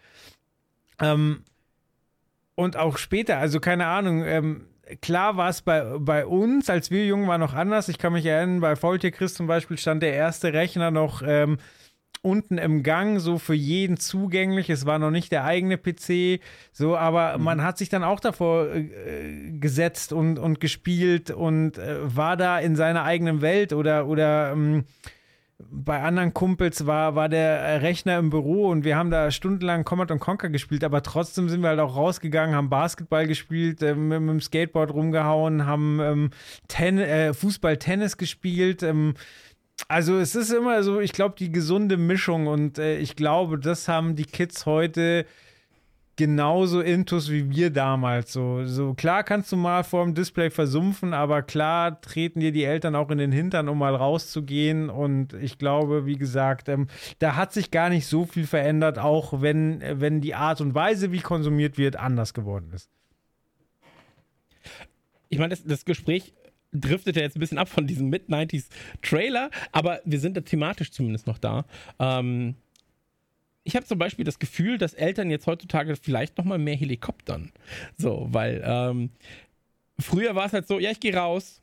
[1.01, 1.43] Ähm,
[2.55, 4.66] und auch später, also keine Ahnung, ähm,
[5.01, 7.89] klar war es bei, bei uns, als wir jung waren, noch anders.
[7.89, 11.57] Ich kann mich erinnern, bei Faultier Chris zum Beispiel stand der erste Rechner noch ähm,
[12.21, 14.69] unten im Gang, so für jeden zugänglich.
[14.69, 17.43] Es war noch nicht der eigene PC, so, aber mhm.
[17.43, 22.59] man hat sich dann auch davor äh, gesetzt und, und gespielt und äh, war da
[22.59, 24.85] in seiner eigenen Welt oder, oder ähm,
[25.60, 30.18] bei anderen Kumpels war, war der Rechner im Büro und wir haben da stundenlang Command
[30.20, 34.30] Conquer gespielt, aber trotzdem sind wir halt auch rausgegangen, haben Basketball gespielt, äh, mit, mit,
[34.30, 36.30] dem Skateboard rumgehauen, haben ähm,
[36.68, 38.84] Ten äh, Fußball, Tennis gespielt.
[38.84, 39.16] Ähm,
[39.88, 43.88] also es ist immer so, ich glaube, die gesunde Mischung und äh, ich glaube, das
[43.88, 45.26] haben die Kids heute
[46.20, 48.34] genauso intus wie wir damals.
[48.34, 52.65] So, so klar kannst du mal vor dem Display versumpfen, aber klar treten dir die
[52.65, 54.89] Eltern auch in den Hintern, um mal rauszugehen.
[54.89, 56.88] Und ich glaube, wie gesagt, ähm,
[57.20, 61.13] da hat sich gar nicht so viel verändert, auch wenn, wenn die Art und Weise,
[61.13, 62.89] wie konsumiert wird, anders geworden ist.
[65.30, 66.34] Ich meine, das, das Gespräch
[66.74, 71.28] driftet ja jetzt ein bisschen ab von diesem Mid-90s-Trailer, aber wir sind da thematisch zumindest
[71.28, 71.63] noch da.
[71.97, 72.55] Ähm,
[73.70, 77.51] ich habe zum Beispiel das Gefühl, dass Eltern jetzt heutzutage vielleicht noch mal mehr Helikoptern.
[77.97, 79.11] So, weil ähm,
[79.99, 81.61] früher war es halt so, ja, ich gehe raus.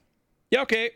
[0.53, 0.93] Ja, okay.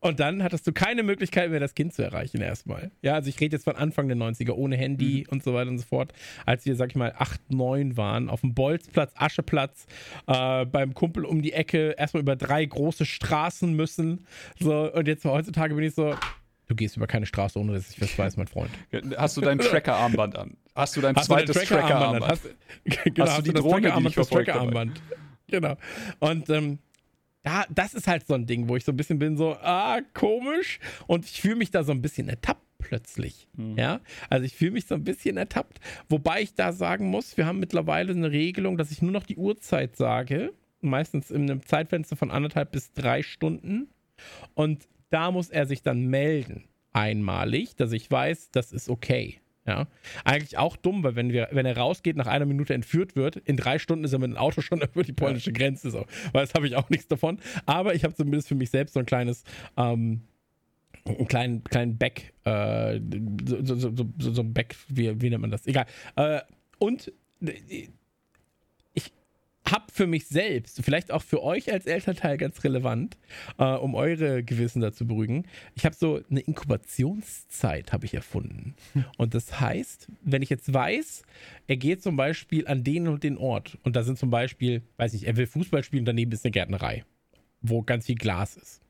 [0.00, 2.90] Und dann hattest du keine Möglichkeit mehr, das Kind zu erreichen erstmal.
[3.02, 5.32] Ja, also ich rede jetzt von Anfang der 90er, ohne Handy mhm.
[5.32, 6.12] und so weiter und so fort.
[6.44, 9.86] Als wir, sag ich mal, 8, 9 waren, auf dem Bolzplatz, Ascheplatz,
[10.26, 14.26] äh, beim Kumpel um die Ecke, erstmal über drei große Straßen müssen.
[14.58, 16.16] So, und jetzt heutzutage bin ich so,
[16.66, 18.70] Du gehst über keine Straße, ohne dass ich was weiß, mein Freund.
[19.16, 20.56] Hast du dein Tracker-Armband an?
[20.74, 22.26] Hast du dein hast zweites Tracker-Armband?
[22.26, 22.48] Hast,
[22.84, 25.02] genau, hast du die hast Drohne, Tracker die dich Tracker-Armband.
[25.48, 25.76] Genau.
[26.20, 26.78] Und ähm,
[27.44, 30.00] ja, das ist halt so ein Ding, wo ich so ein bisschen bin, so, ah,
[30.14, 30.80] komisch.
[31.06, 33.48] Und ich fühle mich da so ein bisschen ertappt plötzlich.
[33.54, 33.76] Mhm.
[33.76, 34.00] Ja,
[34.30, 35.80] also ich fühle mich so ein bisschen ertappt.
[36.08, 39.36] Wobei ich da sagen muss, wir haben mittlerweile eine Regelung, dass ich nur noch die
[39.36, 40.52] Uhrzeit sage.
[40.80, 43.88] Meistens in einem Zeitfenster von anderthalb bis drei Stunden.
[44.54, 49.40] Und da muss er sich dann melden, einmalig, dass ich weiß, das ist okay.
[49.66, 49.86] Ja,
[50.24, 53.56] eigentlich auch dumm, weil wenn, wir, wenn er rausgeht, nach einer Minute entführt wird, in
[53.56, 55.90] drei Stunden ist er mit dem Auto schon über die polnische Grenze.
[55.90, 56.04] So.
[56.32, 57.38] Weil das habe ich auch nichts davon.
[57.64, 59.44] Aber ich habe zumindest für mich selbst so ein kleines,
[59.78, 60.20] ähm,
[61.06, 63.00] einen kleinen, kleinen Back, äh,
[63.46, 65.66] so, so, so, so, ein Back, wie, wie nennt man das?
[65.66, 65.86] Egal.
[66.16, 66.40] Äh,
[66.78, 67.10] und
[67.40, 67.88] äh,
[69.70, 73.16] habe für mich selbst, vielleicht auch für euch als Elternteil ganz relevant,
[73.58, 75.46] äh, um eure Gewissen dazu beruhigen.
[75.74, 78.74] Ich habe so eine Inkubationszeit habe ich erfunden.
[78.92, 79.04] Hm.
[79.16, 81.22] Und das heißt, wenn ich jetzt weiß,
[81.66, 85.14] er geht zum Beispiel an den und den Ort und da sind zum Beispiel, weiß
[85.14, 87.04] ich, er will Fußball spielen, daneben ist eine Gärtnerei,
[87.62, 88.80] wo ganz viel Glas ist.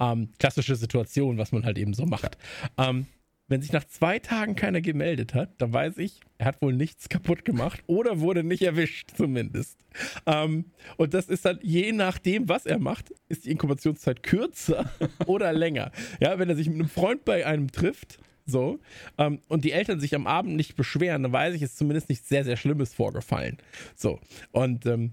[0.00, 2.38] Ähm, klassische Situation, was man halt eben so macht.
[2.78, 3.06] Ähm,
[3.48, 7.08] wenn sich nach zwei Tagen keiner gemeldet hat, dann weiß ich, er hat wohl nichts
[7.08, 9.78] kaputt gemacht oder wurde nicht erwischt, zumindest.
[10.26, 10.66] Ähm,
[10.96, 14.90] und das ist dann je nachdem, was er macht, ist die Inkubationszeit kürzer
[15.26, 15.92] oder länger.
[16.20, 18.18] Ja, wenn er sich mit einem Freund bei einem trifft,
[18.48, 18.78] so,
[19.18, 22.08] ähm, und die Eltern sich am Abend nicht beschweren, dann weiß ich, es ist zumindest
[22.08, 23.58] nichts sehr, sehr Schlimmes vorgefallen.
[23.96, 24.20] So,
[24.52, 25.12] und ähm,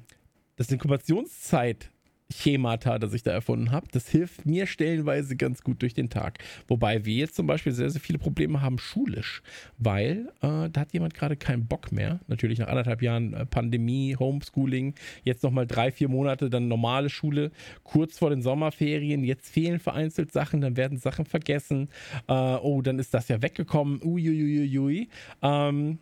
[0.56, 1.90] das Inkubationszeit
[2.34, 3.88] Schemata, das ich da erfunden habe.
[3.92, 6.40] Das hilft mir stellenweise ganz gut durch den Tag.
[6.68, 9.42] Wobei wir jetzt zum Beispiel sehr, sehr viele Probleme haben schulisch,
[9.78, 12.20] weil äh, da hat jemand gerade keinen Bock mehr.
[12.28, 17.52] Natürlich nach anderthalb Jahren äh, Pandemie, Homeschooling, jetzt nochmal drei, vier Monate dann normale Schule,
[17.84, 19.24] kurz vor den Sommerferien.
[19.24, 21.90] Jetzt fehlen vereinzelt Sachen, dann werden Sachen vergessen.
[22.28, 24.02] Äh, oh, dann ist das ja weggekommen.
[24.04, 25.10] Uiuiuiui.
[25.42, 26.00] Ähm,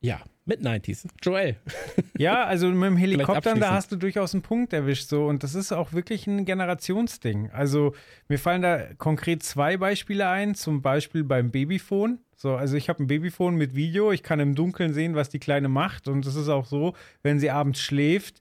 [0.00, 1.06] Ja, mit 90s.
[1.22, 1.56] Joel.
[2.16, 5.08] Ja, also mit dem Helikoptern, da hast du durchaus einen Punkt erwischt.
[5.08, 5.26] So.
[5.26, 7.50] Und das ist auch wirklich ein Generationsding.
[7.50, 7.94] Also
[8.28, 10.54] mir fallen da konkret zwei Beispiele ein.
[10.54, 12.20] Zum Beispiel beim Babyphone.
[12.36, 14.12] So, also ich habe ein Babyphone mit Video.
[14.12, 16.06] Ich kann im Dunkeln sehen, was die Kleine macht.
[16.06, 18.40] Und es ist auch so, wenn sie abends schläft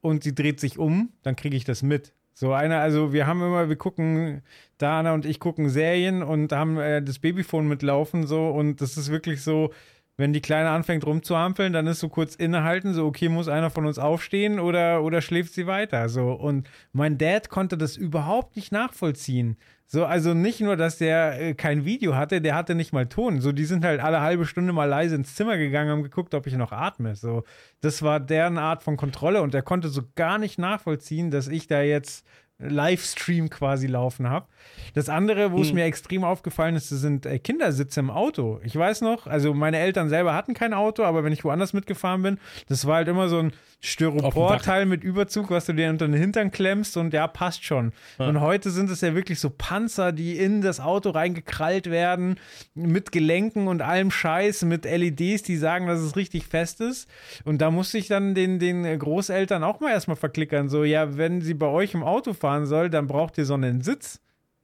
[0.00, 2.12] und sie dreht sich um, dann kriege ich das mit.
[2.38, 4.42] So einer, also wir haben immer, wir gucken,
[4.76, 9.10] Dana und ich gucken Serien und haben äh, das Babyphone mitlaufen so und das ist
[9.10, 9.72] wirklich so,
[10.16, 13.84] wenn die Kleine anfängt rumzuhampeln, dann ist so kurz innehalten, so, okay, muss einer von
[13.84, 16.08] uns aufstehen oder, oder schläft sie weiter?
[16.08, 19.56] So, und mein Dad konnte das überhaupt nicht nachvollziehen.
[19.88, 23.40] So, also nicht nur, dass der äh, kein Video hatte, der hatte nicht mal Ton.
[23.40, 26.46] So, die sind halt alle halbe Stunde mal leise ins Zimmer gegangen, haben geguckt, ob
[26.48, 27.14] ich noch atme.
[27.14, 27.44] So,
[27.82, 31.68] das war deren Art von Kontrolle und der konnte so gar nicht nachvollziehen, dass ich
[31.68, 32.26] da jetzt
[32.58, 34.46] Livestream quasi laufen habe.
[34.94, 35.74] Das andere, wo es hm.
[35.74, 38.60] mir extrem aufgefallen ist, sind äh, Kindersitze im Auto.
[38.64, 42.22] Ich weiß noch, also meine Eltern selber hatten kein Auto, aber wenn ich woanders mitgefahren
[42.22, 42.38] bin,
[42.68, 43.52] das war halt immer so ein
[43.82, 47.92] Styroporteil mit Überzug, was du dir unter den Hintern klemmst und ja, passt schon.
[48.18, 48.28] Ja.
[48.28, 52.36] Und heute sind es ja wirklich so Panzer, die in das Auto reingekrallt werden,
[52.74, 57.06] mit Gelenken und allem Scheiß, mit LEDs, die sagen, dass es richtig fest ist.
[57.44, 61.42] Und da musste ich dann den, den Großeltern auch mal erstmal verklickern, so, ja, wenn
[61.42, 64.20] sie bei euch im Auto fahren soll, dann braucht ihr so einen Sitz.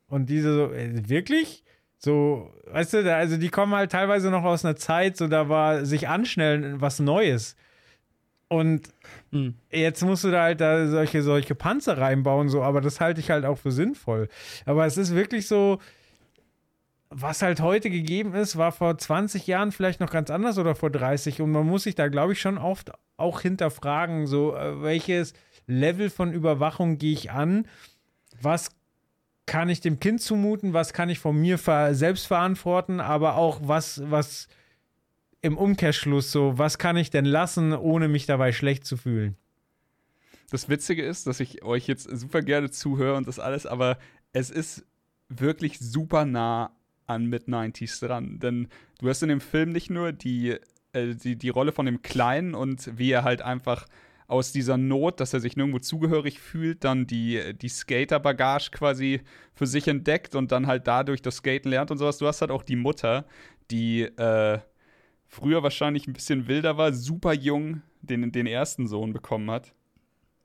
[0.09, 1.64] Und diese so, äh, wirklich?
[1.98, 5.84] So, weißt du, also die kommen halt teilweise noch aus einer Zeit, so da war
[5.84, 7.56] sich anschnellen was Neues.
[8.48, 8.88] Und
[9.30, 9.54] mhm.
[9.70, 13.30] jetzt musst du da halt da solche, solche Panzer reinbauen, so, aber das halte ich
[13.30, 14.28] halt auch für sinnvoll.
[14.66, 15.78] Aber es ist wirklich so,
[17.09, 20.90] was halt heute gegeben ist, war vor 20 Jahren vielleicht noch ganz anders oder vor
[20.90, 21.40] 30.
[21.40, 25.34] Und man muss sich da, glaube ich, schon oft auch hinterfragen, so, äh, welches
[25.66, 27.66] Level von Überwachung gehe ich an?
[28.40, 28.70] Was
[29.47, 30.72] kann ich dem Kind zumuten?
[30.72, 33.01] Was kann ich von mir selbst verantworten?
[33.01, 34.48] Aber auch was, was
[35.40, 39.36] im Umkehrschluss so, was kann ich denn lassen, ohne mich dabei schlecht zu fühlen?
[40.51, 43.98] Das Witzige ist, dass ich euch jetzt super gerne zuhöre und das alles, aber
[44.32, 44.84] es ist
[45.28, 46.76] wirklich super nah
[47.06, 48.39] an Mid-90s dran.
[48.39, 48.68] Denn
[48.98, 50.59] du hast in dem Film nicht nur die,
[50.93, 53.86] äh, die, die Rolle von dem Kleinen und wie er halt einfach
[54.32, 59.20] aus dieser Not, dass er sich nirgendwo zugehörig fühlt, dann die, die Skater-Bagage quasi
[59.54, 62.16] für sich entdeckt und dann halt dadurch das Skaten lernt und sowas.
[62.16, 63.26] Du hast halt auch die Mutter,
[63.70, 64.59] die äh,
[65.26, 69.74] früher wahrscheinlich ein bisschen wilder war, super jung den, den ersten Sohn bekommen hat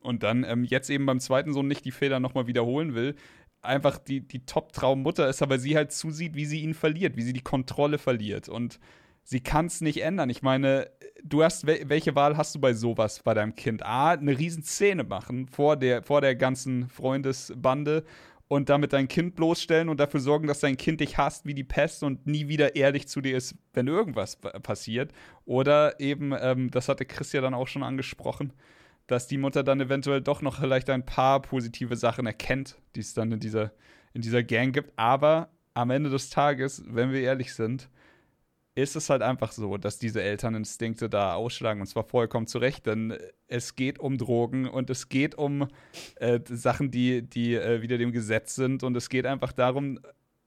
[0.02, 3.16] und dann ähm, jetzt eben beim zweiten Sohn nicht die Fehler nochmal wiederholen will,
[3.62, 7.34] einfach die, die Top-Traummutter ist, aber sie halt zusieht, wie sie ihn verliert, wie sie
[7.34, 8.80] die Kontrolle verliert und
[9.28, 10.30] sie kann es nicht ändern.
[10.30, 10.90] Ich meine,
[11.22, 13.86] du hast, welche Wahl hast du bei sowas bei deinem Kind?
[13.86, 18.06] A, eine Riesenszene machen vor der, vor der ganzen Freundesbande
[18.48, 21.66] und damit dein Kind bloßstellen und dafür sorgen, dass dein Kind dich hasst wie die
[21.66, 25.12] Pest und nie wieder ehrlich zu dir ist, wenn irgendwas passiert.
[25.44, 28.54] Oder eben, ähm, das hatte Chris ja dann auch schon angesprochen,
[29.08, 33.14] dass die Mutter dann eventuell doch noch vielleicht ein paar positive Sachen erkennt, die es
[33.14, 33.74] dann in dieser,
[34.14, 34.94] in dieser Gang gibt.
[34.96, 37.90] Aber am Ende des Tages, wenn wir ehrlich sind,
[38.78, 42.86] ist es halt einfach so, dass diese Elterninstinkte da ausschlagen und zwar vollkommen zu Recht,
[42.86, 43.18] denn
[43.48, 45.68] es geht um Drogen und es geht um
[46.18, 50.00] äh, Sachen, die, die äh, wieder dem Gesetz sind und es geht einfach darum,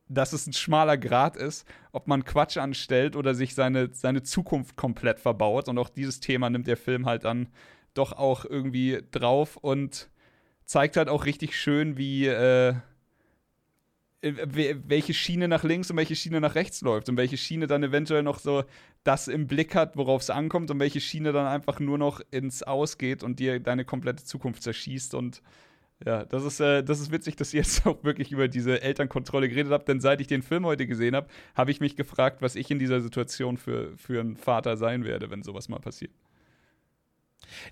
[0.06, 4.76] dass es ein schmaler Grad ist, ob man Quatsch anstellt oder sich seine, seine Zukunft
[4.76, 7.48] komplett verbaut und auch dieses Thema nimmt der Film halt dann
[7.94, 10.08] doch auch irgendwie drauf und
[10.64, 12.74] zeigt halt auch richtig schön, wie äh, äh,
[14.22, 18.22] welche Schiene nach links und welche Schiene nach rechts läuft und welche Schiene dann eventuell
[18.22, 18.64] noch so
[19.02, 22.62] das im Blick hat, worauf es ankommt und welche Schiene dann einfach nur noch ins
[22.62, 25.42] Ausgeht und dir deine komplette Zukunft zerschießt und
[26.04, 29.48] ja, das ist, äh, das ist witzig, dass ihr jetzt auch wirklich über diese Elternkontrolle
[29.48, 32.56] geredet habt, denn seit ich den Film heute gesehen habe, habe ich mich gefragt, was
[32.56, 36.12] ich in dieser Situation für, für einen Vater sein werde, wenn sowas mal passiert.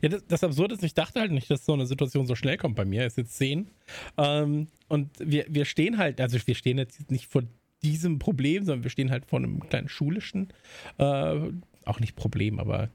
[0.01, 2.57] Ja, das, das Absurde ist, ich dachte halt nicht, dass so eine Situation so schnell
[2.57, 3.05] kommt bei mir.
[3.05, 3.69] Es ist jetzt 10.
[4.17, 7.43] Ähm, und wir, wir stehen halt, also wir stehen jetzt nicht vor
[7.83, 10.53] diesem Problem, sondern wir stehen halt vor einem kleinen schulischen,
[10.99, 11.37] äh,
[11.85, 12.91] auch nicht Problem, aber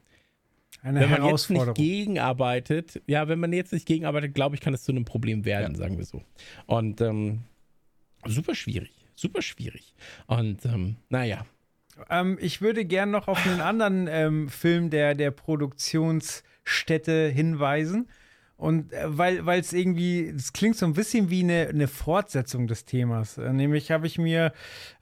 [0.82, 4.74] eine wenn man jetzt nicht gegenarbeitet, ja, wenn man jetzt nicht gegenarbeitet, glaube ich, kann
[4.74, 5.78] es zu einem Problem werden, ja.
[5.78, 6.22] sagen wir so.
[6.66, 7.40] Und ähm,
[8.26, 9.94] super schwierig, super schwierig.
[10.26, 11.46] Und ähm, naja.
[12.10, 18.08] Ähm, ich würde gern noch auf einen anderen ähm, Film der, der Produktions- Städte hinweisen.
[18.56, 22.84] Und äh, weil es irgendwie, es klingt so ein bisschen wie eine, eine Fortsetzung des
[22.84, 23.36] Themas.
[23.36, 24.52] Äh, nämlich habe ich mir,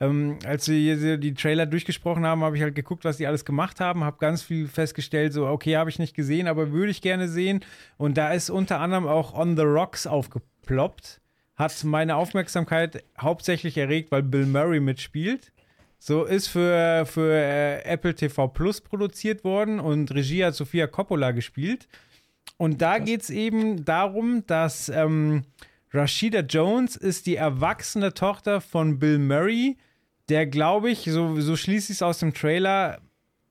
[0.00, 3.78] ähm, als wir die Trailer durchgesprochen haben, habe ich halt geguckt, was die alles gemacht
[3.78, 7.28] haben, habe ganz viel festgestellt, so, okay, habe ich nicht gesehen, aber würde ich gerne
[7.28, 7.60] sehen.
[7.98, 11.20] Und da ist unter anderem auch On the Rocks aufgeploppt.
[11.54, 15.52] Hat meine Aufmerksamkeit hauptsächlich erregt, weil Bill Murray mitspielt.
[16.04, 21.30] So ist für, für äh, Apple TV Plus produziert worden und Regie hat Sofia Coppola
[21.30, 21.86] gespielt.
[22.56, 25.44] Und da geht es eben darum, dass ähm,
[25.92, 29.76] Rashida Jones ist die erwachsene Tochter von Bill Murray,
[30.28, 33.00] der, glaube ich, so, so schließe ich es aus dem Trailer,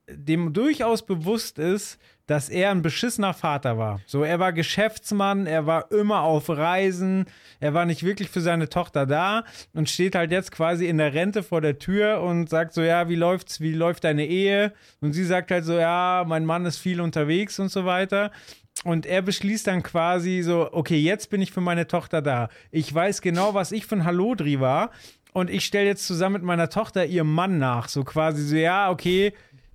[0.10, 1.99] dem durchaus bewusst ist,
[2.32, 3.99] dass er ein beschissener Vater war.
[4.06, 7.26] So, er war Geschäftsmann, er war immer auf Reisen,
[7.60, 9.44] er war nicht wirklich für seine Tochter da
[9.74, 13.10] und steht halt jetzt quasi in der Rente vor der Tür und sagt so, ja,
[13.10, 14.72] wie läuft's, wie läuft deine Ehe?
[15.02, 18.32] Und sie sagt halt so, ja, mein Mann ist viel unterwegs und so weiter.
[18.86, 22.48] Und er beschließt dann quasi so, okay, jetzt bin ich für meine Tochter da.
[22.72, 24.91] Ich weiß genau, was ich für ein Hallodri war.
[25.34, 27.90] Und ich stelle jetzt zusammen mit meiner Tochter ihrem Mann nach.
[27.90, 29.34] So quasi so, ja, okay,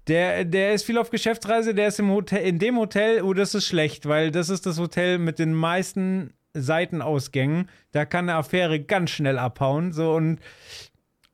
[0.09, 3.55] der, der ist viel auf Geschäftsreise, der ist im Hotel, in dem Hotel, oh, das
[3.55, 7.69] ist schlecht, weil das ist das Hotel mit den meisten Seitenausgängen.
[7.93, 9.93] Da kann eine Affäre ganz schnell abhauen.
[9.93, 10.39] So und,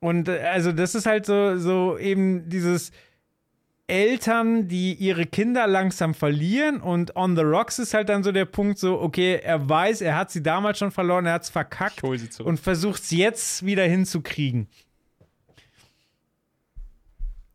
[0.01, 2.93] und also das ist halt so, so eben dieses
[3.89, 8.47] Eltern, die ihre Kinder langsam verlieren und on the rocks ist halt dann so der
[8.47, 12.03] Punkt so, okay, er weiß, er hat sie damals schon verloren, er hat es verkackt
[12.03, 14.69] und versucht es jetzt wieder hinzukriegen.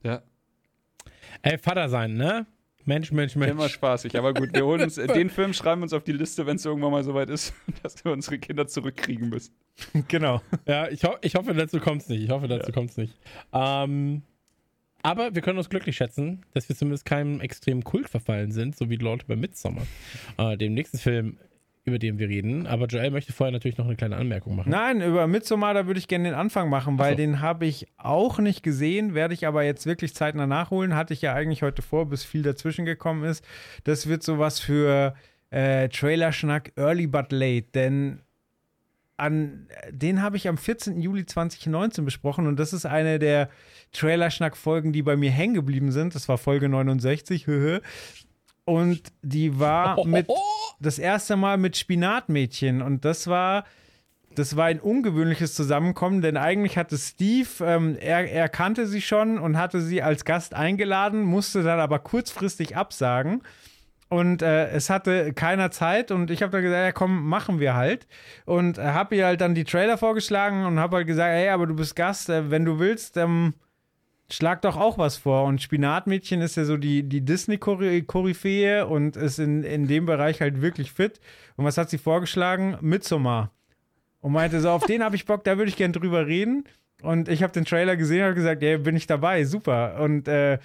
[0.03, 0.22] Ja,
[1.41, 2.45] Ey, Vater sein, ne?
[2.88, 3.51] Mensch, Mensch, Mensch.
[3.51, 6.45] Immer spaßig, aber gut, wir holen uns, den Film schreiben wir uns auf die Liste,
[6.45, 7.53] wenn es irgendwann mal soweit ist,
[7.84, 9.53] dass wir unsere Kinder zurückkriegen müssen.
[10.07, 10.41] Genau.
[10.65, 12.23] Ja, ich, ho ich hoffe, dazu kommt es nicht.
[12.23, 12.73] Ich hoffe, dazu ja.
[12.73, 13.14] kommt es nicht.
[13.53, 14.23] Ähm,
[15.03, 18.89] aber wir können uns glücklich schätzen, dass wir zumindest keinem extremen Kult verfallen sind, so
[18.89, 19.85] wie die Leute bei Midsommar,
[20.38, 21.38] äh, dem nächsten Film,
[21.88, 22.68] über den wir reden.
[22.68, 24.69] Aber Joel möchte vorher natürlich noch eine kleine Anmerkung machen.
[24.69, 27.18] Nein, über Midsommar, da würde ich gerne den Anfang machen, weil so.
[27.18, 30.95] den habe ich auch nicht gesehen, werde ich aber jetzt wirklich zeitnah nachholen.
[30.95, 33.43] Hatte ich ja eigentlich heute vor, bis viel dazwischen gekommen ist.
[33.85, 35.15] Das wird sowas für
[35.49, 38.22] äh, Trailer-Schnack Early But Late, denn
[39.18, 41.01] an den habe ich am 14.
[41.01, 43.49] Juli 2019 besprochen und das ist eine der
[43.93, 46.14] Trailer-Schnack-Folgen, die bei mir hängen geblieben sind.
[46.14, 47.47] Das war Folge 69.
[48.68, 50.27] Und die war mit
[50.81, 52.81] das erste Mal mit Spinatmädchen.
[52.81, 53.64] Und das war,
[54.35, 59.38] das war ein ungewöhnliches Zusammenkommen, denn eigentlich hatte Steve, ähm, er, er kannte sie schon
[59.39, 63.41] und hatte sie als Gast eingeladen, musste dann aber kurzfristig absagen.
[64.10, 67.73] Und äh, es hatte keiner Zeit und ich habe dann gesagt, ja komm, machen wir
[67.73, 68.06] halt.
[68.45, 71.68] Und äh, habe ihr halt dann die Trailer vorgeschlagen und habe halt gesagt, hey, aber
[71.68, 73.53] du bist Gast, äh, wenn du willst, ähm,
[74.31, 75.43] schlag doch auch was vor.
[75.43, 80.61] Und Spinatmädchen ist ja so die, die Disney-Koryphäe und ist in, in dem Bereich halt
[80.61, 81.19] wirklich fit.
[81.55, 82.77] Und was hat sie vorgeschlagen?
[82.81, 83.51] Midsommar.
[84.19, 86.65] Und meinte so, auf den habe ich Bock, da würde ich gerne drüber reden.
[87.01, 89.99] Und ich habe den Trailer gesehen und gesagt, ja, bin ich dabei, super.
[90.01, 90.57] Und äh,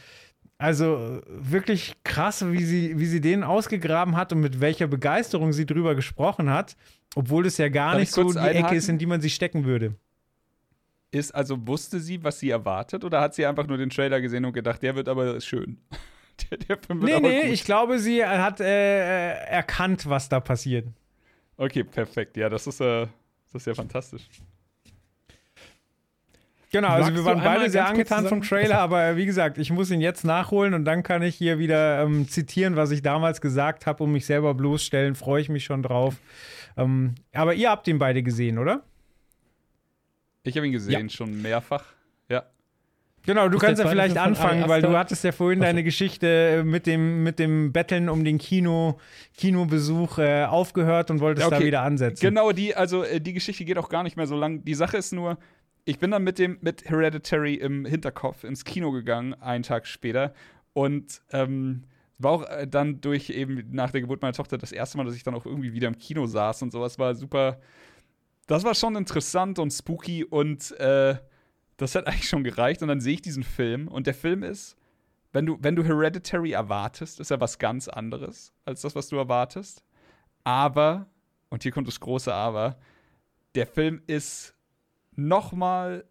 [0.58, 5.66] also wirklich krass, wie sie, wie sie den ausgegraben hat und mit welcher Begeisterung sie
[5.66, 6.76] drüber gesprochen hat,
[7.14, 8.64] obwohl es ja gar Darf nicht so die einhaken?
[8.64, 9.94] Ecke ist, in die man sie stecken würde
[11.12, 14.44] ist, also wusste sie, was sie erwartet, oder hat sie einfach nur den Trailer gesehen
[14.44, 15.78] und gedacht, der wird aber schön?
[16.50, 17.52] der, der Film wird nee, nee, gut.
[17.52, 20.86] ich glaube, sie hat äh, erkannt, was da passiert.
[21.56, 22.36] Okay, perfekt.
[22.36, 23.06] Ja, das ist, äh,
[23.52, 24.22] das ist ja fantastisch.
[26.72, 29.90] Genau, also Magst wir waren beide sehr angetan vom Trailer, aber wie gesagt, ich muss
[29.90, 33.84] ihn jetzt nachholen und dann kann ich hier wieder ähm, zitieren, was ich damals gesagt
[33.84, 35.14] habe, um mich selber bloßstellen.
[35.14, 36.16] Freue ich mich schon drauf.
[36.78, 38.82] Ähm, aber ihr habt ihn beide gesehen, oder?
[40.44, 41.08] Ich habe ihn gesehen, ja.
[41.08, 41.84] schon mehrfach.
[42.28, 42.44] Ja.
[43.24, 45.68] Genau, du ist kannst ja vielleicht anfangen, weil du hattest ja vorhin Achso.
[45.68, 48.98] deine Geschichte äh, mit dem, mit dem Betteln um den Kino,
[49.36, 51.60] Kinobesuch äh, aufgehört und wolltest okay.
[51.60, 52.20] da wieder ansetzen.
[52.20, 54.64] Genau, die, also äh, die Geschichte geht auch gar nicht mehr so lang.
[54.64, 55.38] Die Sache ist nur,
[55.84, 60.34] ich bin dann mit dem, mit Hereditary im Hinterkopf ins Kino gegangen, einen Tag später.
[60.72, 61.84] Und ähm,
[62.18, 65.14] war auch äh, dann durch eben nach der Geburt meiner Tochter das erste Mal, dass
[65.14, 67.58] ich dann auch irgendwie wieder im Kino saß und sowas war super
[68.46, 71.16] das war schon interessant und spooky und äh,
[71.76, 72.82] das hat eigentlich schon gereicht.
[72.82, 74.76] Und dann sehe ich diesen Film und der Film ist,
[75.32, 79.16] wenn du, wenn du Hereditary erwartest, ist er was ganz anderes als das, was du
[79.16, 79.82] erwartest.
[80.44, 81.06] Aber,
[81.48, 82.76] und hier kommt das große Aber,
[83.54, 84.54] der Film ist
[85.14, 86.04] noch mal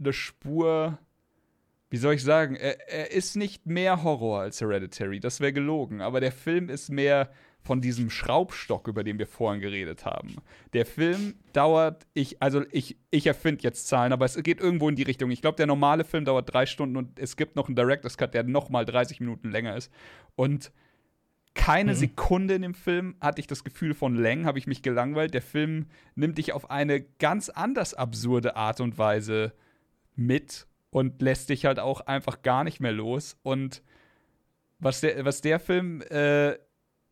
[0.00, 0.98] eine Spur,
[1.90, 6.00] wie soll ich sagen, er, er ist nicht mehr Horror als Hereditary, das wäre gelogen,
[6.00, 7.30] aber der Film ist mehr
[7.64, 10.36] von diesem Schraubstock, über den wir vorhin geredet haben.
[10.74, 14.96] Der Film dauert, ich, also ich, ich erfinde jetzt Zahlen, aber es geht irgendwo in
[14.96, 15.30] die Richtung.
[15.30, 18.34] Ich glaube, der normale Film dauert drei Stunden und es gibt noch einen Director's Cut,
[18.34, 19.90] der noch mal 30 Minuten länger ist.
[20.36, 20.72] Und
[21.54, 21.96] keine mhm.
[21.96, 25.32] Sekunde in dem Film hatte ich das Gefühl von Längen, habe ich mich gelangweilt.
[25.32, 29.52] Der Film nimmt dich auf eine ganz anders absurde Art und Weise
[30.16, 33.38] mit und lässt dich halt auch einfach gar nicht mehr los.
[33.42, 33.82] Und
[34.78, 36.58] was der, was der Film äh,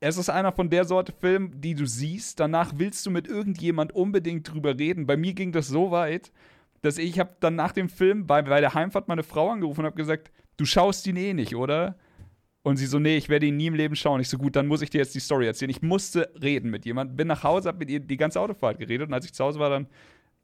[0.03, 3.95] es ist einer von der Sorte Film, die du siehst, danach willst du mit irgendjemand
[3.95, 5.07] unbedingt drüber reden.
[5.07, 6.33] Bei mir ging das so weit,
[6.81, 9.87] dass ich habe dann nach dem Film bei, bei der Heimfahrt meine Frau angerufen und
[9.87, 11.97] habe gesagt, du schaust ihn eh nicht, oder?
[12.62, 14.20] Und sie so, nee, ich werde ihn nie im Leben schauen.
[14.20, 15.70] Ich so, gut, dann muss ich dir jetzt die Story erzählen.
[15.70, 19.07] Ich musste reden mit jemandem, bin nach Hause, habe mit ihr die ganze Autofahrt geredet
[19.07, 19.87] und als ich zu Hause war, dann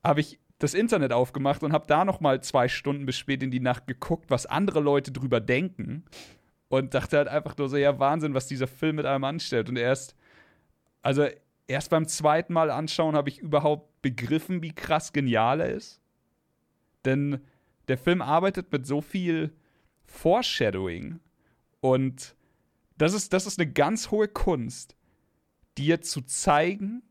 [0.04, 3.50] habe ich das Internet aufgemacht und habe da noch mal zwei Stunden bis spät in
[3.50, 6.04] die Nacht geguckt, was andere Leute drüber denken
[6.68, 9.68] und dachte halt einfach nur so, ja, Wahnsinn, was dieser Film mit einem anstellt.
[9.68, 10.14] Und erst,
[11.02, 11.26] also
[11.66, 16.00] erst beim zweiten Mal anschauen habe ich überhaupt begriffen, wie krass genial er ist.
[17.04, 17.40] Denn
[17.88, 19.52] der Film arbeitet mit so viel
[20.04, 21.20] Foreshadowing
[21.80, 22.34] und
[22.96, 24.96] das ist, das ist eine ganz hohe Kunst,
[25.78, 27.02] dir zu zeigen,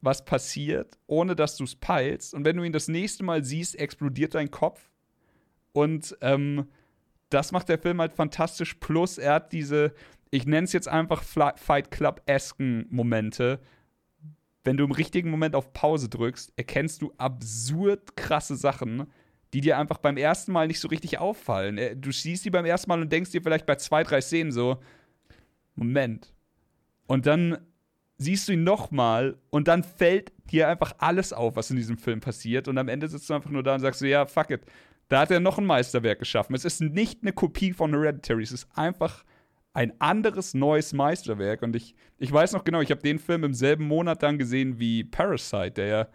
[0.00, 2.34] was passiert, ohne dass du es peilst.
[2.34, 4.90] Und wenn du ihn das nächste Mal siehst, explodiert dein Kopf.
[5.72, 6.68] Und ähm,
[7.30, 8.74] das macht der Film halt fantastisch.
[8.74, 9.92] Plus, er hat diese,
[10.30, 13.60] ich nenne es jetzt einfach Fight Club-esken Momente.
[14.64, 19.06] Wenn du im richtigen Moment auf Pause drückst, erkennst du absurd krasse Sachen,
[19.52, 22.00] die dir einfach beim ersten Mal nicht so richtig auffallen.
[22.00, 24.80] Du siehst die beim ersten Mal und denkst dir vielleicht bei zwei, drei Szenen so,
[25.76, 26.32] Moment.
[27.06, 27.58] Und dann
[28.18, 32.20] siehst du ihn nochmal und dann fällt dir einfach alles auf, was in diesem Film
[32.20, 32.66] passiert.
[32.66, 34.62] Und am Ende sitzt du einfach nur da und sagst so, ja, fuck it.
[35.08, 36.54] Da hat er noch ein Meisterwerk geschaffen.
[36.54, 39.24] Es ist nicht eine Kopie von Hereditary, es ist einfach
[39.72, 41.62] ein anderes neues Meisterwerk.
[41.62, 44.78] Und ich, ich weiß noch genau, ich habe den Film im selben Monat dann gesehen
[44.78, 46.08] wie Parasite, der ja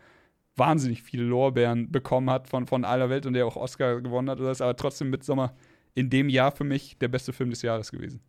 [0.55, 4.39] wahnsinnig viele Lorbeeren bekommen hat von, von aller Welt und der auch Oscar gewonnen hat.
[4.39, 5.55] Das ist aber trotzdem Midsommar
[5.93, 8.22] in dem Jahr für mich der beste Film des Jahres gewesen.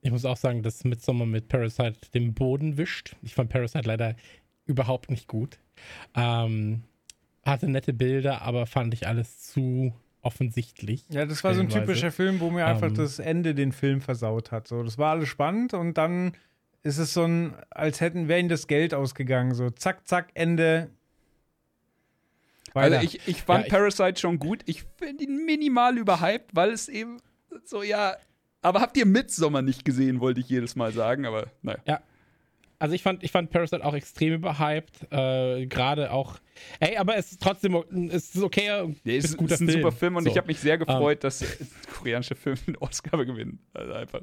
[0.00, 3.16] Ich muss auch sagen, dass Midsommar mit Parasite den Boden wischt.
[3.22, 4.14] Ich fand Parasite leider
[4.66, 5.58] überhaupt nicht gut.
[6.14, 6.84] Ähm,
[7.48, 9.92] hatte nette Bilder, aber fand ich alles zu
[10.22, 11.04] offensichtlich.
[11.10, 14.00] Ja, das war so ein typischer Film, wo mir einfach ähm, das Ende den Film
[14.00, 14.68] versaut hat.
[14.68, 16.32] So, das war alles spannend und dann
[16.82, 19.54] ist es so ein, als hätten wäre ihnen das Geld ausgegangen.
[19.54, 20.90] So, zack, zack, Ende.
[22.72, 22.98] Weiter.
[22.98, 24.62] Also ich, ich fand ja, ich, Parasite schon gut.
[24.66, 27.18] Ich finde ihn minimal überhyped, weil es eben
[27.64, 28.16] so, ja.
[28.60, 31.78] Aber habt ihr Midsommer nicht gesehen, wollte ich jedes Mal sagen, aber naja.
[31.86, 32.00] Ja,
[32.78, 35.10] also ich fand, ich fand Parasite auch extrem überhyped.
[35.10, 36.38] Äh, Gerade auch.
[36.78, 37.74] Ey, aber es ist trotzdem
[38.10, 38.94] es ist okay.
[39.04, 39.82] Nee, es ist, ist, ist ein Film.
[39.82, 40.30] super Film und so.
[40.30, 41.20] ich habe mich sehr gefreut, um.
[41.20, 41.44] dass
[41.98, 43.58] koreanische Filme einen Oscar gewinnen.
[43.74, 44.20] Also einfach.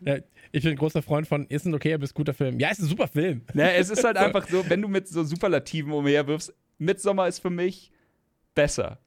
[0.00, 0.16] Ja,
[0.52, 2.58] ich bin ein großer Freund von, ist ein okayer bis guter Film.
[2.58, 3.42] Ja, es ist ein super Film.
[3.54, 7.50] Ja, es ist halt einfach so, wenn du mit so Superlativen umherwirfst, Midsommar ist für
[7.50, 7.90] mich
[8.54, 8.98] besser.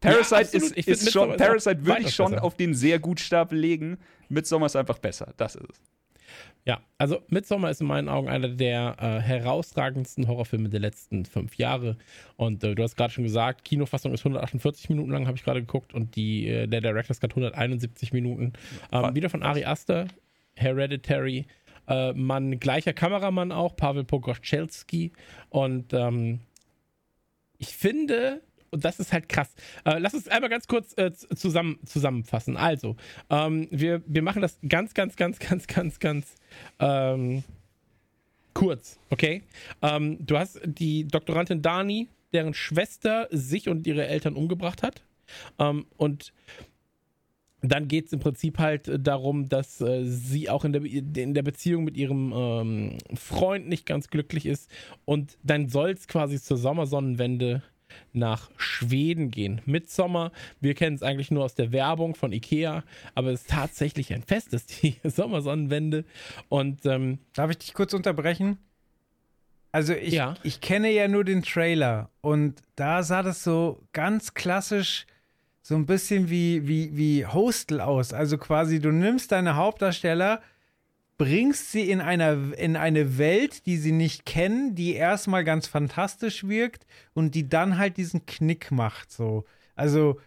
[0.00, 2.44] Parasite ja, ist, ist schon, Parasite würde ich schon besser.
[2.44, 3.98] auf den sehr gut Stapel legen.
[4.28, 5.32] Midsommar ist einfach besser.
[5.36, 5.80] Das ist es.
[6.64, 11.56] Ja, also Midsommar ist in meinen Augen einer der äh, herausragendsten Horrorfilme der letzten fünf
[11.56, 11.96] Jahre.
[12.36, 15.60] Und äh, du hast gerade schon gesagt, Kinofassung ist 148 Minuten lang, habe ich gerade
[15.60, 18.52] geguckt, und die, äh, der Director's Cut 171 Minuten.
[18.92, 20.08] Ähm, wieder von Ari Aster,
[20.56, 21.46] Hereditary.
[21.88, 25.12] Äh, Mann, gleicher Kameramann auch, Pavel Pogoszczelski.
[25.48, 26.40] Und ähm,
[27.56, 29.54] ich finde, und das ist halt krass.
[29.84, 32.56] Äh, lass uns einmal ganz kurz äh, zusammen, zusammenfassen.
[32.56, 32.96] Also,
[33.30, 36.34] ähm, wir, wir machen das ganz, ganz, ganz, ganz, ganz, ganz
[36.78, 37.44] ähm,
[38.54, 39.42] kurz, okay?
[39.82, 45.02] Ähm, du hast die Doktorandin Dani, deren Schwester sich und ihre Eltern umgebracht hat.
[45.58, 46.32] Ähm, und
[47.60, 51.42] dann geht es im Prinzip halt darum, dass äh, sie auch in der, in der
[51.42, 54.70] Beziehung mit ihrem ähm, Freund nicht ganz glücklich ist.
[55.04, 57.62] Und dann soll es quasi zur Sommersonnenwende
[58.12, 59.60] nach Schweden gehen.
[59.66, 62.84] Midsommer, wir kennen es eigentlich nur aus der Werbung von Ikea,
[63.14, 66.04] aber es ist tatsächlich ein Fest, das ist die Sommersonnenwende.
[66.48, 68.58] Und ähm, darf ich dich kurz unterbrechen?
[69.72, 70.34] Also ich, ja.
[70.42, 75.06] ich kenne ja nur den Trailer und da sah das so ganz klassisch
[75.68, 78.14] so ein bisschen wie, wie, wie Hostel aus.
[78.14, 80.40] Also quasi, du nimmst deine Hauptdarsteller,
[81.18, 86.46] bringst sie in, einer, in eine Welt, die sie nicht kennen, die erstmal ganz fantastisch
[86.46, 89.10] wirkt und die dann halt diesen Knick macht.
[89.10, 89.44] So.
[89.74, 90.20] Also,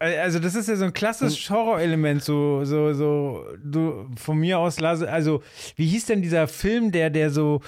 [0.00, 4.82] also das ist ja so ein klassisches Horrorelement, so, so, so, du, von mir aus,
[4.82, 5.42] also,
[5.76, 7.60] wie hieß denn dieser Film, der, der so,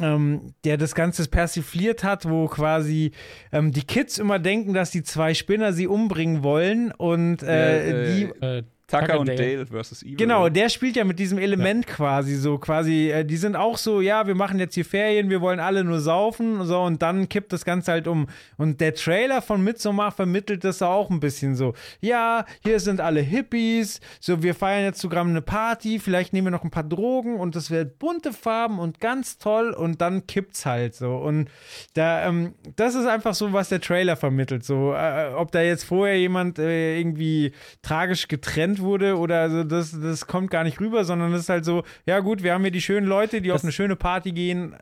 [0.00, 3.12] ähm, der das Ganze persifliert hat, wo quasi
[3.52, 8.14] ähm, die Kids immer denken, dass die zwei Spinner sie umbringen wollen und äh, äh,
[8.14, 8.44] die.
[8.44, 9.36] Äh, Tucker, und Dale.
[9.36, 10.16] Dale versus Evil.
[10.16, 11.94] Genau, der spielt ja mit diesem Element ja.
[11.94, 15.42] quasi so, quasi, äh, die sind auch so, ja, wir machen jetzt hier Ferien, wir
[15.42, 18.28] wollen alle nur saufen, so, und dann kippt das Ganze halt um.
[18.56, 23.20] Und der Trailer von Midsommar vermittelt das auch ein bisschen so, ja, hier sind alle
[23.20, 27.38] Hippies, so, wir feiern jetzt sogar eine Party, vielleicht nehmen wir noch ein paar Drogen
[27.38, 31.14] und das wird bunte Farben und ganz toll und dann kippt's halt so.
[31.16, 31.50] Und
[31.92, 35.84] da, ähm, das ist einfach so, was der Trailer vermittelt, so, äh, ob da jetzt
[35.84, 37.52] vorher jemand äh, irgendwie
[37.82, 41.64] tragisch getrennt wurde oder also das, das kommt gar nicht rüber, sondern es ist halt
[41.64, 44.32] so, ja gut, wir haben hier die schönen Leute, die das, auf eine schöne Party
[44.32, 44.76] gehen.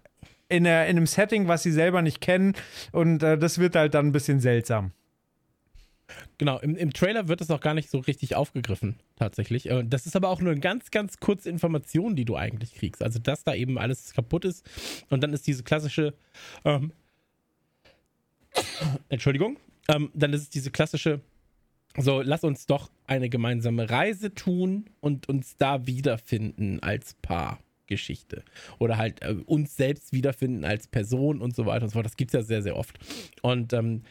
[0.49, 2.55] in, in einem Setting, was sie selber nicht kennen.
[2.93, 4.93] Und äh, das wird halt dann ein bisschen seltsam.
[6.39, 9.71] Genau, im, im Trailer wird es auch gar nicht so richtig aufgegriffen, tatsächlich.
[9.71, 13.03] Äh, das ist aber auch nur eine ganz, ganz kurze Information, die du eigentlich kriegst.
[13.03, 14.69] Also, dass da eben alles kaputt ist.
[15.09, 16.15] Und dann ist diese klassische,
[16.65, 16.93] ähm,
[19.09, 19.57] Entschuldigung,
[19.89, 21.21] ähm, dann ist es diese klassische,
[21.99, 27.59] so, lass uns doch eine gemeinsame Reise tun und uns da wiederfinden als Paar.
[27.87, 28.43] Geschichte.
[28.79, 32.07] Oder halt äh, uns selbst wiederfinden als Person und so weiter und so fort.
[32.07, 32.99] Das gibt es ja sehr, sehr oft.
[33.43, 34.03] Und ähm,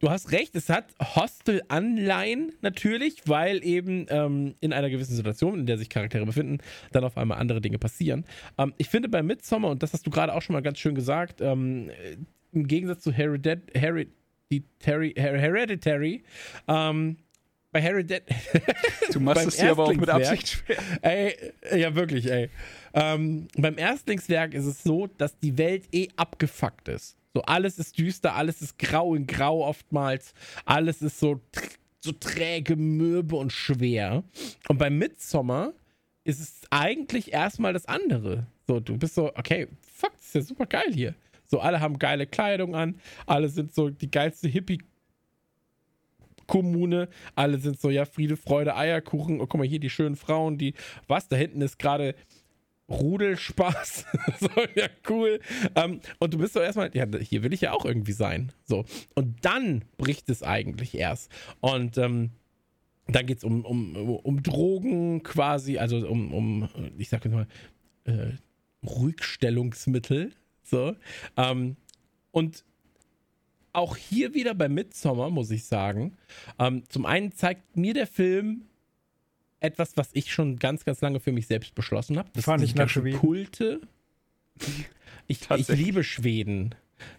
[0.00, 5.66] du hast recht, es hat Hostel-Anleihen natürlich, weil eben ähm, in einer gewissen Situation, in
[5.66, 6.58] der sich Charaktere befinden,
[6.90, 8.24] dann auf einmal andere Dinge passieren.
[8.58, 10.94] Ähm, ich finde bei Midsommar, und das hast du gerade auch schon mal ganz schön
[10.94, 11.90] gesagt, ähm,
[12.52, 13.12] im Gegensatz zu
[14.82, 16.24] Hereditary, Hereditary, Hereditary
[16.68, 17.16] ähm,
[17.72, 18.22] bei Dead.
[19.12, 20.78] Du machst es dir aber auch mit Absicht schwer.
[21.00, 22.50] Ey, ja, wirklich, ey.
[22.92, 27.16] Ähm, beim Erstlingswerk ist es so, dass die Welt eh abgefuckt ist.
[27.34, 30.34] So, alles ist düster, alles ist grau in grau oftmals.
[30.66, 31.40] Alles ist so,
[32.00, 34.22] so träge, mürbe und schwer.
[34.68, 35.72] Und beim Midsommer
[36.24, 38.46] ist es eigentlich erstmal das andere.
[38.66, 41.14] So, du bist so, okay, fuck, das ist ja super geil hier.
[41.52, 44.82] So, alle haben geile Kleidung an, alle sind so die geilste Hippie-
[46.46, 47.08] Kommune.
[47.34, 49.40] Alle sind so, ja, Friede, Freude, Eierkuchen.
[49.40, 50.74] Oh, guck mal, hier die schönen Frauen, die,
[51.06, 52.14] was, da hinten ist gerade
[52.88, 54.06] Rudelspaß.
[54.40, 55.40] so, ja, cool.
[55.74, 58.50] Um, ähm, und du bist so erstmal, ja, hier will ich ja auch irgendwie sein.
[58.64, 58.84] So.
[59.14, 61.30] Und dann bricht es eigentlich erst.
[61.60, 62.30] Und ähm,
[63.08, 66.68] dann geht es um, um, um Drogen quasi, also um, um
[66.98, 67.46] ich sag jetzt mal,
[68.04, 68.32] äh,
[68.84, 70.32] Ruhigstellungsmittel.
[70.62, 70.96] So.
[71.36, 71.76] Ähm,
[72.30, 72.64] und
[73.72, 76.16] auch hier wieder bei Midsommar, muss ich sagen.
[76.58, 78.66] Ähm, zum einen zeigt mir der Film
[79.60, 82.28] etwas, was ich schon ganz, ganz lange für mich selbst beschlossen habe.
[82.34, 83.18] Das fand ich nach Schweden.
[83.18, 83.80] Kulte.
[85.28, 86.74] Ich, ich liebe Schweden.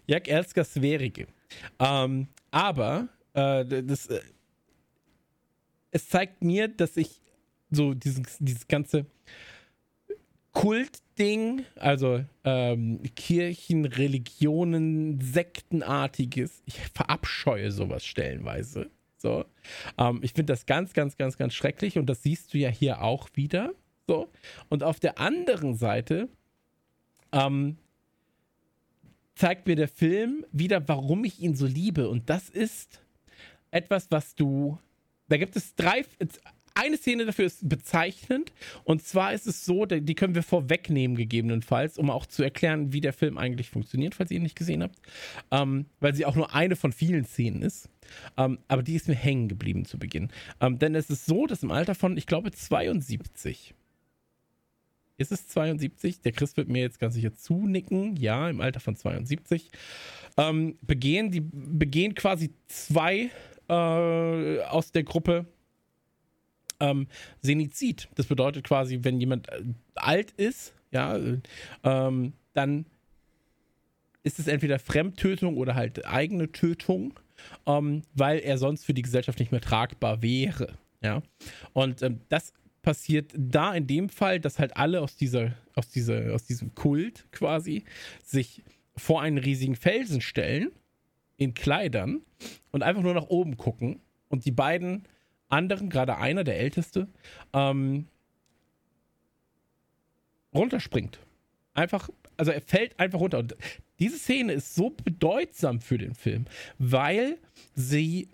[0.06, 1.26] Jag älskar Sverige.
[1.78, 4.20] Ähm, aber äh, das, äh,
[5.90, 7.22] es zeigt mir, dass ich
[7.70, 9.06] so dieses, dieses ganze
[10.54, 16.62] Kultding, also ähm, Kirchen, Religionen, Sektenartiges.
[16.64, 18.90] Ich verabscheue sowas stellenweise.
[19.18, 19.44] So.
[19.98, 23.02] Ähm, ich finde das ganz, ganz, ganz, ganz schrecklich und das siehst du ja hier
[23.02, 23.74] auch wieder.
[24.06, 24.30] So.
[24.68, 26.28] Und auf der anderen Seite
[27.32, 27.76] ähm,
[29.34, 32.08] zeigt mir der Film wieder, warum ich ihn so liebe.
[32.08, 33.02] Und das ist
[33.70, 34.78] etwas, was du.
[35.28, 36.04] Da gibt es drei,
[36.74, 38.52] eine Szene dafür ist bezeichnend.
[38.84, 43.00] Und zwar ist es so, die können wir vorwegnehmen, gegebenenfalls, um auch zu erklären, wie
[43.00, 44.98] der Film eigentlich funktioniert, falls ihr ihn nicht gesehen habt.
[45.50, 47.88] Ähm, weil sie auch nur eine von vielen Szenen ist.
[48.36, 50.30] Ähm, aber die ist mir hängen geblieben zu Beginn.
[50.60, 53.74] Ähm, denn es ist so, dass im Alter von, ich glaube, 72.
[55.16, 56.22] Ist es 72?
[56.22, 58.16] Der Chris wird mir jetzt ganz sicher zunicken.
[58.16, 59.70] Ja, im Alter von 72.
[60.36, 63.30] Ähm, begehen, die begehen quasi zwei
[63.68, 65.46] äh, aus der Gruppe
[66.90, 67.06] ähm,
[67.40, 68.08] Senizid.
[68.14, 69.62] Das bedeutet quasi, wenn jemand äh,
[69.94, 71.18] alt ist, ja,
[71.82, 72.86] ähm, dann
[74.22, 77.18] ist es entweder Fremdtötung oder halt eigene Tötung,
[77.66, 80.78] ähm, weil er sonst für die Gesellschaft nicht mehr tragbar wäre.
[81.02, 81.22] Ja.
[81.72, 82.52] Und ähm, das
[82.82, 87.26] passiert da in dem Fall, dass halt alle aus dieser, aus dieser, aus diesem Kult
[87.32, 87.84] quasi
[88.22, 88.62] sich
[88.96, 90.70] vor einen riesigen Felsen stellen
[91.36, 92.22] in Kleidern
[92.70, 95.04] und einfach nur nach oben gucken und die beiden
[95.54, 97.08] anderen, gerade einer, der Älteste,
[97.52, 98.06] ähm,
[100.54, 101.18] runterspringt.
[101.74, 103.38] Einfach, also er fällt einfach runter.
[103.38, 103.56] Und
[103.98, 106.46] diese Szene ist so bedeutsam für den Film,
[106.78, 107.38] weil
[107.74, 108.28] sie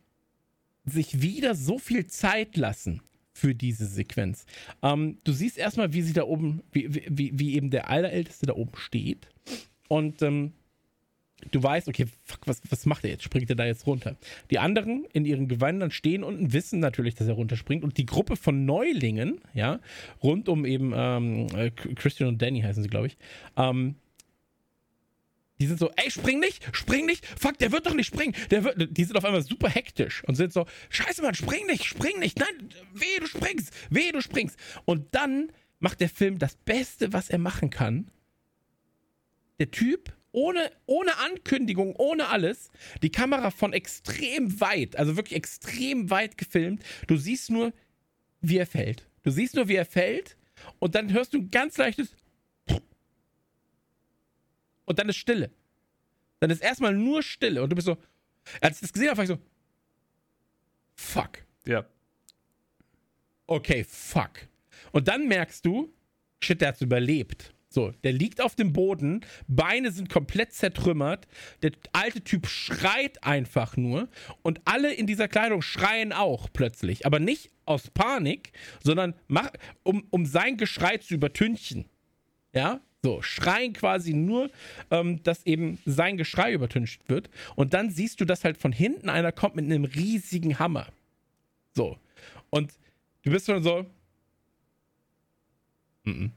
[0.84, 3.02] sich wieder so viel Zeit lassen
[3.32, 4.44] für diese Sequenz.
[4.82, 8.54] Ähm, du siehst erstmal, wie sie da oben, wie, wie, wie eben der Allerälteste da
[8.54, 9.28] oben steht.
[9.88, 10.52] Und ähm,
[11.50, 13.24] du weißt, okay, fuck, was, was macht er jetzt?
[13.24, 14.16] Springt er da jetzt runter?
[14.50, 17.84] Die anderen in ihren Gewändern stehen unten, wissen natürlich, dass er runterspringt.
[17.84, 19.80] Und die Gruppe von Neulingen, ja,
[20.22, 23.16] rund um eben ähm, äh, Christian und Danny heißen sie, glaube ich,
[23.56, 23.96] ähm,
[25.60, 28.34] die sind so, ey, spring nicht, spring nicht, fuck, der wird doch nicht springen.
[28.50, 31.84] Der wird, die sind auf einmal super hektisch und sind so, scheiße, Mann, spring nicht,
[31.84, 34.56] spring nicht, nein, weh, du springst, weh, du springst.
[34.86, 38.10] Und dann macht der Film das Beste, was er machen kann.
[39.58, 42.70] Der Typ ohne, ohne Ankündigung, ohne alles,
[43.02, 46.82] die Kamera von extrem weit, also wirklich extrem weit gefilmt.
[47.06, 47.72] Du siehst nur,
[48.40, 49.06] wie er fällt.
[49.22, 50.36] Du siehst nur, wie er fällt
[50.78, 52.14] und dann hörst du ein ganz leichtes
[54.84, 55.50] und dann ist Stille.
[56.40, 57.96] Dann ist erstmal nur Stille und du bist so,
[58.60, 59.38] als ich das gesehen habe, war ich so,
[60.96, 61.44] fuck.
[61.64, 61.86] Ja.
[63.46, 64.48] Okay, fuck.
[64.92, 65.92] Und dann merkst du,
[66.42, 67.54] shit, der hat's überlebt.
[67.72, 71.28] So, der liegt auf dem Boden, Beine sind komplett zertrümmert,
[71.62, 74.08] der alte Typ schreit einfach nur
[74.42, 78.50] und alle in dieser Kleidung schreien auch plötzlich, aber nicht aus Panik,
[78.82, 79.50] sondern mach,
[79.84, 81.84] um, um sein Geschrei zu übertünchen.
[82.52, 84.50] Ja, so, schreien quasi nur,
[84.90, 87.30] ähm, dass eben sein Geschrei übertüncht wird.
[87.54, 90.88] Und dann siehst du, dass halt von hinten einer kommt mit einem riesigen Hammer.
[91.72, 91.96] So.
[92.50, 92.72] Und
[93.22, 93.86] du bist schon so.
[96.02, 96.30] Mm -mm.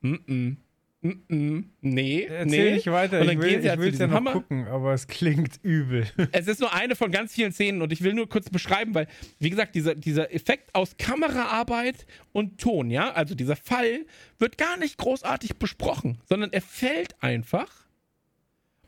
[0.00, 0.56] Mm -mm.
[1.02, 2.74] Mm -mm, nee, Erzähl nee.
[2.76, 3.20] nicht weiter.
[3.20, 4.32] Und dann ich will, gehen sie ich halt zu will's ja noch Hammer.
[4.32, 6.06] gucken, aber es klingt übel.
[6.32, 9.06] Es ist nur eine von ganz vielen Szenen und ich will nur kurz beschreiben, weil,
[9.38, 14.06] wie gesagt, dieser, dieser Effekt aus Kameraarbeit und Ton, ja, also dieser Fall
[14.38, 17.70] wird gar nicht großartig besprochen, sondern er fällt einfach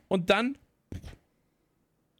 [0.07, 0.57] und dann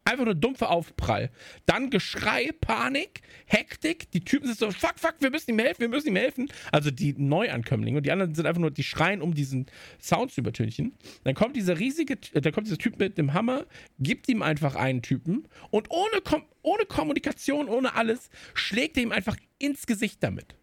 [0.10, 1.30] einfach nur dumpfer Aufprall.
[1.66, 4.12] Dann Geschrei, Panik, Hektik.
[4.12, 6.52] Die Typen sind so, fuck, fuck, wir müssen ihm helfen, wir müssen ihm helfen.
[6.72, 9.68] Also die Neuankömmlinge und die anderen sind einfach nur, die schreien, um diesen
[10.02, 10.96] Sound zu übertünchen.
[11.24, 13.66] Dann kommt dieser riesige, äh, dann kommt dieser Typ mit dem Hammer,
[14.00, 19.12] gibt ihm einfach einen Typen und ohne, Kom ohne Kommunikation, ohne alles, schlägt er ihm
[19.12, 20.56] einfach ins Gesicht damit.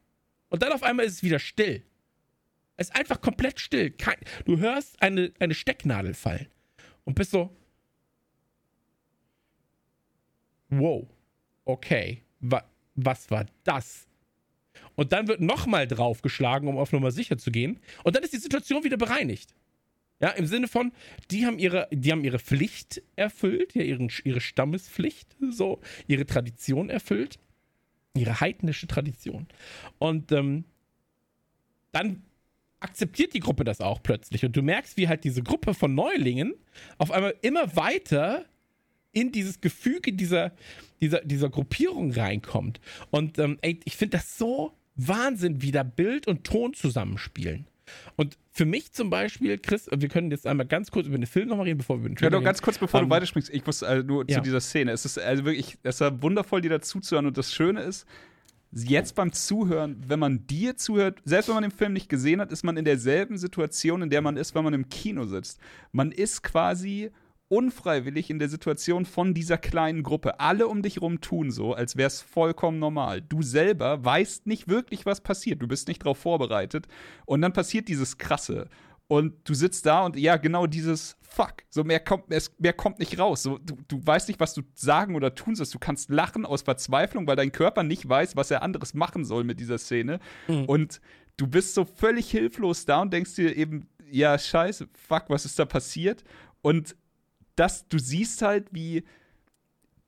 [0.48, 1.82] Und dann auf einmal ist es wieder still.
[2.76, 3.90] Es ist einfach komplett still.
[3.90, 6.48] Kein, du hörst eine, eine Stecknadel fallen
[7.04, 7.56] und bist so,
[10.68, 11.06] wow,
[11.64, 12.62] okay, wa
[12.94, 14.06] was war das?
[14.94, 17.78] Und dann wird nochmal draufgeschlagen, um auf Nummer sicher zu gehen.
[18.04, 19.54] Und dann ist die Situation wieder bereinigt.
[20.18, 20.92] Ja, im Sinne von,
[21.30, 26.88] die haben ihre, die haben ihre Pflicht erfüllt, ja, ihren, ihre Stammespflicht, so, ihre Tradition
[26.88, 27.38] erfüllt,
[28.14, 29.46] ihre heidnische Tradition.
[29.98, 30.64] Und ähm,
[31.92, 32.22] dann
[32.80, 34.44] akzeptiert die Gruppe das auch plötzlich.
[34.44, 36.54] Und du merkst, wie halt diese Gruppe von Neulingen
[36.96, 38.46] auf einmal immer weiter
[39.16, 40.52] in dieses Gefüge dieser,
[41.00, 42.80] dieser, dieser Gruppierung reinkommt.
[43.10, 47.66] Und ähm, ey, ich finde das so Wahnsinn, wie da Bild und Ton zusammenspielen.
[48.16, 51.48] Und für mich zum Beispiel, Chris, wir können jetzt einmal ganz kurz über den Film
[51.48, 52.44] nochmal reden, bevor wir über den Ja, Trailer doch reden.
[52.44, 54.36] ganz kurz, bevor Ähm, du weiterspringst, ich muss also nur ja.
[54.36, 54.90] zu dieser Szene.
[54.92, 57.26] Es ist also wirklich, es war wundervoll, dir dazu zu hören.
[57.26, 58.06] Und das Schöne ist,
[58.72, 62.52] jetzt beim Zuhören, wenn man dir zuhört, selbst wenn man den Film nicht gesehen hat,
[62.52, 65.58] ist man in derselben Situation, in der man ist, wenn man im Kino sitzt.
[65.92, 67.10] Man ist quasi
[67.48, 70.40] unfreiwillig in der Situation von dieser kleinen Gruppe.
[70.40, 73.22] Alle um dich rum tun so, als wäre es vollkommen normal.
[73.22, 75.62] Du selber weißt nicht wirklich, was passiert.
[75.62, 76.86] Du bist nicht darauf vorbereitet.
[77.24, 78.68] Und dann passiert dieses Krasse.
[79.08, 81.54] Und du sitzt da und ja, genau dieses Fuck.
[81.70, 83.44] So mehr kommt, mehr, mehr kommt nicht raus.
[83.44, 85.74] So, du, du weißt nicht, was du sagen oder tun sollst.
[85.74, 89.44] Du kannst lachen aus Verzweiflung, weil dein Körper nicht weiß, was er anderes machen soll
[89.44, 90.18] mit dieser Szene.
[90.66, 91.00] Und
[91.36, 95.58] du bist so völlig hilflos da und denkst dir eben, ja, scheiße, fuck, was ist
[95.58, 96.24] da passiert?
[96.62, 96.96] Und
[97.56, 99.04] das, du siehst halt, wie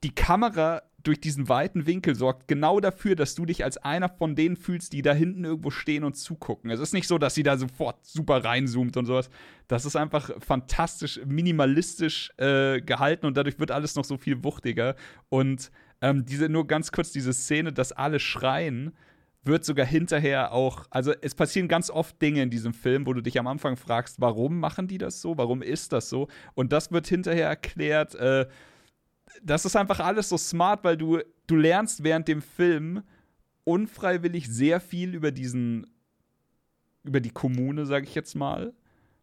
[0.04, 4.34] die Kamera durch diesen weiten Winkel sorgt genau dafür, dass du dich als einer von
[4.34, 6.70] denen fühlst, die da hinten irgendwo stehen und zugucken.
[6.70, 9.30] Es ist nicht so, dass sie da sofort super reinzoomt und sowas.
[9.68, 14.96] Das ist einfach fantastisch minimalistisch äh, gehalten und dadurch wird alles noch so viel wuchtiger.
[15.28, 15.70] Und
[16.00, 18.92] ähm, diese nur ganz kurz diese Szene, dass alle schreien,
[19.48, 23.20] wird sogar hinterher auch, also es passieren ganz oft Dinge in diesem Film, wo du
[23.20, 26.28] dich am Anfang fragst, warum machen die das so, warum ist das so?
[26.54, 28.14] Und das wird hinterher erklärt.
[28.14, 28.46] Äh,
[29.42, 33.02] das ist einfach alles so smart, weil du, du lernst während dem Film
[33.64, 35.86] unfreiwillig sehr viel über diesen,
[37.04, 38.72] über die Kommune, sag ich jetzt mal.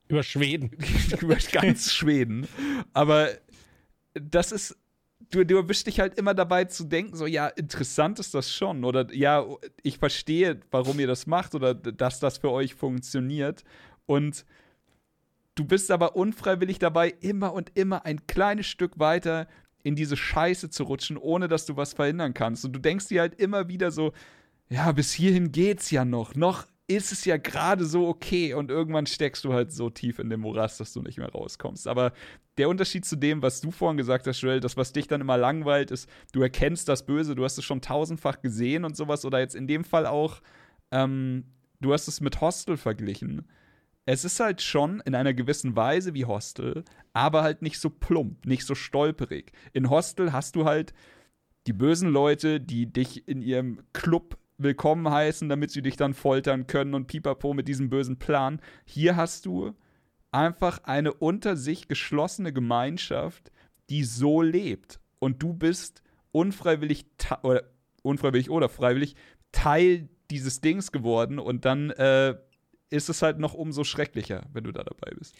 [0.08, 0.72] über Schweden.
[1.22, 2.48] über ganz Schweden.
[2.94, 3.30] Aber
[4.14, 4.78] das ist,
[5.32, 8.84] du, du erwischst dich halt immer dabei zu denken, so, ja, interessant ist das schon.
[8.84, 9.46] Oder ja,
[9.84, 13.64] ich verstehe, warum ihr das macht oder dass das für euch funktioniert.
[14.06, 14.46] Und
[15.56, 19.48] du bist aber unfreiwillig dabei, immer und immer ein kleines Stück weiter
[19.84, 22.66] in diese Scheiße zu rutschen, ohne dass du was verhindern kannst.
[22.66, 24.14] Und du denkst dir halt immer wieder so,
[24.68, 26.34] ja, bis hierhin geht's ja noch.
[26.36, 28.54] Noch ist es ja gerade so okay.
[28.54, 31.88] Und irgendwann steckst du halt so tief in dem Morast, dass du nicht mehr rauskommst.
[31.88, 32.14] Aber
[32.58, 35.38] der Unterschied zu dem, was du vorhin gesagt hast, Joel, das, was dich dann immer
[35.38, 39.26] langweilt, ist, du erkennst das Böse, du hast es schon tausendfach gesehen und sowas.
[39.26, 40.42] Oder jetzt in dem Fall auch,
[40.92, 41.46] ähm,
[41.82, 43.46] du hast es mit Hostel verglichen
[44.06, 46.84] es ist halt schon in einer gewissen Weise wie Hostel,
[47.14, 49.52] aber halt nicht so plump, nicht so stolperig.
[49.74, 50.94] In Hostel hast du halt
[51.66, 56.68] die bösen Leute, die dich in ihrem Club willkommen heißen, damit sie dich dann foltern
[56.68, 58.62] können und pipapo mit diesem bösen Plan.
[58.86, 59.74] Hier hast du
[60.36, 63.52] einfach eine unter sich geschlossene Gemeinschaft,
[63.90, 65.00] die so lebt.
[65.20, 67.06] Und du bist unfreiwillig
[67.44, 67.64] oder
[68.04, 69.16] unfreiwillig oder freiwillig
[69.52, 72.36] Teil dieses Dings geworden und dann äh,
[72.90, 75.36] ist es halt noch umso schrecklicher, wenn du da dabei bist.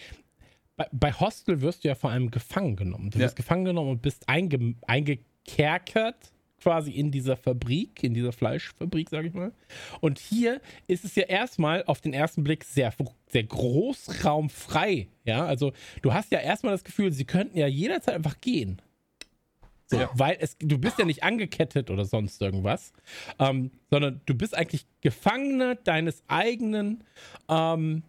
[0.78, 3.10] Bei, bei Hostel wirst du ja vor allem gefangen genommen.
[3.10, 3.26] Du Ja.
[3.26, 6.32] wirst gefangen genommen und bist einge, eingekerkert
[6.66, 9.52] quasi in dieser Fabrik, in dieser Fleischfabrik, sage ich mal.
[10.02, 12.92] Und hier ist es ja erstmal auf den ersten Blick sehr,
[13.28, 15.08] sehr großraumfrei.
[15.26, 18.82] Ja, also du hast ja erstmal das Gefühl, sie könnten ja jederzeit einfach gehen.
[19.86, 20.10] So, ja.
[20.16, 22.94] Weil es, du bist ja nicht angekettet oder sonst irgendwas,
[23.38, 27.04] ähm, sondern du bist eigentlich Gefangener deines eigenen,
[27.48, 28.02] ähm,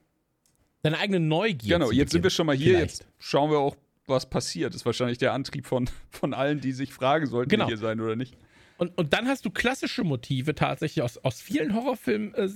[0.81, 1.77] deiner eigenen Neugier.
[1.79, 3.01] Genau, jetzt sind wir schon mal hier, Vielleicht.
[3.01, 3.77] jetzt schauen wir auch,
[4.07, 4.73] was passiert.
[4.73, 7.65] Das ist wahrscheinlich der Antrieb von, von allen, die sich fragen, sollten genau.
[7.65, 8.35] wir hier sein oder nicht.
[8.79, 12.49] Und, und dann hast du klassische Motive tatsächlich aus, aus vielen Horrorfilmen, äh,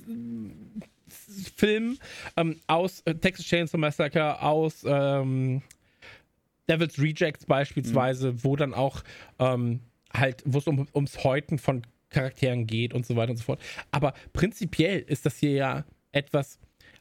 [1.56, 1.98] Filmen,
[2.36, 5.62] ähm, aus äh, Texas Chainsaw Massacre, aus ähm,
[6.68, 8.44] Devil's Rejects beispielsweise, mhm.
[8.44, 9.02] wo dann auch
[9.38, 9.80] ähm,
[10.12, 13.60] halt, wo es um, ums Häuten von Charakteren geht und so weiter und so fort.
[13.90, 16.58] Aber prinzipiell ist das hier ja etwas,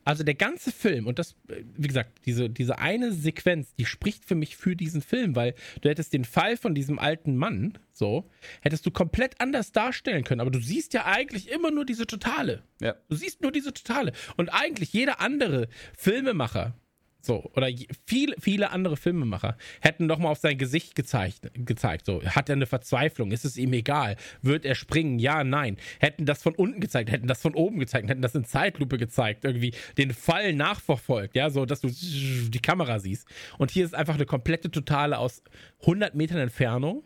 [0.10, 4.34] also der ganze Film und das, wie gesagt, diese, diese eine Sequenz, die spricht für
[4.34, 8.28] mich für diesen Film, weil du hättest den Fall von diesem alten Mann, so,
[8.62, 10.42] hättest du komplett anders darstellen können.
[10.42, 12.64] Aber du siehst ja eigentlich immer nur diese Totale.
[12.82, 12.96] Ja.
[13.08, 14.14] Du siehst nur diese Totale.
[14.36, 16.74] Und eigentlich jeder andere Filmemacher,
[17.22, 17.68] so, oder
[18.06, 22.06] viele, viele andere Filmemacher hätten doch mal auf sein Gesicht gezeigt, gezeigt.
[22.06, 23.32] So, hat er eine Verzweiflung?
[23.32, 24.16] Ist es ihm egal?
[24.42, 25.20] Wird er springen?
[25.20, 25.78] Ja, nein.
[26.00, 29.44] Hätten das von unten gezeigt, hätten das von oben gezeigt, hätten das in Zeitlupe gezeigt,
[29.44, 33.28] irgendwie den Fall nachverfolgt, ja, so, dass du die Kamera siehst.
[33.58, 35.44] Und hier ist einfach eine komplette Totale aus
[35.82, 37.04] 100 Metern Entfernung.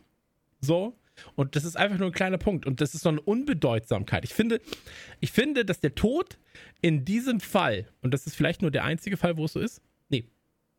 [0.60, 0.96] So.
[1.34, 2.66] Und das ist einfach nur ein kleiner Punkt.
[2.66, 4.24] Und das ist so eine Unbedeutsamkeit.
[4.24, 4.60] Ich finde,
[5.20, 6.38] ich finde, dass der Tod
[6.80, 9.80] in diesem Fall, und das ist vielleicht nur der einzige Fall, wo es so ist,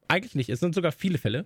[0.07, 0.49] eigentlich nicht.
[0.49, 1.45] Es sind sogar viele Fälle.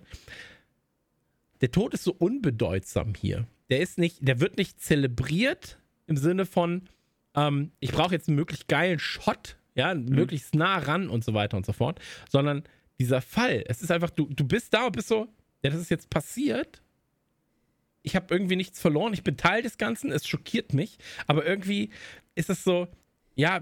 [1.60, 3.46] Der Tod ist so unbedeutsam hier.
[3.68, 6.88] Der ist nicht, der wird nicht zelebriert im Sinne von,
[7.34, 10.06] ähm, ich brauche jetzt einen möglichst geilen Shot, ja, mhm.
[10.06, 12.64] möglichst nah ran und so weiter und so fort, sondern
[12.98, 15.28] dieser Fall, es ist einfach, du, du bist da und bist so,
[15.62, 16.82] ja, das ist jetzt passiert.
[18.02, 21.90] Ich habe irgendwie nichts verloren, ich bin Teil des Ganzen, es schockiert mich, aber irgendwie
[22.34, 22.88] ist es so,
[23.34, 23.60] ja,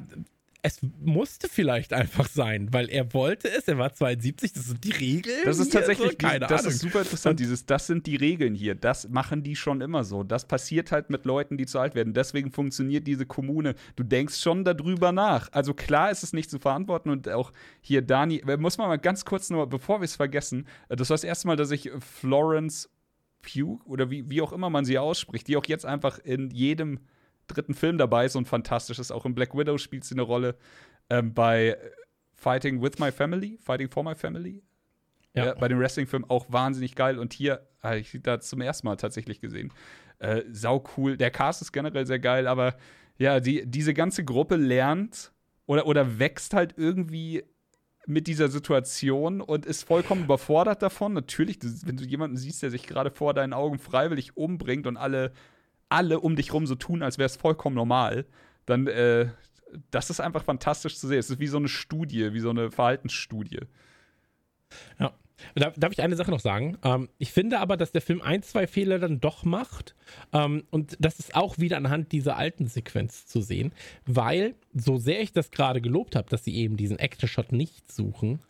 [0.62, 4.90] es musste vielleicht einfach sein, weil er wollte es, er war 72, das sind die
[4.90, 5.42] Regeln.
[5.44, 6.72] Das ist tatsächlich, so, keine das Ahnung.
[6.72, 10.24] ist super interessant, dieses, das sind die Regeln hier, das machen die schon immer so.
[10.24, 12.12] Das passiert halt mit Leuten, die zu alt werden.
[12.12, 13.76] Deswegen funktioniert diese Kommune.
[13.94, 15.48] Du denkst schon darüber nach.
[15.52, 18.96] Also klar ist es nicht zu verantworten und auch hier Dani, äh, muss man mal
[18.96, 21.90] ganz kurz nur, bevor wir es vergessen, äh, das war das erste Mal, dass ich
[22.00, 22.90] Florence
[23.42, 26.98] Pugh oder wie, wie auch immer man sie ausspricht, die auch jetzt einfach in jedem
[27.48, 29.10] dritten Film dabei ist und fantastisch ist.
[29.10, 30.56] Auch in Black Widow spielt sie eine Rolle.
[31.10, 31.76] Ähm, bei
[32.34, 34.62] Fighting with My Family, Fighting for My Family.
[35.34, 35.52] Ja.
[35.52, 37.18] Äh, bei dem Wrestling-Film auch wahnsinnig geil.
[37.18, 39.72] Und hier habe ich da zum ersten Mal tatsächlich gesehen.
[40.18, 41.16] Äh, sau cool.
[41.16, 42.76] Der Cast ist generell sehr geil, aber
[43.18, 45.32] ja, die, diese ganze Gruppe lernt
[45.66, 47.44] oder, oder wächst halt irgendwie
[48.06, 51.12] mit dieser Situation und ist vollkommen überfordert davon.
[51.12, 55.32] Natürlich, wenn du jemanden siehst, der sich gerade vor deinen Augen freiwillig umbringt und alle
[55.88, 58.26] alle um dich rum so tun, als wäre es vollkommen normal,
[58.66, 59.28] dann äh,
[59.90, 61.18] das ist einfach fantastisch zu sehen.
[61.18, 63.60] Es ist wie so eine Studie, wie so eine Verhaltensstudie.
[64.98, 65.12] Ja.
[65.54, 66.78] Darf, ich eine Sache noch sagen?
[66.82, 69.94] Ähm, ich finde aber, dass der Film ein, zwei Fehler dann doch macht.
[70.32, 73.72] Ähm, und das ist auch wieder anhand dieser alten Sequenz zu sehen,
[74.04, 78.40] weil, so sehr ich das gerade gelobt habe, dass sie eben diesen Action-Shot nicht suchen,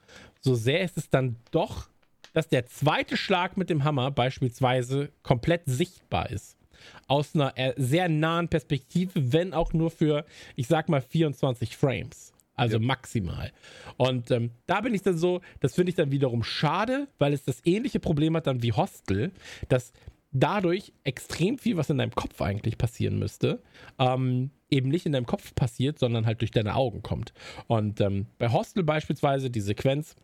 [0.41, 1.91] so sehr ist es dann doch,
[2.33, 6.58] dass der zweite Schlag mit dem Hammer beispielsweise komplett sichtbar ist
[7.07, 10.25] aus einer äh, sehr nahen Perspektive, wenn auch nur für,
[10.57, 12.33] ich sag mal, 24 Frames.
[12.55, 12.85] Also ja.
[12.85, 13.53] maximal.
[13.97, 17.45] Und ähm, da bin ich dann so, das finde ich dann wiederum schade, weil es
[17.45, 19.31] das ähnliche Problem hat dann wie Hostel,
[19.69, 19.93] dass
[20.33, 23.63] dadurch extrem viel, was in deinem Kopf eigentlich passieren müsste,
[23.99, 27.33] ähm, eben nicht in deinem Kopf passiert, sondern halt durch deine Augen kommt.
[27.67, 30.17] Und ähm, bei Hostel beispielsweise die Sequenz,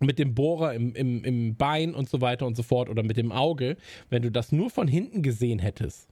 [0.00, 3.16] mit dem Bohrer im, im, im Bein und so weiter und so fort oder mit
[3.16, 3.76] dem Auge,
[4.10, 6.08] wenn du das nur von hinten gesehen hättest,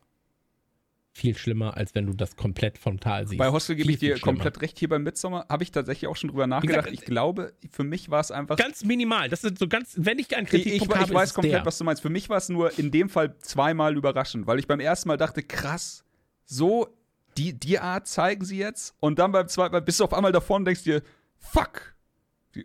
[1.17, 3.39] viel schlimmer, als wenn du das komplett frontal siehst.
[3.39, 4.79] Bei Hostel gebe ich dir komplett recht.
[4.79, 6.91] Hier beim Midsommer habe ich tatsächlich auch schon drüber nachgedacht.
[6.93, 8.57] Ich glaube, für mich war es einfach.
[8.57, 9.31] Ganz minimal.
[9.31, 11.67] Das ist so ganz, wenn ich einen Kritikpunkt ich, ich, ich weiß komplett, der.
[11.67, 12.03] was du meinst.
[12.03, 15.17] Für mich war es nur in dem Fall zweimal überraschend, weil ich beim ersten Mal
[15.17, 16.05] dachte, krass,
[16.45, 16.89] so
[17.39, 18.95] die, die Art zeigen sie jetzt.
[19.01, 21.03] Und dann beim zweiten Mal bist du auf einmal davor und denkst dir,
[21.39, 21.95] fuck.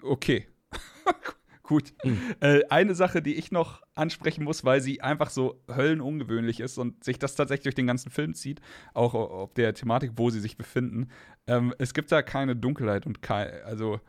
[0.03, 0.47] Okay,
[1.63, 1.93] Gut.
[2.03, 2.35] Mhm.
[2.41, 7.03] Äh, eine Sache, die ich noch ansprechen muss, weil sie einfach so höllenungewöhnlich ist und
[7.03, 8.59] sich das tatsächlich durch den ganzen Film zieht,
[8.93, 11.09] auch auf der Thematik, wo sie sich befinden.
[11.47, 14.01] Ähm, es gibt da keine Dunkelheit und kein, also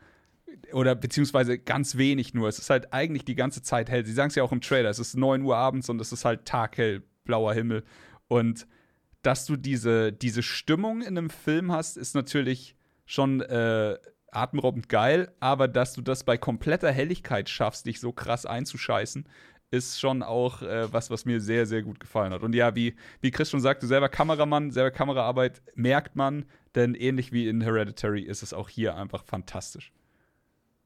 [0.71, 2.47] oder beziehungsweise ganz wenig nur.
[2.47, 4.05] Es ist halt eigentlich die ganze Zeit hell.
[4.05, 4.89] Sie sagen es ja auch im Trailer.
[4.89, 7.83] Es ist 9 Uhr abends und es ist halt taghell, blauer Himmel.
[8.27, 8.67] Und
[9.21, 12.75] dass du diese, diese Stimmung in einem Film hast, ist natürlich
[13.05, 13.97] schon äh,
[14.35, 19.25] atemberaubend geil, aber dass du das bei kompletter Helligkeit schaffst, dich so krass einzuscheißen,
[19.71, 22.43] ist schon auch äh, was, was mir sehr, sehr gut gefallen hat.
[22.43, 26.45] Und ja, wie, wie Chris schon sagte, selber Kameramann, selber Kameraarbeit merkt man,
[26.75, 29.91] denn ähnlich wie in Hereditary ist es auch hier einfach fantastisch.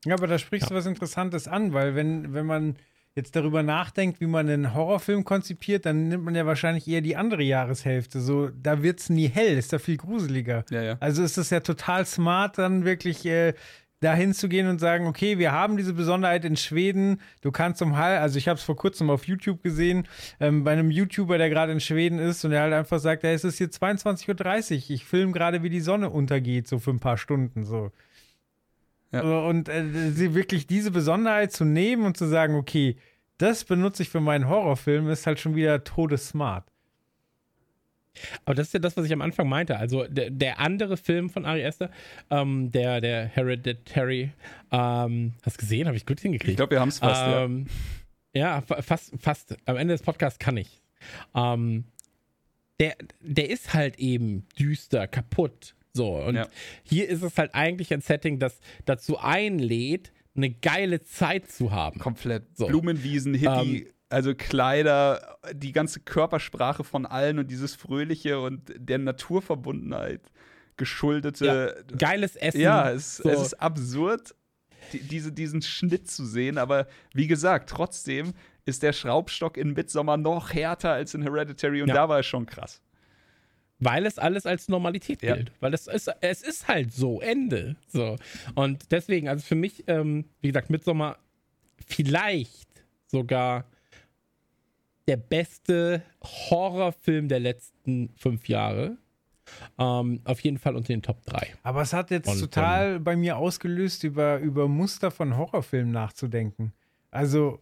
[0.05, 0.73] Ja, aber da sprichst ja.
[0.73, 2.77] du was Interessantes an, weil wenn, wenn man
[3.17, 7.17] jetzt darüber nachdenkt, wie man einen Horrorfilm konzipiert, dann nimmt man ja wahrscheinlich eher die
[7.17, 8.21] andere Jahreshälfte.
[8.21, 10.63] So, da wird es nie hell, ist da viel gruseliger.
[10.69, 10.97] Ja, ja.
[11.01, 13.53] Also ist es ja total smart, dann wirklich äh,
[13.99, 17.97] dahin zu gehen und sagen, okay, wir haben diese Besonderheit in Schweden, du kannst um
[17.97, 20.07] halb, also ich habe es vor kurzem auf YouTube gesehen,
[20.39, 23.31] ähm, bei einem YouTuber, der gerade in Schweden ist und der halt einfach sagt, ja,
[23.31, 26.99] es ist hier 22.30 Uhr, ich filme gerade, wie die Sonne untergeht, so für ein
[26.99, 27.91] paar Stunden, so.
[29.11, 29.21] Ja.
[29.21, 32.97] Und äh, wirklich diese Besonderheit zu nehmen und zu sagen, okay,
[33.37, 36.65] das benutze ich für meinen Horrorfilm, ist halt schon wieder todessmart.
[38.45, 39.77] Aber das ist ja das, was ich am Anfang meinte.
[39.77, 41.91] Also der, der andere Film von Ari Aster,
[42.29, 44.31] ähm, der, der Hereditary,
[44.71, 45.87] ähm, hast du gesehen?
[45.87, 46.51] Habe ich gut hingekriegt.
[46.51, 47.23] Ich glaube, wir haben es fast.
[47.25, 47.67] Ähm,
[48.33, 48.63] ja.
[48.67, 49.55] ja, fast, fast.
[49.65, 50.81] Am Ende des Podcasts kann ich.
[51.35, 51.85] Ähm,
[52.79, 55.75] der, der ist halt eben düster, kaputt.
[55.97, 56.47] So, und ja.
[56.83, 61.99] hier ist es halt eigentlich ein Setting, das dazu einlädt, eine geile Zeit zu haben.
[61.99, 62.45] Komplett.
[62.55, 62.67] So.
[62.67, 68.99] Blumenwiesen, Hippie, ähm, also Kleider, die ganze Körpersprache von allen und dieses Fröhliche und der
[68.99, 70.21] Naturverbundenheit
[70.77, 71.85] geschuldete.
[71.89, 72.61] Ja, geiles Essen.
[72.61, 73.29] Ja, es, so.
[73.29, 74.35] es ist absurd,
[74.93, 78.33] die, diese, diesen Schnitt zu sehen, aber wie gesagt, trotzdem
[78.65, 81.95] ist der Schraubstock in Midsommar noch härter als in Hereditary und ja.
[81.95, 82.81] da war es schon krass.
[83.79, 85.35] Weil es alles als Normalität ja.
[85.35, 85.51] gilt.
[85.59, 87.75] Weil es ist, es ist halt so, Ende.
[87.87, 88.15] So.
[88.55, 91.17] Und deswegen, also für mich, ähm, wie gesagt, Midsommar
[91.85, 92.67] vielleicht
[93.05, 93.65] sogar
[95.07, 98.97] der beste Horrorfilm der letzten fünf Jahre.
[99.77, 101.55] Ähm, auf jeden Fall unter den Top 3.
[101.63, 105.91] Aber es hat jetzt Und, total ähm, bei mir ausgelöst, über, über Muster von Horrorfilmen
[105.91, 106.73] nachzudenken.
[107.11, 107.61] Also,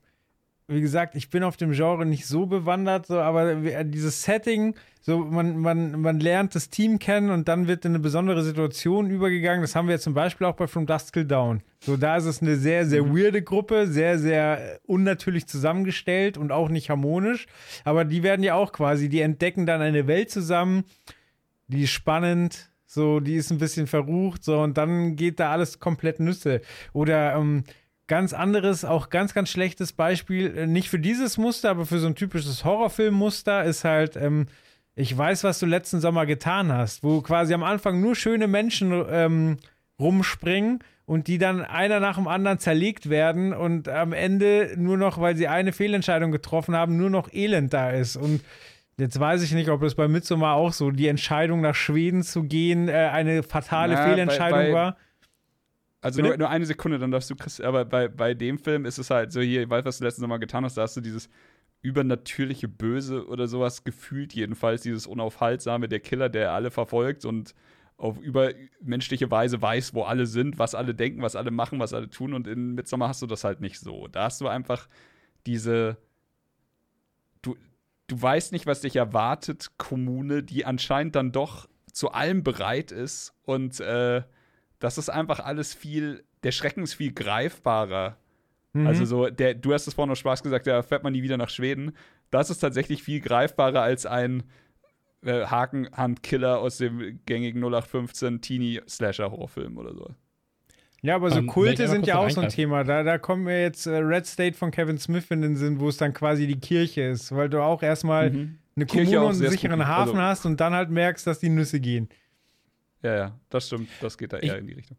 [0.68, 5.20] wie gesagt, ich bin auf dem Genre nicht so bewandert, so, aber dieses Setting, so
[5.20, 9.62] man, man, man lernt das Team kennen und dann wird in eine besondere Situation übergegangen.
[9.62, 11.62] Das haben wir zum Beispiel auch bei From Dusk Till Down.
[11.82, 13.16] So, da ist es eine sehr, sehr mhm.
[13.16, 17.46] weirde Gruppe, sehr, sehr unnatürlich zusammengestellt und auch nicht harmonisch.
[17.84, 20.86] Aber die werden ja auch quasi, die entdecken dann eine Welt zusammen,
[21.68, 25.80] die ist spannend, so, die ist ein bisschen verrucht, so, und dann geht da alles
[25.80, 26.62] komplett Nüsse.
[26.94, 27.66] Oder, ähm,
[28.08, 32.08] Ganz anderes, auch ganz, ganz schlechtes Beispiel, äh, nicht für dieses Muster, aber für so
[32.08, 34.46] ein typisches Horrorfilmmuster ist halt, ähm,
[34.96, 39.04] ich weiß, was du letzten Sommer getan hast, wo quasi am Anfang nur schöne Menschen
[39.10, 39.58] ähm,
[40.00, 45.20] rumspringen und die dann einer nach dem anderen zerlegt werden und am Ende nur noch,
[45.20, 48.16] weil sie eine Fehlentscheidung getroffen haben, nur noch Elend da ist.
[48.16, 48.42] Und
[48.98, 52.44] jetzt weiß ich nicht, ob das bei Midsommar auch so, die Entscheidung nach Schweden zu
[52.44, 54.98] gehen, äh, eine fatale Na, Fehlentscheidung bei, bei, war.
[56.06, 59.00] Also nur, nur, eine Sekunde, dann darfst du, Chris, aber bei, bei dem Film ist
[59.00, 61.02] es halt so, hier, ich weiß, was du letzten Sommer getan hast, da hast du
[61.02, 61.30] dieses
[61.82, 67.56] übernatürliche Böse oder sowas gefühlt, jedenfalls, dieses Unaufhaltsame, der Killer, der alle verfolgt und
[67.98, 72.10] auf übermenschliche Weise weiß, wo alle sind, was alle denken, was alle machen, was alle
[72.10, 72.36] tun.
[72.36, 74.08] Und in Midsommar hast du das halt nicht so.
[74.08, 74.88] Da hast du einfach
[75.48, 75.98] diese.
[77.42, 77.56] Du,
[78.06, 83.34] du weißt nicht, was dich erwartet, Kommune, die anscheinend dann doch zu allem bereit ist
[83.44, 84.24] und äh,
[84.80, 88.18] das ist einfach alles viel, der Schrecken ist viel greifbarer.
[88.74, 88.88] Mhm.
[88.88, 91.38] Also so, der, du hast es vorhin noch Spaß gesagt, da fährt man nie wieder
[91.38, 91.94] nach Schweden.
[92.30, 94.44] Das ist tatsächlich viel greifbarer als ein
[95.24, 100.10] äh, Hakenhandkiller aus dem gängigen 0815 Teenie-Slasher-Horrorfilm oder so.
[101.02, 102.84] Ja, aber so um, ähm, Kulte sind ja auch so ein Thema.
[102.84, 105.90] Da, da kommen mir jetzt äh, Red State von Kevin Smith in den Sinn, wo
[105.90, 108.58] es dann quasi die Kirche ist, weil du auch erstmal mhm.
[108.76, 111.80] eine Kommune und einen sicheren Hafen also, hast und dann halt merkst, dass die Nüsse
[111.80, 112.10] gehen.
[113.06, 113.88] Ja, ja, das stimmt.
[114.02, 114.98] Das geht da eher ich, in die Richtung.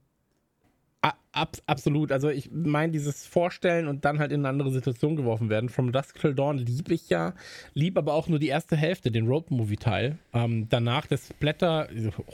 [1.33, 2.12] Ab, absolut.
[2.12, 5.69] Also ich meine, dieses Vorstellen und dann halt in eine andere Situation geworfen werden.
[5.69, 7.35] From Dusk Till Dawn liebe ich ja,
[7.74, 10.19] liebe aber auch nur die erste Hälfte, den Road-Movie-Teil.
[10.33, 11.89] Ähm, danach das Splatter,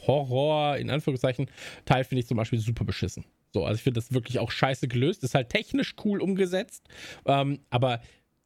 [0.06, 1.46] Horror, in Anführungszeichen,
[1.86, 3.24] Teil finde ich zum Beispiel super beschissen.
[3.52, 5.24] So, also ich finde das wirklich auch scheiße gelöst.
[5.24, 6.86] Ist halt technisch cool umgesetzt,
[7.24, 8.02] ähm, aber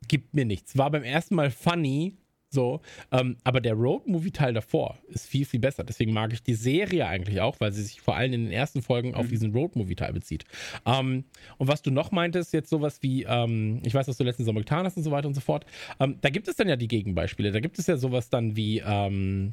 [0.06, 0.78] gibt mir nichts.
[0.78, 2.16] War beim ersten Mal funny,
[2.48, 5.84] so, ähm, aber der Road-Movie-Teil davor ist viel, viel besser.
[5.84, 8.82] Deswegen mag ich die Serie eigentlich auch, weil sie sich vor allem in den ersten
[8.82, 9.30] Folgen auf mhm.
[9.30, 10.44] diesen Road-Movie-Teil bezieht.
[10.86, 11.24] Ähm,
[11.58, 14.60] und was du noch meintest, jetzt sowas wie, ähm, ich weiß, was du letzten Sommer
[14.60, 15.66] getan hast und so weiter und so fort.
[15.98, 17.50] Ähm, da gibt es dann ja die Gegenbeispiele.
[17.50, 19.52] Da gibt es ja sowas dann wie ähm,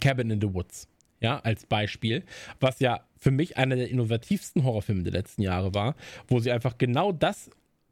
[0.00, 0.88] Cabin in the Woods.
[1.20, 2.24] Ja, als Beispiel,
[2.60, 5.94] was ja für mich einer der innovativsten Horrorfilme der letzten Jahre war,
[6.26, 7.50] wo sie einfach genau das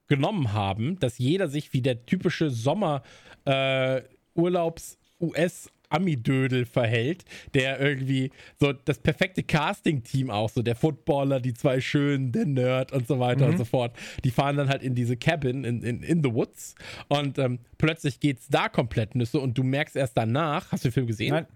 [0.08, 3.02] genommen haben, dass jeder sich wie der typische Sommer
[3.46, 4.02] äh,
[4.34, 11.80] Urlaubs-US- Ami-Dödel verhält, der irgendwie so das perfekte Casting-Team auch, so der Footballer, die zwei
[11.80, 13.52] Schönen, der Nerd und so weiter mhm.
[13.52, 13.96] und so fort.
[14.24, 16.74] Die fahren dann halt in diese Cabin in, in, in the Woods
[17.08, 20.94] und ähm, plötzlich geht's da komplett Nüsse und du merkst erst danach, hast du den
[20.94, 21.30] Film gesehen?
[21.30, 21.46] Nein.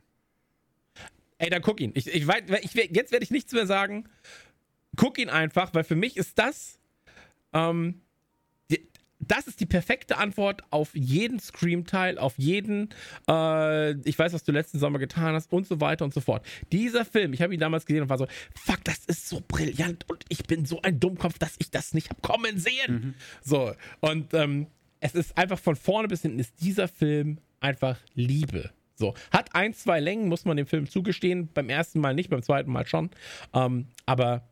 [1.38, 1.92] Ey, dann guck ihn.
[1.94, 4.08] Ich, ich, ich, jetzt werde ich nichts mehr sagen.
[4.96, 6.78] Guck ihn einfach, weil für mich ist das
[7.52, 8.00] ähm,
[9.18, 12.90] das ist die perfekte Antwort auf jeden Scream-Teil, auf jeden,
[13.28, 16.44] äh, ich weiß, was du letzten Sommer getan hast und so weiter und so fort.
[16.72, 20.08] Dieser Film, ich habe ihn damals gesehen und war so, fuck, das ist so brillant
[20.08, 22.92] und ich bin so ein Dummkopf, dass ich das nicht habe kommen sehen.
[22.92, 23.14] Mhm.
[23.42, 24.66] So, und ähm,
[25.00, 28.70] es ist einfach von vorne bis hinten ist dieser Film einfach Liebe.
[28.94, 31.48] So, hat ein, zwei Längen, muss man dem Film zugestehen.
[31.52, 33.10] Beim ersten Mal nicht, beim zweiten Mal schon.
[33.52, 34.48] Ähm, aber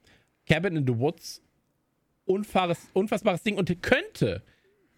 [0.47, 1.43] Cabin in the Woods,
[2.27, 4.43] unfassbares, unfassbares Ding und könnte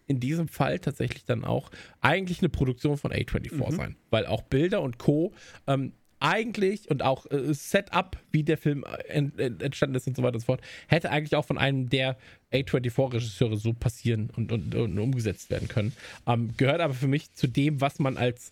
[0.07, 1.69] in diesem Fall tatsächlich dann auch
[2.01, 3.75] eigentlich eine Produktion von A24 mhm.
[3.75, 5.33] sein, weil auch Bilder und Co.
[5.67, 10.15] Ähm, eigentlich und auch äh, Setup, wie der Film äh, ent, ent, entstanden ist und
[10.15, 12.17] so weiter und so fort, hätte eigentlich auch von einem der
[12.51, 15.93] A24-Regisseure so passieren und, und, und, umgesetzt werden können.
[16.25, 18.51] Ähm, gehört aber für mich zu dem, was man als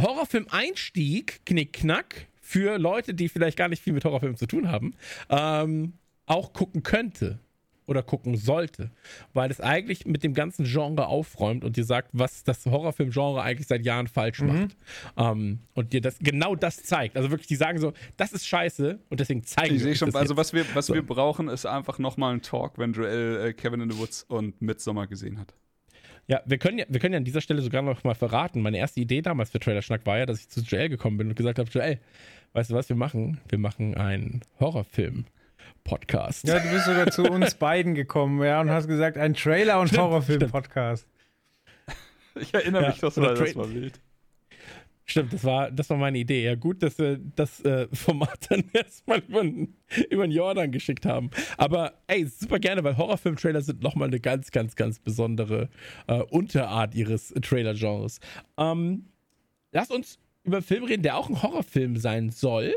[0.00, 4.94] Horrorfilm-Einstieg, Knick-Knack, für Leute, die vielleicht gar nicht viel mit Horrorfilmen zu tun haben,
[5.28, 7.40] ähm, auch gucken könnte
[7.88, 8.90] oder gucken sollte,
[9.32, 13.66] weil es eigentlich mit dem ganzen Genre aufräumt und dir sagt, was das Horrorfilm-Genre eigentlich
[13.66, 14.46] seit Jahren falsch mhm.
[14.46, 14.76] macht.
[15.16, 17.16] Ähm, und dir das genau das zeigt.
[17.16, 20.36] Also wirklich, die sagen so, das ist scheiße und deswegen zeigen ich sehe schon, also
[20.36, 20.94] was wir, was so.
[20.94, 24.60] wir brauchen, ist einfach nochmal ein Talk, wenn Joel äh, Kevin in the Woods und
[24.60, 25.54] Midsommar gesehen hat.
[26.26, 28.60] Ja, wir können ja, wir können ja an dieser Stelle sogar noch mal verraten.
[28.60, 31.28] Meine erste Idee damals für Trailer Schnack war ja, dass ich zu Joel gekommen bin
[31.28, 31.98] und gesagt habe, Joel,
[32.52, 33.40] weißt du was wir machen?
[33.48, 35.24] Wir machen einen Horrorfilm.
[35.88, 36.46] Podcast.
[36.46, 39.96] Ja, du bist sogar zu uns beiden gekommen, ja, und hast gesagt, ein Trailer- und
[39.96, 41.06] Horrorfilm-Podcast.
[42.40, 43.98] Ich erinnere ja, mich, das war, das war wild.
[45.06, 46.44] Stimmt, das war, das war meine Idee.
[46.44, 49.42] Ja, gut, dass wir das äh, Format dann erstmal über,
[50.10, 51.30] über den Jordan geschickt haben.
[51.56, 55.70] Aber ey, super gerne, weil Horrorfilm-Trailer sind nochmal eine ganz, ganz, ganz besondere
[56.06, 58.20] äh, Unterart ihres Trailer-Genres.
[58.58, 59.06] Ähm,
[59.72, 62.74] lass uns über einen Film reden, der auch ein Horrorfilm sein soll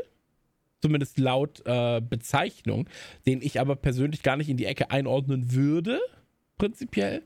[0.82, 2.88] zumindest laut äh, Bezeichnung,
[3.26, 6.00] den ich aber persönlich gar nicht in die Ecke einordnen würde,
[6.58, 7.22] prinzipiell.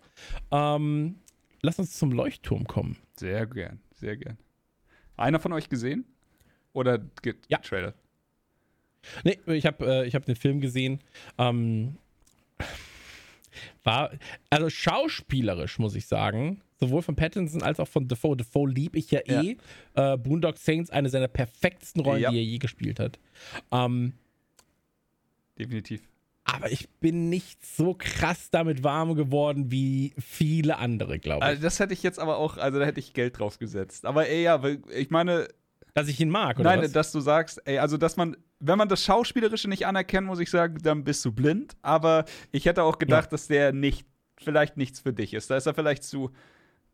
[0.52, 1.16] Ähm,
[1.62, 2.96] lass uns zum Leuchtturm kommen.
[3.16, 4.38] Sehr gern, sehr gern.
[5.16, 6.04] Einer von euch gesehen?
[6.72, 7.58] Oder gibt ja.
[7.58, 7.94] Trailer?
[9.24, 11.00] Nee, ich habe äh, hab den Film gesehen.
[11.38, 11.96] Ähm,
[13.84, 14.10] war,
[14.50, 18.36] also schauspielerisch, muss ich sagen, sowohl von Pattinson als auch von Defoe.
[18.36, 19.56] Defoe liebe ich ja eh.
[19.96, 20.14] Ja.
[20.14, 22.30] Äh, Boondock Saints, eine seiner perfektesten Rollen, ja.
[22.30, 23.18] die er je gespielt hat.
[23.72, 24.12] Ähm,
[25.58, 26.02] Definitiv.
[26.44, 31.44] Aber ich bin nicht so krass damit warm geworden wie viele andere, glaube ich.
[31.44, 34.06] Also das hätte ich jetzt aber auch, also da hätte ich Geld drauf gesetzt.
[34.06, 34.62] Aber ey, ja,
[34.94, 35.48] ich meine.
[35.92, 36.70] Dass ich ihn mag, oder?
[36.70, 36.92] Nein, was?
[36.92, 40.50] dass du sagst, ey, also dass man, wenn man das Schauspielerische nicht anerkennt, muss ich
[40.50, 41.76] sagen, dann bist du blind.
[41.82, 43.30] Aber ich hätte auch gedacht, ja.
[43.30, 44.06] dass der nicht,
[44.38, 45.50] vielleicht nichts für dich ist.
[45.50, 46.30] Da ist er vielleicht zu,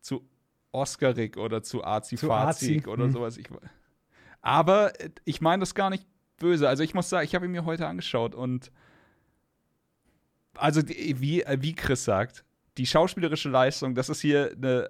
[0.01, 0.27] zu
[0.71, 3.11] Oscarig oder zu Azi-Fazig oder mhm.
[3.11, 3.37] sowas.
[3.37, 3.47] Ich,
[4.41, 6.05] aber äh, ich meine das gar nicht
[6.37, 6.67] böse.
[6.67, 8.71] Also ich muss sagen, ich habe ihn mir heute angeschaut und
[10.55, 12.43] also wie, äh, wie Chris sagt,
[12.77, 14.89] die schauspielerische Leistung, das ist hier eine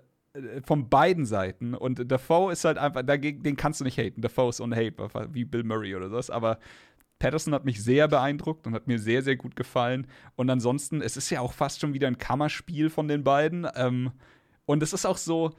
[0.65, 4.21] von beiden Seiten und Dafoe ist halt einfach, dagegen, den kannst du nicht haten.
[4.21, 6.57] Dafoe ist unhatebar, wie Bill Murray oder sowas, aber
[7.19, 10.07] Patterson hat mich sehr beeindruckt und hat mir sehr, sehr gut gefallen.
[10.35, 13.67] Und ansonsten, es ist ja auch fast schon wieder ein Kammerspiel von den beiden.
[13.75, 14.11] Ähm,
[14.65, 15.51] und es ist auch so,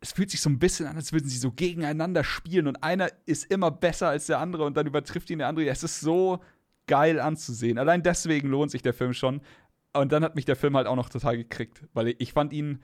[0.00, 3.08] es fühlt sich so ein bisschen an, als würden sie so gegeneinander spielen und einer
[3.24, 5.66] ist immer besser als der andere und dann übertrifft ihn der andere.
[5.66, 6.40] Es ist so
[6.86, 7.78] geil anzusehen.
[7.78, 9.40] Allein deswegen lohnt sich der Film schon.
[9.94, 12.80] Und dann hat mich der Film halt auch noch total gekriegt, weil ich fand ihn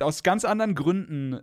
[0.00, 1.40] aus ganz anderen Gründen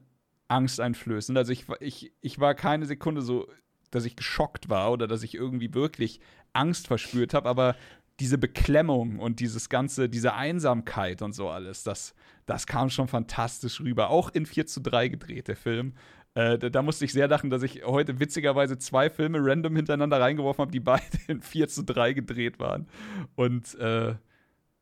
[0.48, 1.38] angsteinflößend.
[1.38, 3.48] Also ich, ich, ich war keine Sekunde so,
[3.92, 6.20] dass ich geschockt war oder dass ich irgendwie wirklich
[6.54, 7.76] Angst verspürt habe, aber
[8.20, 12.16] diese Beklemmung und dieses ganze, diese Einsamkeit und so alles, das,
[12.46, 14.10] das kam schon fantastisch rüber.
[14.10, 15.94] Auch in 4 zu 3 gedreht, der Film.
[16.34, 20.20] Äh, da, da, musste ich sehr lachen, dass ich heute witzigerweise zwei Filme random hintereinander
[20.20, 22.88] reingeworfen habe, die beide in 4 zu 3 gedreht waren.
[23.36, 24.16] Und äh,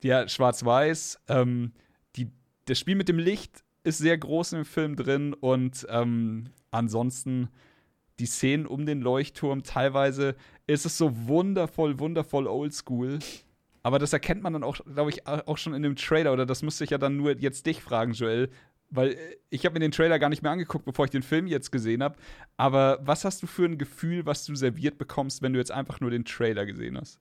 [0.02, 1.73] ja, Schwarz-Weiß, ähm,
[2.65, 7.49] das Spiel mit dem Licht ist sehr groß im Film drin und ähm, ansonsten
[8.19, 10.35] die Szenen um den Leuchtturm, teilweise
[10.67, 13.19] ist es so wundervoll, wundervoll oldschool.
[13.83, 16.33] Aber das erkennt man dann auch, glaube ich, auch schon in dem Trailer.
[16.33, 18.49] Oder das müsste ich ja dann nur jetzt dich fragen, Joel.
[18.89, 19.17] Weil äh,
[19.49, 22.01] ich habe mir den Trailer gar nicht mehr angeguckt, bevor ich den Film jetzt gesehen
[22.01, 22.15] habe.
[22.57, 25.99] Aber was hast du für ein Gefühl, was du serviert bekommst, wenn du jetzt einfach
[25.99, 27.19] nur den Trailer gesehen hast?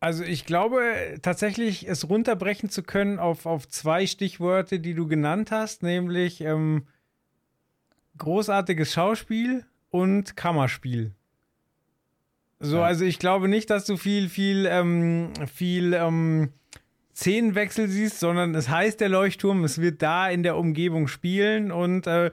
[0.00, 5.50] Also ich glaube tatsächlich, es runterbrechen zu können auf, auf zwei Stichworte, die du genannt
[5.50, 6.86] hast, nämlich ähm,
[8.16, 11.12] großartiges Schauspiel und Kammerspiel.
[12.60, 12.84] So, ja.
[12.84, 16.50] also ich glaube nicht, dass du viel, viel, ähm, viel ähm,
[17.14, 22.06] Szenenwechsel siehst, sondern es heißt der Leuchtturm, es wird da in der Umgebung spielen und
[22.06, 22.30] äh,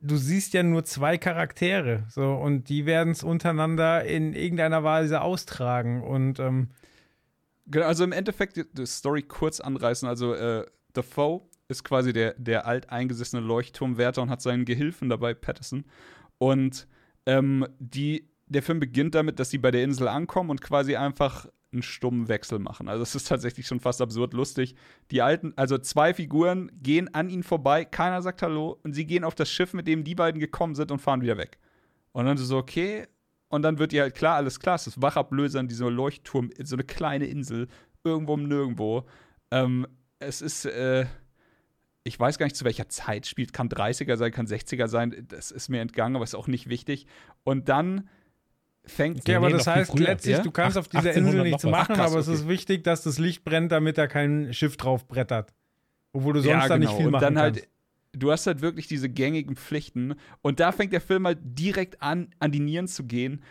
[0.00, 2.04] du siehst ja nur zwei Charaktere.
[2.08, 6.02] So, und die werden es untereinander in irgendeiner Weise austragen.
[6.02, 6.68] Und ähm,
[7.70, 10.08] genau, also im Endeffekt die Story kurz anreißen.
[10.08, 10.64] Also äh,
[11.02, 15.84] Foe ist quasi der, der alteingesessene Leuchtturmwärter und hat seinen Gehilfen dabei, Patterson.
[16.38, 16.86] Und
[17.26, 21.46] ähm, die der Film beginnt damit, dass sie bei der Insel ankommen und quasi einfach
[21.72, 22.88] einen stummen Wechsel machen.
[22.88, 24.74] Also es ist tatsächlich schon fast absurd lustig.
[25.12, 29.22] Die alten, also zwei Figuren gehen an ihnen vorbei, keiner sagt Hallo und sie gehen
[29.22, 31.58] auf das Schiff, mit dem die beiden gekommen sind und fahren wieder weg.
[32.10, 33.06] Und dann so, okay.
[33.50, 36.76] Und dann wird ihr halt klar, alles klar, es ist Wachablöser in diesem Leuchtturm, so
[36.76, 37.66] eine kleine Insel,
[38.04, 39.04] irgendwo um nirgendwo.
[39.50, 39.86] Ähm,
[40.20, 41.06] es ist, äh,
[42.04, 45.50] ich weiß gar nicht, zu welcher Zeit spielt, kann 30er sein, kann 60er sein, das
[45.50, 47.06] ist mir entgangen, aber ist auch nicht wichtig.
[47.42, 48.08] Und dann
[48.84, 50.42] fängt Ja, aber das heißt letztlich, ja?
[50.44, 52.32] du kannst Ach, auf dieser Insel nichts machen, Ach, krass, aber okay.
[52.32, 55.52] es ist wichtig, dass das Licht brennt, damit da kein Schiff drauf brettert.
[56.12, 56.68] Obwohl du sonst ja, genau.
[56.68, 56.98] da nicht genau.
[57.00, 57.66] viel machen und dann halt kannst.
[57.66, 57.69] Halt,
[58.12, 62.34] du hast halt wirklich diese gängigen Pflichten und da fängt der Film halt direkt an,
[62.38, 63.42] an die Nieren zu gehen.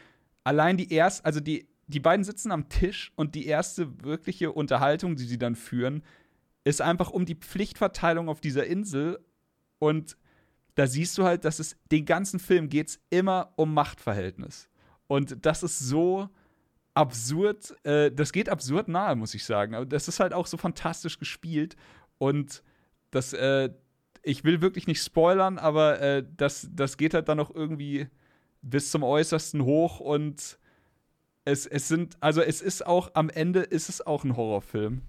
[0.44, 5.15] Allein die erste, also die, die beiden sitzen am Tisch und die erste wirkliche Unterhaltung,
[5.15, 6.03] die sie dann führen,
[6.64, 9.19] ist einfach um die Pflichtverteilung auf dieser Insel
[9.80, 10.18] und
[10.76, 14.69] da siehst du halt, dass es den ganzen Film geht es immer um Machtverhältnis.
[15.07, 16.30] Und das ist so
[16.94, 19.76] absurd, äh, das geht absurd nahe, muss ich sagen.
[19.76, 21.76] Aber das ist halt auch so fantastisch gespielt.
[22.18, 22.64] Und
[23.11, 23.72] das, äh,
[24.23, 28.07] ich will wirklich nicht spoilern, aber äh, das, das geht halt dann noch irgendwie
[28.61, 30.59] bis zum Äußersten hoch und
[31.45, 35.01] es, es sind, also es ist auch, am Ende ist es auch ein Horrorfilm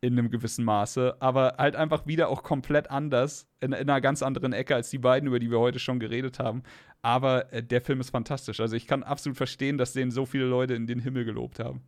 [0.00, 4.22] in einem gewissen Maße, aber halt einfach wieder auch komplett anders, in, in, einer ganz
[4.22, 6.62] anderen Ecke als die beiden, über die wir heute schon geredet haben.
[7.00, 8.60] Aber äh, der Film ist fantastisch.
[8.60, 11.80] Also ich kann absolut verstehen, dass den so viele Leute in den Himmel gelobt haben.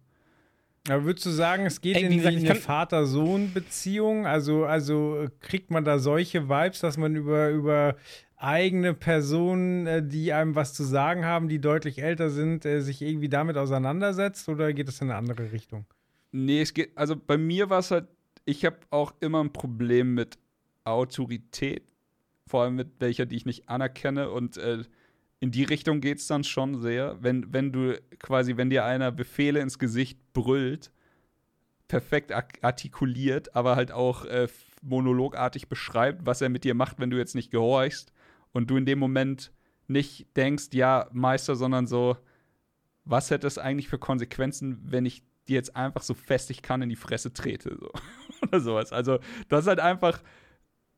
[0.89, 4.27] Aber würdest du sagen, es geht Ey, in gesagt, eine Vater-Sohn-Beziehung?
[4.27, 7.97] Also, also kriegt man da solche Vibes, dass man über, über
[8.37, 13.03] eigene Personen, äh, die einem was zu sagen haben, die deutlich älter sind, äh, sich
[13.03, 14.49] irgendwie damit auseinandersetzt?
[14.49, 15.87] Oder geht es in eine andere Richtung?
[16.33, 18.09] Nee, es geht, also bei mir war es halt,
[18.45, 20.39] ich habe auch immer ein Problem mit
[20.85, 21.83] Autorität,
[22.47, 24.85] vor allem mit welcher, die ich nicht anerkenne und äh,
[25.41, 27.19] in die Richtung geht es dann schon sehr.
[27.21, 30.91] Wenn, wenn du quasi, wenn dir einer Befehle ins Gesicht brüllt,
[31.89, 32.33] perfekt
[32.63, 34.49] artikuliert, aber halt auch äh,
[34.83, 38.13] monologartig beschreibt, was er mit dir macht, wenn du jetzt nicht gehorchst
[38.53, 39.53] und du in dem Moment
[39.87, 42.17] nicht denkst, ja, Meister, sondern so,
[43.05, 46.83] was hätte es eigentlich für Konsequenzen, wenn ich die jetzt einfach so fest ich kann
[46.83, 47.77] in die Fresse trete.
[47.79, 47.91] So.
[48.43, 48.93] Oder sowas.
[48.93, 50.23] Also, das ist halt einfach.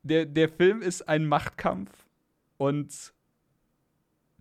[0.05, 1.91] Der, der Film ist ein Machtkampf
[2.57, 3.13] und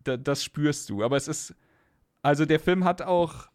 [0.07, 1.03] da, das spürst du.
[1.03, 1.55] Aber es ist.
[2.21, 3.47] Also, der Film hat auch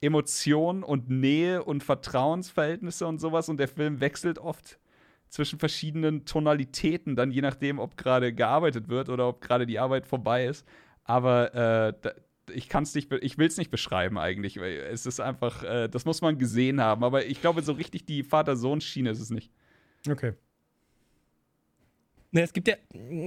[0.00, 4.78] Emotionen und Nähe und Vertrauensverhältnisse und sowas und der Film wechselt oft
[5.28, 10.06] zwischen verschiedenen Tonalitäten, dann je nachdem, ob gerade gearbeitet wird oder ob gerade die Arbeit
[10.06, 10.66] vorbei ist.
[11.04, 11.92] Aber äh,
[12.52, 14.56] ich kann es nicht, ich will es nicht beschreiben eigentlich.
[14.56, 17.04] Es ist einfach, äh, das muss man gesehen haben.
[17.04, 19.52] Aber ich glaube, so richtig die Vater-Sohn-Schiene ist es nicht.
[20.08, 20.34] Okay.
[22.30, 22.76] Ne, es gibt ja,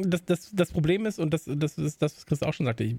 [0.04, 2.84] das, das, das Problem ist, und das, das ist das, was Chris auch schon sagte,
[2.84, 2.98] ich,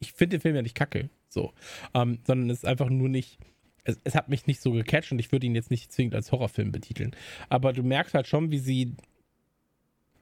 [0.00, 1.52] ich finde den Film ja nicht kacke, so,
[1.94, 3.38] ähm, sondern es ist einfach nur nicht,
[3.84, 6.30] es, es hat mich nicht so gecatcht und ich würde ihn jetzt nicht zwingend als
[6.30, 7.16] Horrorfilm betiteln.
[7.48, 8.96] Aber du merkst halt schon, wie sie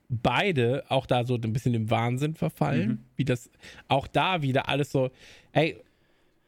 [0.09, 2.99] beide auch da so ein bisschen im Wahnsinn verfallen, mhm.
[3.15, 3.49] wie das
[3.87, 5.11] auch da wieder alles so,
[5.51, 5.77] ey,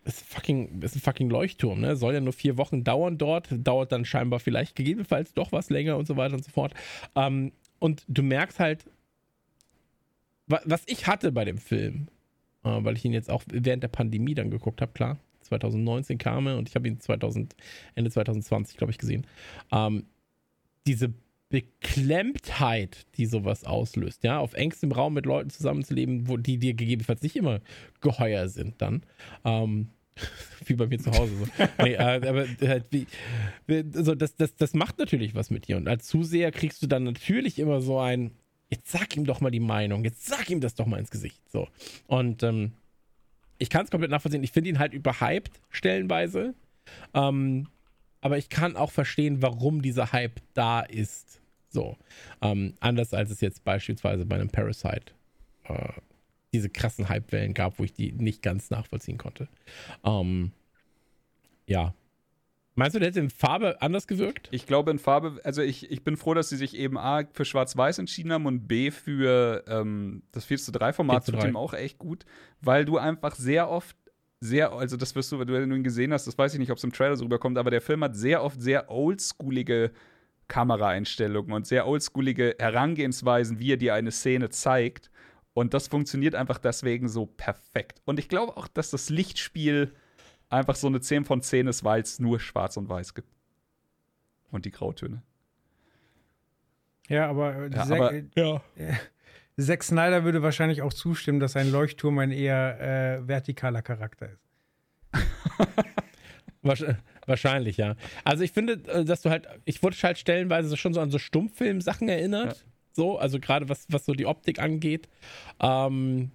[0.06, 1.96] ist fucking, ist ein fucking Leuchtturm, ne?
[1.96, 5.98] Soll ja nur vier Wochen dauern dort, dauert dann scheinbar vielleicht gegebenenfalls doch was länger
[5.98, 6.74] und so weiter und so fort.
[7.16, 8.86] Ähm, und du merkst halt,
[10.48, 12.08] was ich hatte bei dem Film,
[12.64, 16.48] äh, weil ich ihn jetzt auch während der Pandemie dann geguckt habe, klar, 2019 kam
[16.48, 17.56] er und ich habe ihn 2000,
[17.96, 19.26] Ende 2020, glaube ich, gesehen.
[19.72, 20.06] Ähm,
[20.88, 21.14] diese
[21.50, 27.22] Beklemmtheit, die sowas auslöst, ja, auf engstem Raum mit Leuten zusammenzuleben, wo die dir gegebenenfalls
[27.22, 27.62] nicht immer
[28.02, 29.04] geheuer sind, dann.
[29.44, 29.90] Ähm,
[30.66, 31.36] wie bei mir zu Hause.
[31.38, 31.46] So.
[31.84, 33.08] nee, äh, aber äh, wie,
[33.92, 35.78] so, das, das, das macht natürlich was mit dir.
[35.78, 38.32] Und als Zuseher kriegst du dann natürlich immer so ein,
[38.70, 41.42] jetzt sag ihm doch mal die Meinung, jetzt sag ihm das doch mal ins Gesicht.
[41.50, 41.68] So.
[42.08, 42.74] Und ähm,
[43.58, 44.44] ich kann es komplett nachvollziehen.
[44.44, 46.54] Ich finde ihn halt überhyped, stellenweise.
[47.14, 47.68] Ähm,
[48.22, 51.42] aber ich kann auch verstehen, warum dieser Hype da ist.
[51.70, 51.98] So.
[52.42, 55.14] Ähm, anders als es jetzt beispielsweise bei einem Parasite
[55.66, 55.90] äh,
[56.56, 59.48] diese krassen Hypewellen gab, wo ich die nicht ganz nachvollziehen konnte.
[60.04, 60.52] Ähm,
[61.68, 61.94] ja.
[62.76, 64.50] Meinst du, der hätte in Farbe anders gewirkt?
[64.52, 67.46] Ich glaube in Farbe, also ich, ich bin froh, dass sie sich eben A für
[67.46, 71.74] Schwarz-Weiß entschieden haben und B für ähm, das 4 zu 3 Format zu dem auch
[71.74, 72.26] echt gut,
[72.62, 73.96] weil du einfach sehr oft
[74.42, 76.78] sehr, also das wirst du, wenn du ihn gesehen hast, das weiß ich nicht, ob
[76.78, 79.92] es im Trailer so rüberkommt, aber der Film hat sehr oft sehr oldschoolige
[80.48, 85.10] Kameraeinstellungen und sehr oldschoolige Herangehensweisen, wie er dir eine Szene zeigt.
[85.56, 88.02] Und das funktioniert einfach deswegen so perfekt.
[88.04, 89.96] Und ich glaube auch, dass das Lichtspiel
[90.50, 93.30] einfach so eine 10 von 10 ist, weil es nur schwarz und weiß gibt.
[94.52, 95.24] Und die Grautöne.
[97.08, 98.62] Ja, aber, ja, aber ja.
[99.58, 104.46] Zack Snyder würde wahrscheinlich auch zustimmen, dass ein Leuchtturm ein eher äh, vertikaler Charakter ist.
[107.26, 107.96] Wahrscheinlich, ja.
[108.26, 111.18] Also ich finde, äh, dass du halt, ich wurde halt stellenweise schon so an so
[111.18, 112.58] Stummfilm-Sachen erinnert.
[112.58, 112.72] Ja.
[112.96, 115.10] So, also gerade was, was so die Optik angeht.
[115.60, 116.32] Ähm,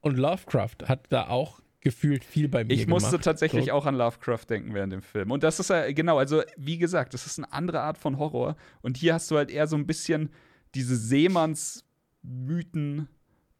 [0.00, 3.24] und Lovecraft hat da auch gefühlt viel bei mir Ich musste gemacht.
[3.24, 3.72] tatsächlich so.
[3.72, 5.30] auch an Lovecraft denken während dem Film.
[5.30, 8.56] Und das ist ja, genau, also wie gesagt, das ist eine andere Art von Horror.
[8.82, 10.30] Und hier hast du halt eher so ein bisschen
[10.74, 13.08] diese Seemannsmythen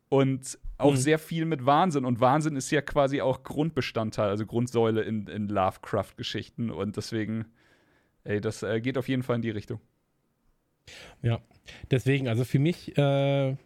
[0.09, 0.97] und auch mhm.
[0.97, 2.05] sehr viel mit Wahnsinn.
[2.05, 6.71] Und Wahnsinn ist ja quasi auch Grundbestandteil, also Grundsäule in, in Lovecraft-Geschichten.
[6.71, 7.47] Und deswegen,
[8.25, 9.81] ey, das äh, geht auf jeden Fall in die Richtung.
[11.23, 11.41] Ja,
[11.91, 13.57] deswegen, also für mich, äh,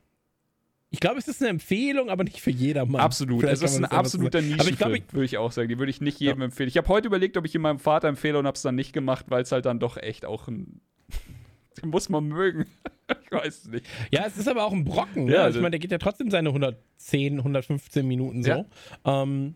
[0.93, 3.01] ich glaube, es ist eine Empfehlung, aber nicht für jedermann.
[3.01, 3.45] Absolut.
[3.45, 5.69] es ist ein absoluter Nischenfilm, würde ich auch sagen.
[5.69, 6.47] Die würde ich nicht jedem ja.
[6.47, 6.69] empfehlen.
[6.69, 8.93] Ich habe heute überlegt, ob ich ihn meinem Vater empfehle und habe es dann nicht
[8.93, 10.81] gemacht, weil es halt dann doch echt auch ein.
[11.81, 12.67] Den muss man mögen.
[13.25, 13.87] ich weiß es nicht.
[14.11, 15.27] Ja, es ist aber auch ein Brocken.
[15.27, 15.35] Ne?
[15.35, 18.51] Ja, also ich meine, der geht ja trotzdem seine 110, 115 Minuten so.
[18.51, 18.65] Ja.
[19.05, 19.55] Ähm,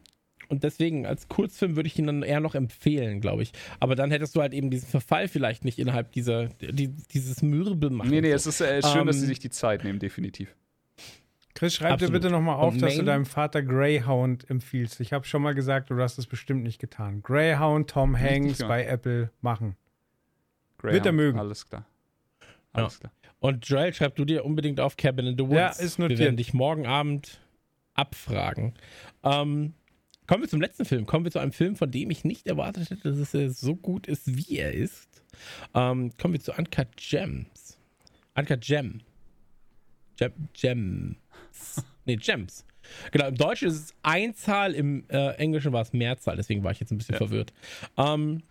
[0.48, 3.52] und deswegen, als Kurzfilm würde ich ihn dann eher noch empfehlen, glaube ich.
[3.80, 7.90] Aber dann hättest du halt eben diesen Verfall vielleicht nicht innerhalb dieser, die, dieses Mürbe
[7.90, 8.10] machen.
[8.10, 8.36] Nee, nee, so.
[8.36, 10.54] es ist äh, schön, ähm, dass sie sich die Zeit nehmen, definitiv.
[11.54, 12.14] Chris, schreib Absolut.
[12.14, 14.98] dir bitte nochmal auf, dass du deinem Vater Greyhound empfiehlst.
[15.00, 17.22] Ich habe schon mal gesagt, du hast es bestimmt nicht getan.
[17.22, 19.76] Greyhound, Tom Hanks bei Apple machen.
[20.78, 21.38] Greyhound, Wird er mögen.
[21.38, 21.86] Alles klar.
[22.72, 23.00] Alles ja.
[23.00, 23.12] klar.
[23.38, 25.54] Und Joel, schreib du dir unbedingt auf Cabin in the Woods.
[25.54, 26.18] Ja, ist notiert.
[26.18, 27.40] Wir werden dich morgen Abend
[27.94, 28.74] abfragen.
[29.22, 29.74] Ähm,
[30.26, 31.06] kommen wir zum letzten Film.
[31.06, 34.06] Kommen wir zu einem Film, von dem ich nicht erwartet hätte, dass er so gut
[34.06, 35.22] ist, wie er ist.
[35.74, 37.78] Ähm, kommen wir zu Uncut Gems.
[38.34, 39.00] Uncut Gem.
[40.16, 40.32] Gem.
[40.52, 41.16] Gem.
[42.04, 42.64] nee, Gems.
[43.12, 46.80] Genau, im Deutschen ist es Einzahl, im äh, Englischen war es Mehrzahl, deswegen war ich
[46.80, 47.18] jetzt ein bisschen ja.
[47.18, 47.52] verwirrt.
[47.96, 48.42] Ähm,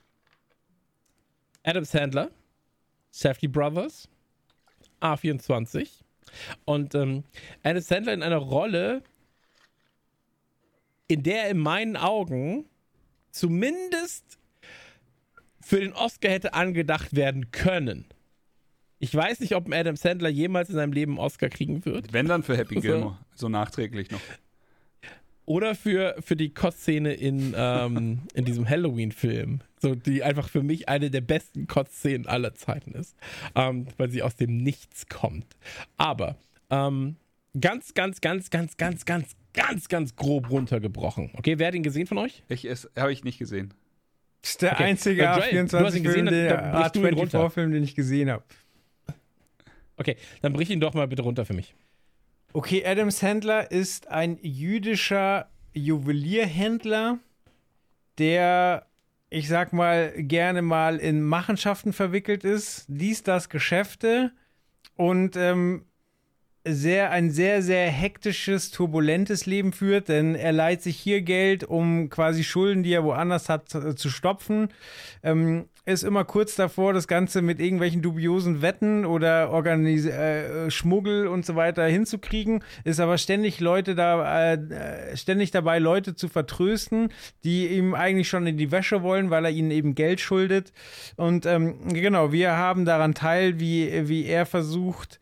[1.64, 2.30] Adam Sandler,
[3.12, 4.10] Safety Brothers,
[5.02, 5.90] A24
[6.66, 7.24] und ähm,
[7.64, 9.04] Adam Sandler in einer Rolle,
[11.08, 12.66] in der er in meinen Augen
[13.32, 14.40] zumindest
[15.62, 18.06] für den Oscar hätte angedacht werden können.
[19.00, 22.14] Ich weiß nicht, ob Adam Sandler jemals in seinem Leben einen Oscar kriegen wird.
[22.14, 24.22] Wenn dann für Happy Gilmore, so nachträglich noch.
[25.46, 29.60] Oder für, für die Kotzszene in, ähm, in diesem Halloween-Film.
[29.82, 33.18] So, die einfach für mich eine der besten Kotzszenen aller Zeiten ist.
[33.56, 35.48] Ähm, weil sie aus dem Nichts kommt.
[35.98, 36.38] Aber
[36.70, 37.18] ähm,
[37.60, 41.32] ganz, ganz, ganz, ganz, ganz, ganz, ganz, ganz grob runtergebrochen.
[41.36, 42.44] Okay, wer hat ihn gesehen von euch?
[42.50, 42.68] Ich
[42.98, 43.74] habe ich nicht gesehen.
[44.42, 44.84] Das ist der okay.
[44.84, 48.44] einzige A24-Film, der A24-Film, den ich gesehen habe.
[49.96, 51.76] Okay, dann brich ihn doch mal bitte runter für mich.
[52.52, 57.20] Okay, Adam Sandler ist ein jüdischer Juwelierhändler,
[58.18, 58.86] der,
[59.30, 64.32] ich sag mal, gerne mal in Machenschaften verwickelt ist, dies, das Geschäfte
[64.96, 65.86] und ähm,
[66.66, 72.10] sehr, ein sehr, sehr hektisches, turbulentes Leben führt, denn er leiht sich hier Geld, um
[72.10, 74.70] quasi Schulden, die er woanders hat, zu stopfen.
[75.24, 81.28] Ähm, ist immer kurz davor, das Ganze mit irgendwelchen dubiosen Wetten oder Organis äh, Schmuggel
[81.28, 87.10] und so weiter hinzukriegen, ist aber ständig Leute da, äh, ständig dabei, Leute zu vertrösten,
[87.44, 90.72] die ihm eigentlich schon in die Wäsche wollen, weil er ihnen eben Geld schuldet.
[91.18, 95.20] Und ähm, genau, wir haben daran teil, wie, wie er versucht,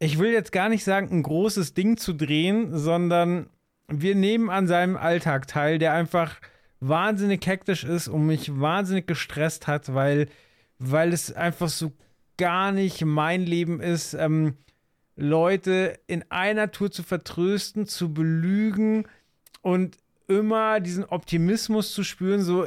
[0.00, 3.50] ich will jetzt gar nicht sagen, ein großes Ding zu drehen, sondern
[3.86, 6.40] wir nehmen an seinem Alltag teil, der einfach
[6.80, 10.28] wahnsinnig hektisch ist und mich wahnsinnig gestresst hat, weil,
[10.78, 11.92] weil es einfach so
[12.38, 14.56] gar nicht mein Leben ist, ähm,
[15.16, 19.06] Leute in einer Tour zu vertrösten, zu belügen
[19.60, 19.98] und
[20.28, 22.64] immer diesen Optimismus zu spüren, so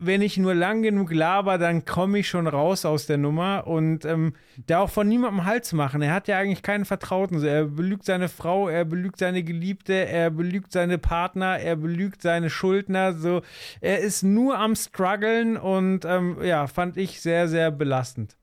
[0.00, 4.04] wenn ich nur lang genug laber, dann komme ich schon raus aus der Nummer und
[4.06, 4.32] ähm,
[4.66, 6.00] da auch von niemandem zu machen.
[6.00, 7.42] Er hat ja eigentlich keinen Vertrauten.
[7.44, 12.48] Er belügt seine Frau, er belügt seine Geliebte, er belügt seine Partner, er belügt seine
[12.48, 13.12] Schuldner.
[13.12, 13.42] So,
[13.80, 18.36] er ist nur am struggeln und ähm, ja, fand ich sehr, sehr belastend.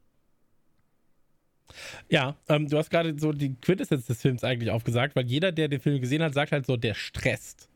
[2.09, 5.67] Ja, ähm, du hast gerade so die Quintessenz des Films eigentlich aufgesagt, weil jeder, der
[5.67, 7.66] den Film gesehen hat, sagt halt so, der stresst.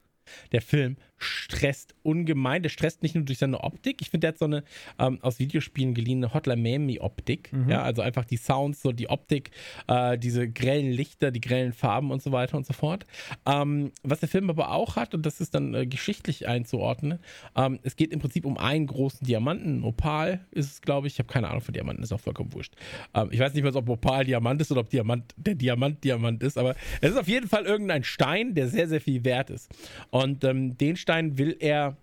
[0.51, 2.63] Der Film stresst ungemein.
[2.63, 4.01] Der stresst nicht nur durch seine Optik.
[4.01, 4.63] Ich finde, der hat so eine
[4.99, 7.53] ähm, aus Videospielen geliehene Hotline Miami-Optik.
[7.53, 7.69] Mhm.
[7.69, 9.51] Ja, also einfach die Sounds, so die Optik,
[9.87, 13.05] äh, diese grellen Lichter, die grellen Farben und so weiter und so fort.
[13.45, 17.19] Ähm, was der Film aber auch hat, und das ist dann äh, geschichtlich einzuordnen,
[17.55, 19.83] ähm, es geht im Prinzip um einen großen Diamanten.
[19.83, 21.13] Opal ist es, glaube ich.
[21.13, 22.73] Ich habe keine Ahnung von Diamanten, ist auch vollkommen wurscht.
[23.13, 26.41] Ähm, ich weiß nicht mehr, ob Opal Diamant ist oder ob Diamant der Diamant Diamant
[26.41, 29.69] ist, aber es ist auf jeden Fall irgendein Stein, der sehr, sehr viel wert ist.
[30.09, 31.98] Und ähm, den Stein will er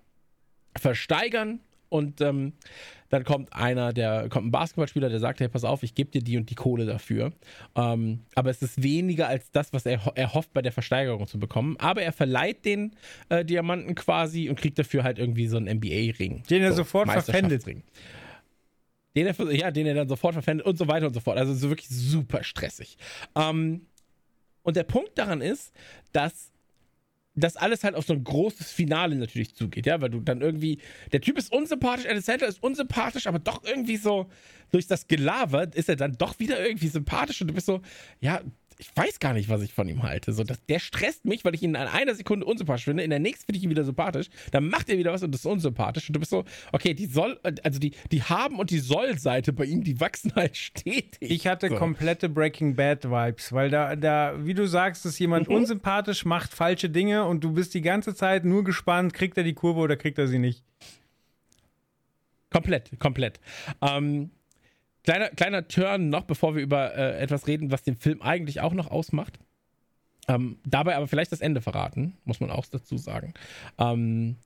[0.77, 2.53] versteigern und ähm,
[3.09, 6.23] dann kommt einer, der kommt ein Basketballspieler, der sagt, hey, pass auf, ich gebe dir
[6.23, 7.32] die und die Kohle dafür.
[7.74, 11.39] Ähm, aber es ist weniger als das, was er, er hofft bei der Versteigerung zu
[11.39, 11.77] bekommen.
[11.78, 12.95] Aber er verleiht den
[13.31, 16.43] äh, Diamanten quasi und kriegt dafür halt irgendwie so einen NBA-Ring.
[16.51, 17.65] Den er so, sofort verpfändet.
[19.16, 21.39] Den er, ja, den er dann sofort verpfändet und so weiter und so fort.
[21.39, 22.99] Also so wirklich super stressig.
[23.35, 23.86] Ähm,
[24.62, 25.73] und der Punkt daran ist,
[26.12, 26.53] dass
[27.40, 30.78] das alles halt auf so ein großes Finale natürlich zugeht, ja, weil du dann irgendwie,
[31.12, 34.28] der Typ ist unsympathisch, Adam Sandler ist unsympathisch, aber doch irgendwie so,
[34.70, 37.81] durch das Gelaber ist er dann doch wieder irgendwie sympathisch und du bist so,
[38.20, 38.40] ja,
[38.78, 40.32] ich weiß gar nicht, was ich von ihm halte.
[40.32, 43.02] So, das, der stresst mich, weil ich ihn in einer Sekunde unsympathisch finde.
[43.02, 44.28] In der nächsten finde ich ihn wieder sympathisch.
[44.52, 46.09] Dann macht er wieder was und das ist unsympathisch.
[46.09, 49.64] Und du bist so, okay, die soll, also die, die haben und die soll-Seite bei
[49.64, 51.18] ihm, die wachsen halt stetig.
[51.20, 51.74] Ich hatte so.
[51.74, 55.56] komplette Breaking Bad Vibes, weil da, da, wie du sagst, ist jemand mhm.
[55.56, 59.55] unsympathisch, macht falsche Dinge und du bist die ganze Zeit nur gespannt, kriegt er die
[59.55, 60.62] Kurve oder kriegt er sie nicht.
[62.50, 63.40] Komplett, komplett.
[63.82, 64.30] Ähm,
[65.09, 68.74] Kleiner, kleiner Turn noch, bevor wir über äh, etwas reden, was den Film eigentlich auch
[68.74, 69.39] noch ausmacht.
[70.28, 73.32] Ähm, dabei aber vielleicht das Ende verraten, muss man auch dazu sagen.
[73.78, 74.36] Ähm,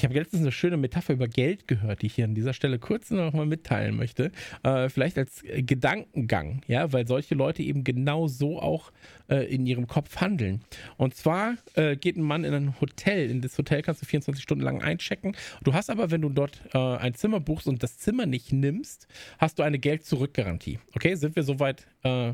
[0.00, 2.78] ich habe letztens eine schöne Metapher über Geld gehört, die ich hier an dieser Stelle
[2.78, 4.32] kurz noch mal mitteilen möchte.
[4.62, 8.92] Äh, vielleicht als Gedankengang, ja, weil solche Leute eben genau so auch
[9.28, 10.62] äh, in ihrem Kopf handeln.
[10.96, 13.28] Und zwar äh, geht ein Mann in ein Hotel.
[13.28, 15.36] In das Hotel kannst du 24 Stunden lang einchecken.
[15.64, 19.06] Du hast aber, wenn du dort äh, ein Zimmer buchst und das Zimmer nicht nimmst,
[19.36, 20.78] hast du eine Geld-Zurück-Garantie.
[20.94, 22.32] Okay, sind wir soweit äh,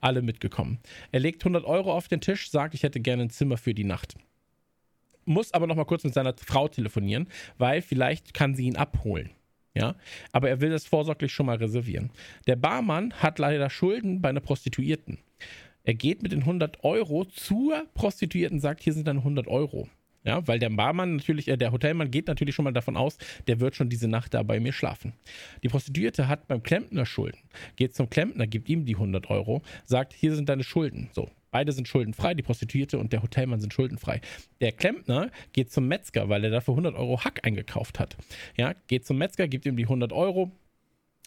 [0.00, 0.78] alle mitgekommen?
[1.10, 3.82] Er legt 100 Euro auf den Tisch, sagt, ich hätte gerne ein Zimmer für die
[3.82, 4.14] Nacht
[5.28, 7.28] muss aber noch mal kurz mit seiner Frau telefonieren,
[7.58, 9.30] weil vielleicht kann sie ihn abholen.
[9.74, 9.94] Ja,
[10.32, 12.10] aber er will das vorsorglich schon mal reservieren.
[12.48, 15.18] Der Barmann hat leider Schulden bei einer Prostituierten.
[15.84, 19.88] Er geht mit den 100 Euro zur Prostituierten, sagt, hier sind dann 100 Euro.
[20.24, 23.60] Ja, weil der Barmann natürlich, äh, der Hotelmann geht natürlich schon mal davon aus, der
[23.60, 25.12] wird schon diese Nacht da bei mir schlafen.
[25.62, 27.38] Die Prostituierte hat beim Klempner Schulden,
[27.76, 31.08] geht zum Klempner, gibt ihm die 100 Euro, sagt, hier sind deine Schulden.
[31.12, 34.20] So, Beide sind schuldenfrei, die Prostituierte und der Hotelmann sind schuldenfrei.
[34.60, 38.16] Der Klempner geht zum Metzger, weil er dafür 100 Euro Hack eingekauft hat.
[38.56, 40.50] Ja, geht zum Metzger, gibt ihm die 100 Euro,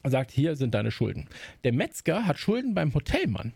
[0.03, 1.27] sagt, hier sind deine Schulden.
[1.63, 3.53] Der Metzger hat Schulden beim Hotelmann.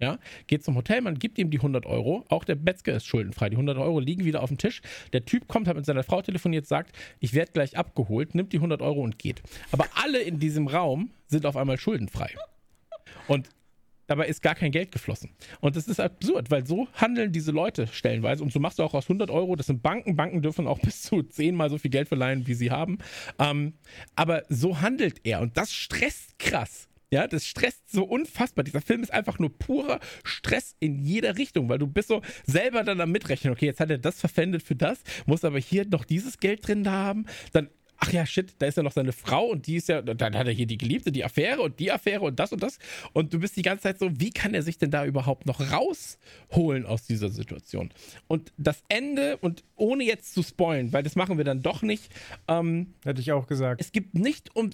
[0.00, 2.24] Ja, geht zum Hotelmann, gibt ihm die 100 Euro.
[2.28, 3.48] Auch der Metzger ist schuldenfrei.
[3.48, 4.80] Die 100 Euro liegen wieder auf dem Tisch.
[5.12, 8.58] Der Typ kommt, hat mit seiner Frau telefoniert, sagt, ich werde gleich abgeholt, nimmt die
[8.58, 9.42] 100 Euro und geht.
[9.72, 12.30] Aber alle in diesem Raum sind auf einmal schuldenfrei.
[13.26, 13.48] Und
[14.08, 15.30] Dabei ist gar kein Geld geflossen.
[15.60, 18.42] Und das ist absurd, weil so handeln diese Leute stellenweise.
[18.42, 20.16] Und so machst du auch aus 100 Euro, das sind Banken.
[20.16, 22.98] Banken dürfen auch bis zu zehnmal so viel Geld verleihen, wie sie haben.
[23.38, 23.74] Ähm,
[24.16, 25.40] aber so handelt er.
[25.40, 26.88] Und das stresst krass.
[27.10, 28.64] Ja, das stresst so unfassbar.
[28.64, 32.84] Dieser Film ist einfach nur purer Stress in jeder Richtung, weil du bist so selber
[32.84, 33.52] dann am Mitrechnen.
[33.52, 36.90] Okay, jetzt hat er das verpfändet für das, muss aber hier noch dieses Geld drin
[36.90, 37.24] haben.
[37.52, 40.36] Dann ach ja, shit, da ist ja noch seine Frau und die ist ja, dann
[40.36, 42.78] hat er hier die Geliebte, die Affäre und die Affäre und das und das.
[43.12, 45.60] Und du bist die ganze Zeit so, wie kann er sich denn da überhaupt noch
[45.60, 47.90] rausholen aus dieser Situation?
[48.28, 52.12] Und das Ende, und ohne jetzt zu spoilen, weil das machen wir dann doch nicht.
[52.46, 53.80] Ähm, Hätte ich auch gesagt.
[53.80, 54.70] Es gibt nicht um,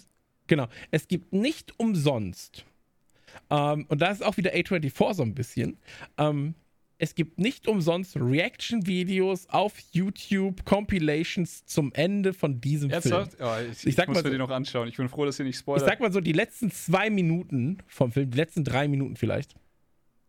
[0.46, 2.64] genau, es gibt nicht umsonst.
[3.50, 5.78] Ähm, und da ist auch wieder A24 so ein bisschen.
[6.18, 6.54] Ähm,
[6.98, 13.34] es gibt nicht umsonst Reaction-Videos auf YouTube, Compilations zum Ende von diesem Ernsthaft?
[13.34, 13.48] Film.
[13.48, 14.88] Ja, ich, ich, ich muss mir so, die noch anschauen.
[14.88, 15.82] Ich bin froh, dass ihr nicht spoilert.
[15.82, 19.54] Ich sag mal so, die letzten zwei Minuten vom Film, die letzten drei Minuten vielleicht,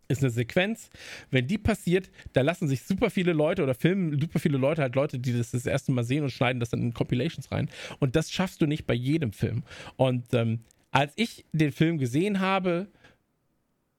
[0.07, 0.89] ist eine Sequenz.
[1.31, 4.95] Wenn die passiert, da lassen sich super viele Leute oder filmen super viele Leute, halt
[4.95, 7.69] Leute, die das das erste Mal sehen und schneiden das dann in Compilations rein.
[7.99, 9.63] Und das schaffst du nicht bei jedem Film.
[9.97, 10.59] Und ähm,
[10.91, 12.87] als ich den Film gesehen habe,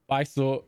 [0.07, 0.65] war ich so,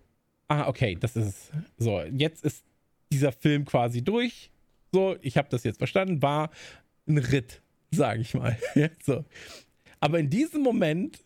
[0.49, 2.01] ah, okay, das ist so.
[2.01, 2.65] Jetzt ist
[3.11, 4.51] dieser Film quasi durch.
[4.91, 6.21] So, ich habe das jetzt verstanden.
[6.21, 6.49] War
[7.07, 7.61] ein Ritt,
[7.91, 8.57] sage ich mal.
[9.03, 9.23] so.
[10.01, 11.23] Aber in diesem Moment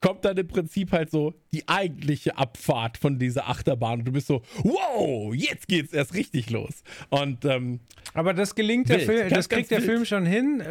[0.00, 4.00] kommt dann im Prinzip halt so die eigentliche Abfahrt von dieser Achterbahn.
[4.00, 6.82] Und du bist so, wow, jetzt geht's erst richtig los.
[7.08, 7.80] Und ähm,
[8.14, 9.90] aber das gelingt wild, der Film, das kriegt der wild.
[9.90, 10.62] Film schon hin.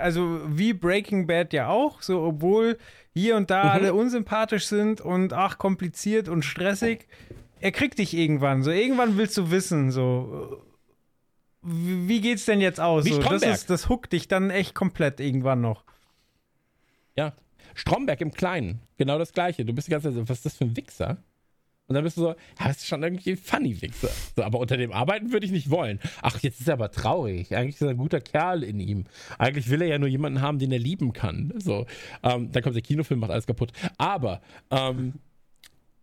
[0.00, 2.78] Also wie Breaking Bad ja auch, so obwohl
[3.14, 3.70] hier und da mhm.
[3.70, 7.06] alle unsympathisch sind und ach kompliziert und stressig.
[7.60, 8.62] Er kriegt dich irgendwann.
[8.62, 10.62] So irgendwann willst du wissen, so
[11.62, 13.04] wie geht's denn jetzt aus?
[13.04, 15.84] Wie so, das, ist, das huckt dich dann echt komplett irgendwann noch.
[17.16, 17.34] Ja.
[17.74, 18.80] Stromberg im Kleinen.
[18.98, 19.64] Genau das Gleiche.
[19.64, 21.22] Du bist die ganze Zeit so, was ist das für ein Wichser?
[21.88, 24.10] Und dann bist du so, ja, ist schon irgendwie funny Wichser.
[24.36, 25.98] So, aber unter dem Arbeiten würde ich nicht wollen.
[26.22, 27.54] Ach, jetzt ist er aber traurig.
[27.54, 29.04] Eigentlich ist er ein guter Kerl in ihm.
[29.38, 31.52] Eigentlich will er ja nur jemanden haben, den er lieben kann.
[31.58, 31.86] So,
[32.22, 33.72] ähm, dann kommt der Kinofilm, macht alles kaputt.
[33.98, 34.40] Aber,
[34.70, 35.14] ähm,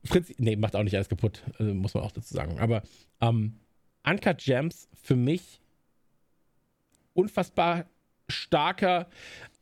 [0.03, 2.59] Fritz, nee, macht auch nicht alles kaputt, also muss man auch dazu sagen.
[2.59, 2.83] Aber,
[3.21, 3.55] ähm,
[4.05, 5.59] Uncut Gems für mich
[7.13, 7.85] unfassbar
[8.29, 9.07] starker,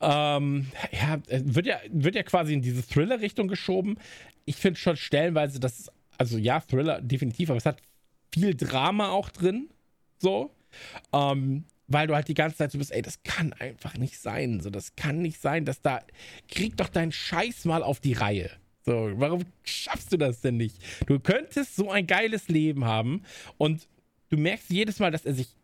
[0.02, 3.98] ähm, ja, wird ja, wird ja quasi in diese Thriller-Richtung geschoben.
[4.46, 7.82] Ich finde schon stellenweise, dass es, also ja, Thriller definitiv, aber es hat
[8.34, 9.70] viel Drama auch drin,
[10.20, 10.52] so,
[11.14, 14.60] ähm, weil du halt die ganze Zeit so bist, ey, das kann einfach nicht sein,
[14.60, 16.02] so, das kann nicht sein, dass da,
[16.50, 18.52] krieg doch deinen Scheiß mal auf die Reihe.
[18.86, 20.78] So, warum schaffst du das denn nicht?
[21.08, 23.24] Du könntest so ein geiles Leben haben
[23.58, 23.88] und
[24.30, 25.56] du merkst jedes Mal, dass er sich,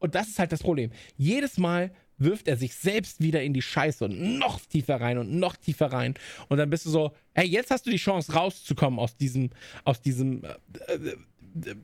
[0.00, 3.62] und das ist halt das Problem, jedes Mal wirft er sich selbst wieder in die
[3.62, 6.14] Scheiße und noch tiefer rein und noch tiefer rein.
[6.48, 9.50] Und dann bist du so, hey, jetzt hast du die Chance rauszukommen aus diesem,
[9.84, 11.74] aus diesem äh, äh,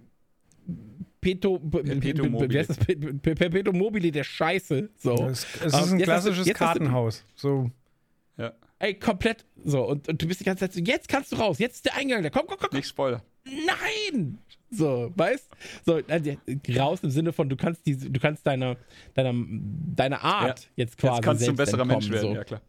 [1.20, 2.58] Peto, Perpetuum wie mobile.
[2.60, 2.78] heißt das?
[2.78, 4.88] Perpetuum mobile der Scheiße.
[4.96, 5.14] So.
[5.28, 7.24] Es, es Ähm, ist ein jetzt klassisches du- Kartenhaus.
[7.34, 7.70] So.
[8.38, 9.44] Ja, Ey, komplett.
[9.62, 11.84] So, und, und du bist die ganze Zeit so, jetzt kannst du raus, jetzt ist
[11.84, 12.30] der Eingang da.
[12.30, 12.78] Komm, komm, komm, komm.
[12.78, 13.22] nicht Spoiler.
[13.44, 14.38] Nein!
[14.70, 15.48] So, weißt?
[15.84, 16.32] So, also,
[16.78, 18.76] raus im Sinne von, du kannst diese, du kannst deiner,
[19.14, 20.66] deiner, deiner Art Ja.
[20.76, 21.16] jetzt quasi.
[21.16, 22.34] Jetzt kannst du ein besserer Mensch werden, so.
[22.34, 22.60] ja klar.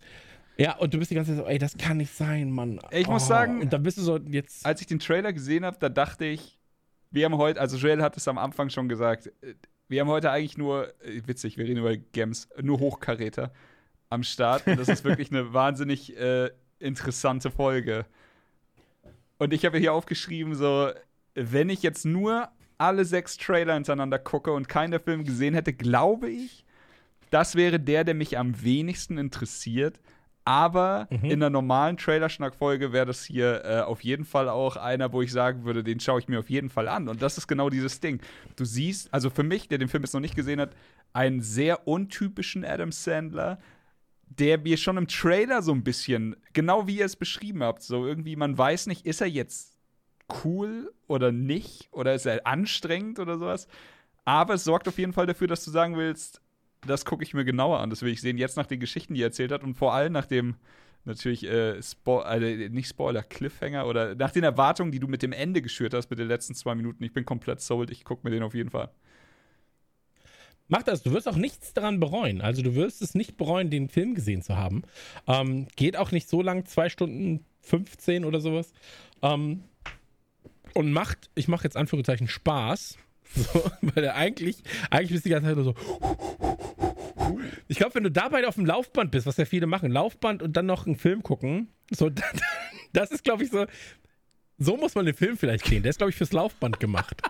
[0.58, 2.80] Ja, und du bist die ganze Zeit so, ey, das kann nicht sein, Mann.
[2.92, 4.66] Ich muss sagen- Und dann bist du so, jetzt.
[4.66, 6.60] Als ich den Trailer gesehen habe, da dachte ich,
[7.12, 9.32] wir haben heute, also Joel hat es am Anfang schon gesagt,
[9.88, 13.52] wir haben heute eigentlich nur, äh, witzig, wir reden über Gems, nur Hochkaräter
[14.10, 14.66] am Start.
[14.68, 16.50] Und das ist wirklich eine wahnsinnig äh,
[16.80, 18.06] interessante Folge.
[19.42, 20.92] Und ich habe hier aufgeschrieben, so,
[21.34, 25.74] wenn ich jetzt nur alle sechs Trailer hintereinander gucke und keinen der Filme gesehen hätte,
[25.74, 26.64] glaube ich,
[27.32, 30.00] das wäre der, der mich am wenigsten interessiert.
[30.46, 31.26] Aber Mhm.
[31.26, 35.32] in einer normalen Trailerschnack-Folge wäre das hier äh, auf jeden Fall auch einer, wo ich
[35.32, 37.08] sagen würde, den schaue ich mir auf jeden Fall an.
[37.08, 38.22] Und das ist genau dieses Ding.
[38.56, 40.76] Du siehst, also für mich, der den Film jetzt noch nicht gesehen hat,
[41.14, 43.58] einen sehr untypischen Adam Sandler,
[44.40, 48.06] der mir schon im Trailer so ein bisschen, genau wie ihr es beschrieben habt, so
[48.06, 49.78] irgendwie, man weiß nicht, ist er jetzt
[50.44, 51.90] cool oder nicht?
[51.92, 53.68] Oder ist er anstrengend oder sowas?
[54.24, 56.42] Aber es sorgt auf jeden Fall dafür, dass du sagen willst,
[56.88, 57.90] das gucke ich mir genauer an.
[57.90, 58.38] Das will ich sehen.
[58.38, 60.56] Jetzt nach den Geschichten, die er erzählt hat und vor allem nach dem
[61.04, 65.34] natürlich äh, Spo also nicht Spoiler, Cliffhanger oder nach den Erwartungen, die du mit dem
[65.34, 67.04] Ende geschürt hast, mit den letzten zwei Minuten.
[67.04, 67.92] Ich bin komplett sold.
[67.92, 68.90] Ich gucke mir den auf jeden Fall an.
[70.72, 72.40] Mach das, du wirst auch nichts daran bereuen.
[72.40, 74.84] Also du wirst es nicht bereuen, den Film gesehen zu haben.
[75.28, 78.72] Ähm, geht auch nicht so lang, zwei Stunden 15 oder sowas.
[79.22, 79.66] Ähm,
[80.74, 82.98] und macht, ich mache jetzt Anführungszeichen Spaß.
[83.34, 85.76] So, weil er eigentlich, eigentlich bist du die ganze Zeit nur so.
[87.70, 90.58] Ich glaube, wenn du dabei auf dem Laufband bist, was ja viele machen, Laufband und
[90.58, 92.10] dann noch einen Film gucken, so,
[92.94, 93.68] das ist, glaube ich, so.
[94.58, 95.82] So muss man den Film vielleicht gehen.
[95.82, 97.22] Der ist, glaube ich, fürs Laufband gemacht.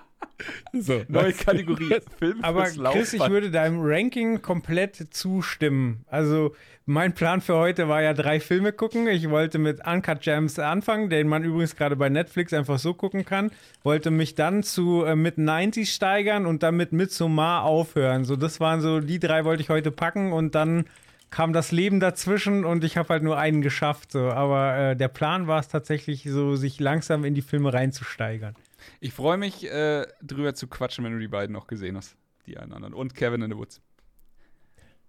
[0.73, 1.34] So, Neue?
[1.34, 1.99] Kategorie.
[2.19, 6.05] Film Aber Chris, ich würde deinem Ranking komplett zustimmen.
[6.07, 6.55] Also
[6.85, 9.07] mein Plan für heute war ja drei Filme gucken.
[9.07, 13.26] Ich wollte mit Uncut Gems anfangen, den man übrigens gerade bei Netflix einfach so gucken
[13.26, 13.51] kann.
[13.84, 18.26] Wollte mich dann zu äh, mit 90 steigern und dann mit Midsommar aufhören.
[18.26, 20.85] So, das waren so, die drei wollte ich heute packen und dann
[21.30, 24.11] kam das Leben dazwischen und ich habe halt nur einen geschafft.
[24.11, 24.30] So.
[24.30, 28.55] Aber äh, der Plan war es tatsächlich so, sich langsam in die Filme reinzusteigern.
[28.99, 32.16] Ich freue mich, äh, drüber zu quatschen, wenn du die beiden noch gesehen hast.
[32.48, 32.94] Die einen anderen.
[32.94, 33.82] Und Kevin in the Woods.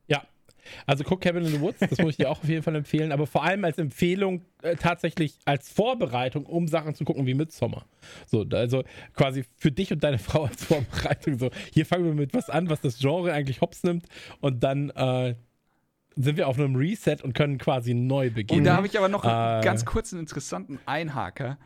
[0.06, 0.22] Ja.
[0.86, 3.10] Also guck Cabin in the Woods, das muss ich dir auch auf jeden Fall empfehlen,
[3.10, 7.84] aber vor allem als Empfehlung äh, tatsächlich als Vorbereitung, um Sachen zu gucken wie Midsommar.
[8.26, 8.84] So, also
[9.14, 11.36] quasi für dich und deine Frau als Vorbereitung.
[11.38, 14.06] So, hier fangen wir mit was an, was das Genre eigentlich hops nimmt
[14.40, 15.34] und dann äh,
[16.14, 18.64] sind wir auf einem Reset und können quasi neu Und beginnen.
[18.64, 19.62] da habe ich aber noch Äh.
[19.64, 21.58] ganz kurz einen interessanten Einhaker.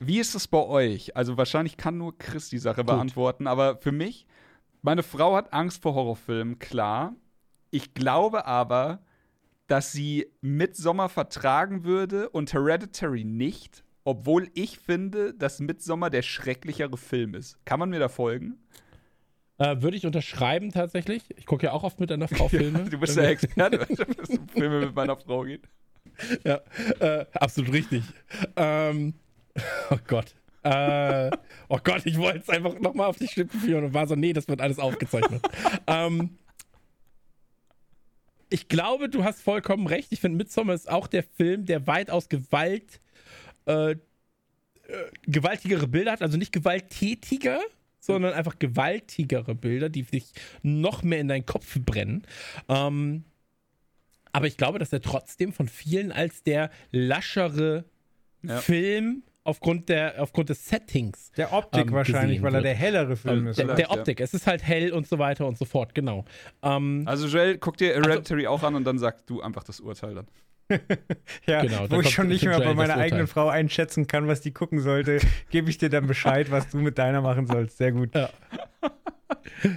[0.00, 1.16] Wie ist es bei euch?
[1.16, 4.26] Also wahrscheinlich kann nur Chris die Sache beantworten, aber für mich,
[4.82, 7.14] meine Frau hat Angst vor Horrorfilmen, klar.
[7.70, 9.00] Ich glaube aber,
[9.66, 16.96] dass sie Midsommar vertragen würde und Hereditary nicht, obwohl ich finde, dass Midsommar der schrecklichere
[16.96, 17.64] Film ist.
[17.64, 18.58] Kann man mir da folgen?
[19.58, 21.22] Äh, Würde ich unterschreiben tatsächlich.
[21.36, 22.84] Ich gucke ja auch oft mit einer Frau Filme.
[22.90, 25.62] Du bist der Experte, wenn es um Filme mit meiner Frau geht.
[26.44, 26.60] Ja,
[26.98, 28.02] äh, absolut richtig.
[28.56, 29.14] Ähm,
[29.90, 30.34] oh Gott.
[30.64, 31.30] Äh,
[31.68, 34.32] oh Gott, ich wollte es einfach nochmal auf die Schippe führen und war so, nee,
[34.32, 35.42] das wird alles aufgezeichnet.
[35.86, 36.38] ähm,
[38.48, 40.12] ich glaube, du hast vollkommen recht.
[40.12, 43.00] Ich finde, Midsommar ist auch der Film, der weitaus Gewalt,
[43.66, 43.96] äh, äh,
[45.22, 47.60] gewaltigere Bilder hat, also nicht gewalttätiger,
[47.98, 52.24] sondern einfach gewaltigere Bilder, die sich noch mehr in deinen Kopf brennen.
[52.68, 53.24] Ähm,
[54.32, 57.84] aber ich glaube, dass er trotzdem von vielen als der laschere
[58.42, 58.58] ja.
[58.58, 61.32] Film aufgrund, der, aufgrund des Settings.
[61.36, 63.58] Der Optik ähm, wahrscheinlich, weil er der hellere Film ähm, ist.
[63.58, 64.24] Der, der Optik, ja.
[64.24, 66.24] es ist halt hell und so weiter und so fort, genau.
[66.62, 69.64] Ähm, also Joel, guck dir also Hereditary also, auch an und dann sag du einfach
[69.64, 70.26] das Urteil dann.
[71.46, 74.52] ja, genau, wo ich schon nicht mehr bei meiner eigenen Frau einschätzen kann, was die
[74.52, 75.18] gucken sollte,
[75.50, 77.78] gebe ich dir dann Bescheid, was du mit deiner machen sollst.
[77.78, 78.14] Sehr gut.
[78.14, 78.30] Ja.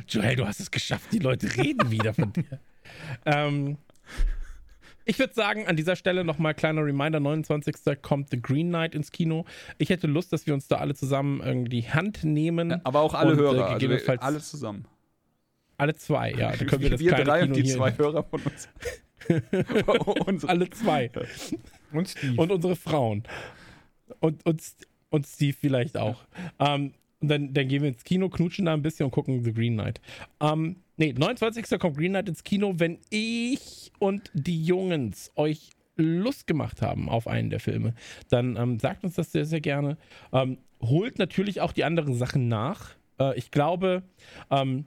[0.08, 2.60] Joel, du hast es geschafft, die Leute reden wieder von dir.
[3.26, 3.78] ähm,
[5.06, 7.76] ich würde sagen, an dieser Stelle nochmal kleiner Reminder: 29.
[8.02, 9.46] kommt The Green Knight ins Kino.
[9.78, 12.72] Ich hätte Lust, dass wir uns da alle zusammen irgendwie die Hand nehmen.
[12.72, 14.86] Ja, aber auch alle und, Hörer, äh, also gegebenenfalls also alle zusammen.
[15.78, 16.52] Alle zwei, ja.
[16.52, 18.70] Da können wir das wir kleine drei Kino und die zwei Hörer von uns.
[20.48, 21.12] alle zwei.
[21.92, 22.42] Und Steve.
[22.42, 23.24] Und unsere Frauen.
[24.20, 24.62] Und, und,
[25.10, 26.26] und Steve vielleicht auch.
[26.60, 29.54] Ähm, und dann, dann gehen wir ins Kino, knutschen da ein bisschen und gucken The
[29.54, 30.00] Green Knight.
[30.40, 31.80] Ähm, nee, 29.
[31.80, 37.28] kommt Green Knight ins Kino, wenn ich und die Jungs euch Lust gemacht haben auf
[37.28, 37.94] einen der Filme,
[38.30, 39.98] dann ähm, sagt uns das sehr, sehr gerne.
[40.34, 42.92] Ähm, holt natürlich auch die anderen Sachen nach.
[43.20, 44.04] Äh, ich glaube,
[44.52, 44.86] ähm,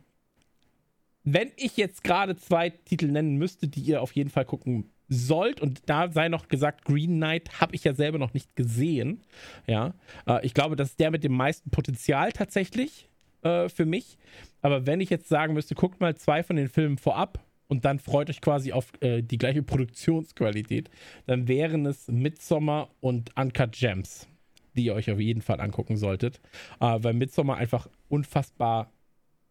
[1.25, 5.61] wenn ich jetzt gerade zwei Titel nennen müsste, die ihr auf jeden Fall gucken sollt,
[5.61, 9.23] und da sei noch gesagt, Green Knight habe ich ja selber noch nicht gesehen.
[9.67, 9.95] Ja,
[10.27, 13.09] äh, ich glaube, das ist der mit dem meisten Potenzial tatsächlich
[13.43, 14.19] äh, für mich.
[14.63, 17.99] Aber wenn ich jetzt sagen müsste, guckt mal zwei von den Filmen vorab und dann
[17.99, 20.91] freut euch quasi auf äh, die gleiche Produktionsqualität,
[21.27, 24.27] dann wären es Midsommar und Uncut Gems,
[24.77, 26.41] die ihr euch auf jeden Fall angucken solltet.
[26.81, 28.91] Äh, weil Midsommar einfach unfassbar,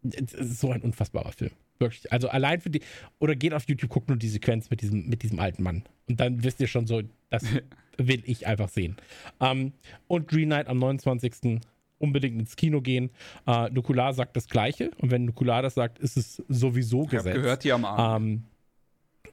[0.02, 1.52] so ein unfassbarer Film.
[1.80, 2.12] Wirklich.
[2.12, 2.82] Also allein für die.
[3.20, 5.84] Oder geht auf YouTube, guckt nur die Sequenz mit diesem, mit diesem alten Mann.
[6.08, 7.44] Und dann wisst ihr schon so, das
[7.98, 8.96] will ich einfach sehen.
[9.40, 9.74] Ähm,
[10.08, 11.62] und Green Knight am 29
[11.99, 13.10] unbedingt ins Kino gehen.
[13.45, 14.91] Äh, Nukular sagt das Gleiche.
[14.98, 17.26] Und wenn Nukular das sagt, ist es sowieso gesetzt.
[17.26, 18.26] Ich habe gehört, die am Abend.
[18.26, 18.44] Ähm,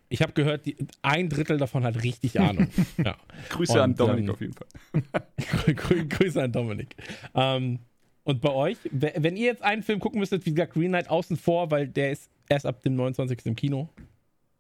[0.09, 2.69] ich habe gehört, die, ein Drittel davon hat richtig Ahnung.
[3.03, 3.17] ja.
[3.51, 6.05] Grüße und, an Dominik ähm, auf jeden Fall.
[6.09, 6.95] Grüße an Dominik.
[7.35, 7.81] Ähm,
[8.25, 11.37] und bei euch, wenn ihr jetzt einen Film gucken müsstet, wie gesagt, Green Knight außen
[11.37, 13.45] vor, weil der ist erst ab dem 29.
[13.45, 13.89] im Kino.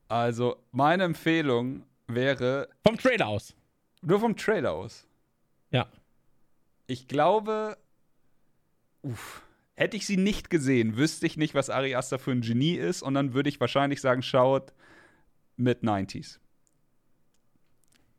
[0.09, 2.68] Also, meine Empfehlung wäre.
[2.86, 3.55] Vom Trailer aus.
[4.02, 5.06] Nur vom Trailer aus.
[5.70, 5.86] Ja.
[6.86, 7.78] Ich glaube,
[9.05, 9.43] uff,
[9.74, 13.02] hätte ich sie nicht gesehen, wüsste ich nicht, was Ari Aster für ein Genie ist.
[13.02, 14.72] Und dann würde ich wahrscheinlich sagen, schaut
[15.56, 16.39] mit 90s.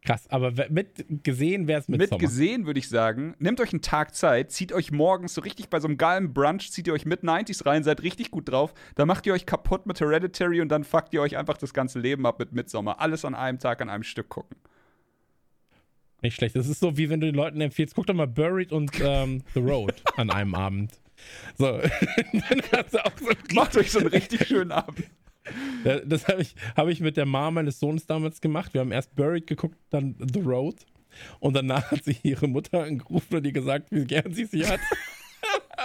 [0.05, 3.81] Krass, aber mit gesehen wäre es mit Mit gesehen würde ich sagen, nehmt euch einen
[3.81, 7.07] Tag Zeit, zieht euch morgens so richtig bei so einem geilen Brunch, zieht ihr euch
[7.07, 10.69] mit 90s rein, seid richtig gut drauf, dann macht ihr euch kaputt mit Hereditary und
[10.69, 12.99] dann fuckt ihr euch einfach das ganze Leben ab mit Midsommar.
[13.01, 14.57] Alles an einem Tag, an einem Stück gucken.
[16.25, 16.55] Nicht schlecht.
[16.55, 19.43] Das ist so, wie wenn du den Leuten empfiehlst, guck doch mal Buried und ähm,
[19.53, 20.91] The Road an einem Abend.
[21.55, 21.65] So,
[22.49, 22.61] dann
[22.91, 25.03] du auch so Macht euch so einen richtig schönen Abend.
[26.07, 28.73] Das habe ich, hab ich mit der Mama meines Sohnes damals gemacht.
[28.73, 30.77] Wir haben erst Buried geguckt, dann The Road.
[31.39, 34.79] Und danach hat sie ihre Mutter angerufen und ihr gesagt, wie gern sie sie hat.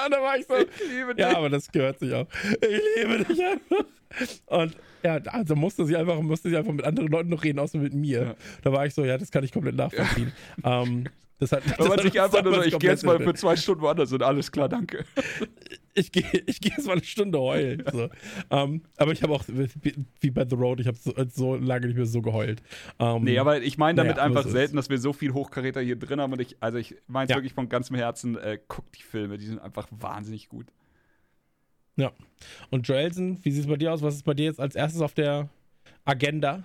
[0.05, 1.25] Und da war ich so, ich liebe dich.
[1.25, 2.27] Ja, aber das gehört sich auch.
[2.61, 3.85] Ich liebe dich einfach.
[4.47, 7.79] Und ja, also musste sie einfach, musste sie einfach mit anderen Leuten noch reden, außer
[7.79, 8.23] mit mir.
[8.23, 8.35] Ja.
[8.63, 10.33] Da war ich so, ja, das kann ich komplett nachvollziehen.
[10.63, 10.83] Ja.
[10.83, 11.05] Ähm,
[11.41, 13.81] das hat, das man sich einfach nur so, ich gehe jetzt mal für zwei Stunden
[13.83, 15.05] woanders und alles klar, danke.
[15.93, 17.83] Ich gehe ich geh jetzt mal eine Stunde heulen.
[17.91, 18.05] So.
[18.05, 18.11] um,
[18.51, 21.97] ähm, aber ich habe auch, wie bei The Road, ich habe so, so, lange nicht
[21.97, 22.63] mehr so geheult.
[22.99, 25.81] Um, ähm, nee, aber ich meine damit naja, einfach selten, dass wir so viel Hochkaräter
[25.81, 27.37] hier drin haben und ich, also ich meine es ja.
[27.37, 30.67] wirklich von ganzem Herzen, äh, guckt die Filme, die sind einfach wahnsinnig gut.
[31.97, 32.13] Ja.
[32.71, 34.01] Und Joelsen, wie sieht es bei dir aus?
[34.01, 35.49] Was ist bei dir jetzt als erstes auf der
[36.05, 36.63] Agenda?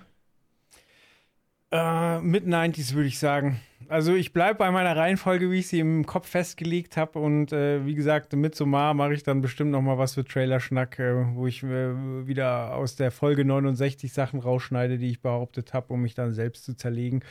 [1.72, 3.60] Äh, mit 90s würde ich sagen.
[3.88, 7.20] Also ich bleibe bei meiner Reihenfolge, wie ich sie im Kopf festgelegt habe.
[7.20, 10.98] Und äh, wie gesagt, mit Somar mache ich dann bestimmt noch mal was für Trailer-Schnack,
[11.00, 15.94] äh, wo ich äh, wieder aus der Folge 69 Sachen rausschneide, die ich behauptet habe,
[15.94, 17.24] um mich dann selbst zu zerlegen.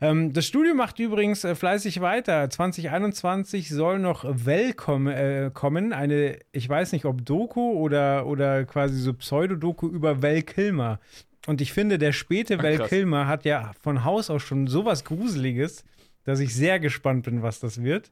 [0.00, 2.50] Ähm, das Studio macht übrigens äh, fleißig weiter.
[2.50, 4.74] 2021 soll noch Well
[5.08, 5.92] äh, kommen.
[5.92, 11.00] Eine, ich weiß nicht, ob Doku oder, oder quasi so Pseudodoku über Val Kilmer.
[11.46, 15.84] Und ich finde, der späte Val Kilmer hat ja von Haus aus schon sowas Gruseliges,
[16.24, 18.10] dass ich sehr gespannt bin, was das wird.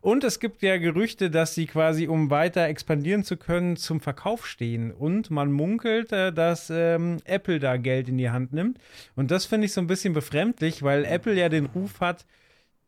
[0.00, 4.46] Und es gibt ja Gerüchte, dass sie quasi, um weiter expandieren zu können, zum Verkauf
[4.46, 4.92] stehen.
[4.92, 8.78] Und man munkelt, äh, dass ähm, Apple da Geld in die Hand nimmt.
[9.14, 12.26] Und das finde ich so ein bisschen befremdlich, weil Apple ja den Ruf hat,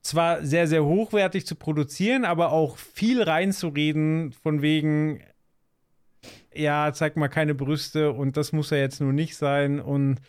[0.02, 5.20] zwar sehr, sehr hochwertig zu produzieren, aber auch viel reinzureden, von wegen,
[6.56, 9.80] ja, zeig mal keine Brüste und das muss ja jetzt nur nicht sein.
[9.80, 10.20] Und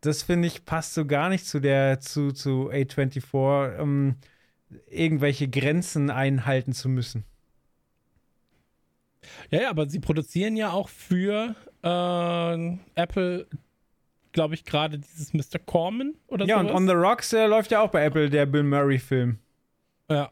[0.00, 4.16] das finde ich passt so gar nicht zu der, zu, zu A24, ähm,
[4.86, 7.24] irgendwelche Grenzen einhalten zu müssen.
[9.50, 13.46] Ja, ja, aber sie produzieren ja auch für äh, Apple,
[14.32, 15.58] glaube ich, gerade dieses Mr.
[15.58, 16.50] Corman oder so.
[16.50, 16.70] Ja, sowas.
[16.70, 19.38] und On the Rocks äh, läuft ja auch bei Apple, der Bill Murray-Film.
[20.10, 20.30] Ja.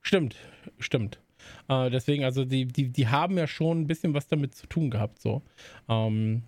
[0.00, 0.36] Stimmt,
[0.78, 1.21] stimmt.
[1.68, 4.90] Äh, deswegen, also die, die, die haben ja schon ein bisschen was damit zu tun
[4.90, 5.42] gehabt, so.
[5.88, 6.42] Ähm,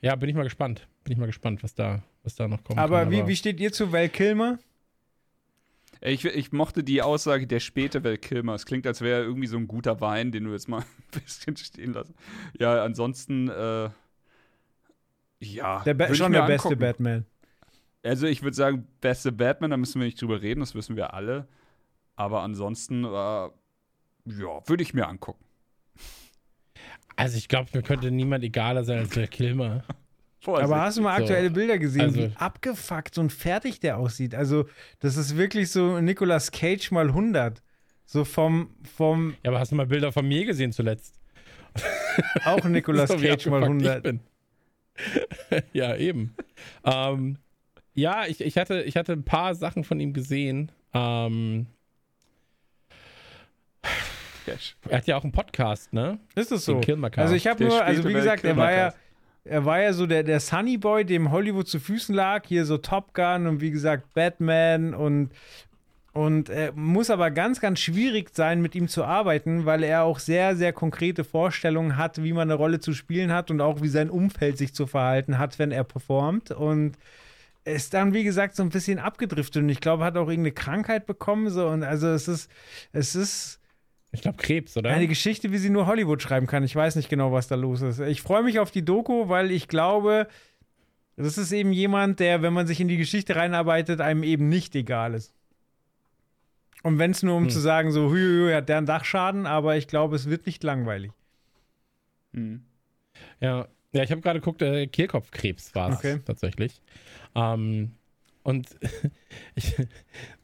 [0.00, 0.86] ja, bin ich mal gespannt.
[1.04, 2.78] Bin ich mal gespannt, was da, was da noch kommt.
[2.78, 4.58] Aber, wie, wie steht ihr zu Val Kilmer?
[6.00, 8.54] Ich, ich, mochte die Aussage der späte Val Kilmer.
[8.54, 10.80] Es klingt, als wäre er irgendwie so ein guter Wein, den du jetzt mal
[11.14, 12.14] ein bisschen stehen lassen.
[12.58, 13.90] Ja, ansonsten, äh,
[15.40, 15.82] ja.
[15.84, 17.26] Der schon der beste Batman.
[18.04, 21.14] Also, ich würde sagen, beste Batman, da müssen wir nicht drüber reden, das wissen wir
[21.14, 21.48] alle.
[22.14, 23.48] Aber ansonsten, äh,
[24.30, 25.44] ja, würde ich mir angucken.
[27.16, 29.84] Also, ich glaube, mir könnte niemand egaler sein als Val Kilmer.
[30.40, 30.64] Vorsicht.
[30.70, 31.54] Aber hast du mal aktuelle so.
[31.54, 34.34] Bilder gesehen, also, wie abgefuckt und fertig der aussieht?
[34.34, 34.66] Also,
[35.00, 37.60] das ist wirklich so Nicolas Cage mal 100.
[38.06, 39.34] So vom, vom.
[39.42, 41.18] Ja, aber hast du mal Bilder von mir gesehen zuletzt?
[42.44, 44.20] Auch Nicolas so, Cage mal 100.
[45.72, 46.34] ja, eben.
[46.84, 47.38] ähm,
[47.94, 50.70] ja, ich, ich, hatte, ich hatte ein paar Sachen von ihm gesehen.
[50.94, 51.66] Ähm,
[54.88, 56.18] er hat ja auch einen Podcast, ne?
[56.34, 56.80] Ist es so?
[57.22, 58.92] Also ich habe nur, also wie gesagt, er war ja
[59.48, 62.46] er war ja so der, der Sunny Boy, dem Hollywood zu Füßen lag.
[62.46, 65.30] Hier so Top Gun und wie gesagt Batman und,
[66.12, 70.18] und äh, muss aber ganz, ganz schwierig sein, mit ihm zu arbeiten, weil er auch
[70.18, 73.88] sehr, sehr konkrete Vorstellungen hat, wie man eine Rolle zu spielen hat und auch wie
[73.88, 76.50] sein Umfeld sich zu verhalten hat, wenn er performt.
[76.50, 76.98] Und
[77.64, 81.06] ist dann, wie gesagt, so ein bisschen abgedriftet und ich glaube, hat auch irgendeine Krankheit
[81.06, 81.50] bekommen.
[81.50, 82.50] So, und also es ist,
[82.92, 83.57] es ist
[84.12, 84.90] ich glaube Krebs, oder?
[84.90, 86.64] Eine Geschichte, wie sie nur Hollywood schreiben kann.
[86.64, 88.00] Ich weiß nicht genau, was da los ist.
[88.00, 90.28] Ich freue mich auf die Doku, weil ich glaube,
[91.16, 94.74] das ist eben jemand, der, wenn man sich in die Geschichte reinarbeitet, einem eben nicht
[94.74, 95.34] egal ist.
[96.82, 97.50] Und wenn es nur um hm.
[97.50, 101.10] zu sagen, so, hü, hat der einen Dachschaden, aber ich glaube, es wird nicht langweilig.
[102.32, 102.62] Hm.
[103.40, 106.20] Ja, ja, ich habe gerade geguckt, äh, Kehlkopfkrebs war es okay.
[106.24, 106.80] tatsächlich.
[107.34, 107.92] Ähm,
[108.42, 108.76] und
[109.54, 109.74] ich,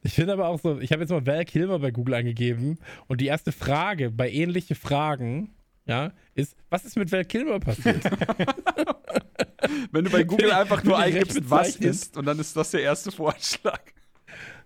[0.03, 3.21] ich finde aber auch so, ich habe jetzt mal Val Kilmer bei Google eingegeben und
[3.21, 5.55] die erste Frage bei ähnliche Fragen,
[5.85, 8.03] ja, ist, was ist mit Val Kilmer passiert?
[9.91, 13.11] Wenn du bei Google einfach nur eingibst, was ist, und dann ist das der erste
[13.11, 13.81] Vorschlag.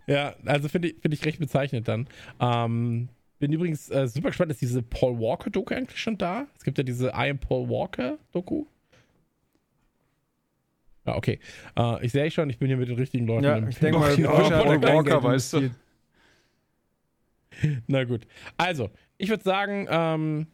[0.07, 2.07] Ja, also finde ich, find ich recht bezeichnet dann.
[2.39, 6.47] Ähm, bin übrigens äh, super gespannt, ist diese Paul Walker-Doku eigentlich schon da?
[6.57, 8.65] Es gibt ja diese I am Paul Walker-Doku.
[11.09, 11.39] Ja, okay.
[11.75, 13.43] Äh, ich sehe schon, ich bin hier mit den richtigen Leuten.
[13.43, 15.71] Ja, ich denke mal, Paul Walker, weißt du.
[17.87, 18.27] Na gut.
[18.57, 20.47] Also, ich würde sagen, ähm,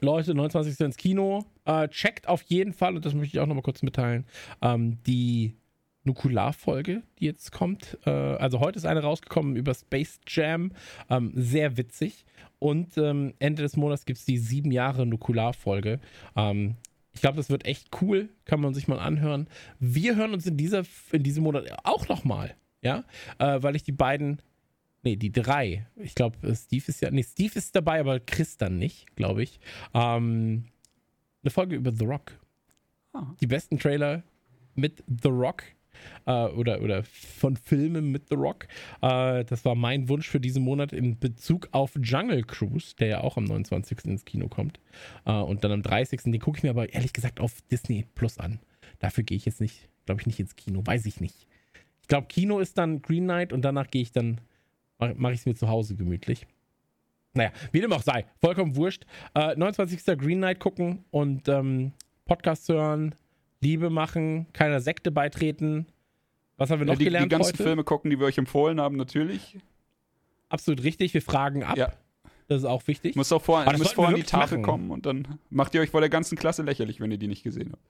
[0.00, 0.78] Leute, 29.
[0.80, 1.44] ins Kino.
[1.64, 4.24] Äh, checkt auf jeden Fall, und das möchte ich auch nochmal kurz mitteilen,
[4.62, 5.56] ähm, die
[6.04, 7.98] Nukular-Folge, die jetzt kommt.
[8.06, 10.70] Äh, also heute ist eine rausgekommen über Space Jam.
[11.10, 12.24] Ähm, sehr witzig.
[12.60, 15.98] Und ähm, Ende des Monats gibt es die sieben Jahre Nukular-Folge.
[17.16, 18.28] Ich glaube, das wird echt cool.
[18.44, 19.48] Kann man sich mal anhören.
[19.80, 22.54] Wir hören uns in, dieser, in diesem Monat auch nochmal.
[22.82, 23.04] Ja,
[23.38, 24.42] äh, weil ich die beiden,
[25.02, 28.78] nee, die drei, ich glaube, Steve ist ja, nee, Steve ist dabei, aber Chris dann
[28.78, 29.58] nicht, glaube ich.
[29.94, 30.66] Ähm,
[31.42, 32.32] eine Folge über The Rock.
[33.14, 33.22] Oh.
[33.40, 34.22] Die besten Trailer
[34.74, 35.64] mit The Rock
[36.26, 38.66] äh, oder, oder von Filmen mit The Rock.
[39.02, 43.20] Äh, das war mein Wunsch für diesen Monat in Bezug auf Jungle Cruise, der ja
[43.20, 44.04] auch am 29.
[44.04, 44.80] ins Kino kommt.
[45.24, 46.22] Äh, und dann am 30.
[46.24, 48.60] Den gucke ich mir aber ehrlich gesagt auf Disney Plus an.
[48.98, 50.82] Dafür gehe ich jetzt nicht, glaube ich, nicht ins Kino.
[50.84, 51.46] Weiß ich nicht.
[52.02, 54.40] Ich glaube, Kino ist dann Green Knight und danach gehe ich dann,
[54.98, 56.46] mache mach ich es mir zu Hause gemütlich.
[57.34, 59.04] Naja, wie dem auch sei, vollkommen wurscht.
[59.34, 60.18] Äh, 29.
[60.18, 61.92] Green Knight gucken und ähm,
[62.24, 63.14] Podcast hören,
[63.60, 65.86] Liebe machen, keiner Sekte beitreten.
[66.56, 67.26] Was haben wir noch ja, die, gelernt?
[67.26, 67.62] Die ganzen heute?
[67.62, 69.58] Filme gucken, die wir euch empfohlen haben, natürlich.
[70.48, 71.76] Absolut richtig, wir fragen ab.
[71.76, 71.92] Ja.
[72.48, 73.16] Das ist auch wichtig.
[73.16, 74.62] Muss auch vor, müsst vor an die Tafel machen.
[74.62, 77.42] kommen und dann macht ihr euch vor der ganzen Klasse lächerlich, wenn ihr die nicht
[77.42, 77.82] gesehen habt.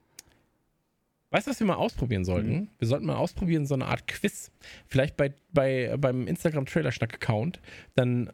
[1.29, 2.51] Weißt du, was wir mal ausprobieren sollten?
[2.51, 2.67] Mhm.
[2.79, 4.51] Wir sollten mal ausprobieren, so eine Art Quiz.
[4.87, 7.59] Vielleicht bei, bei, beim Instagram-Trailerschnack-Account.
[7.95, 8.31] Dann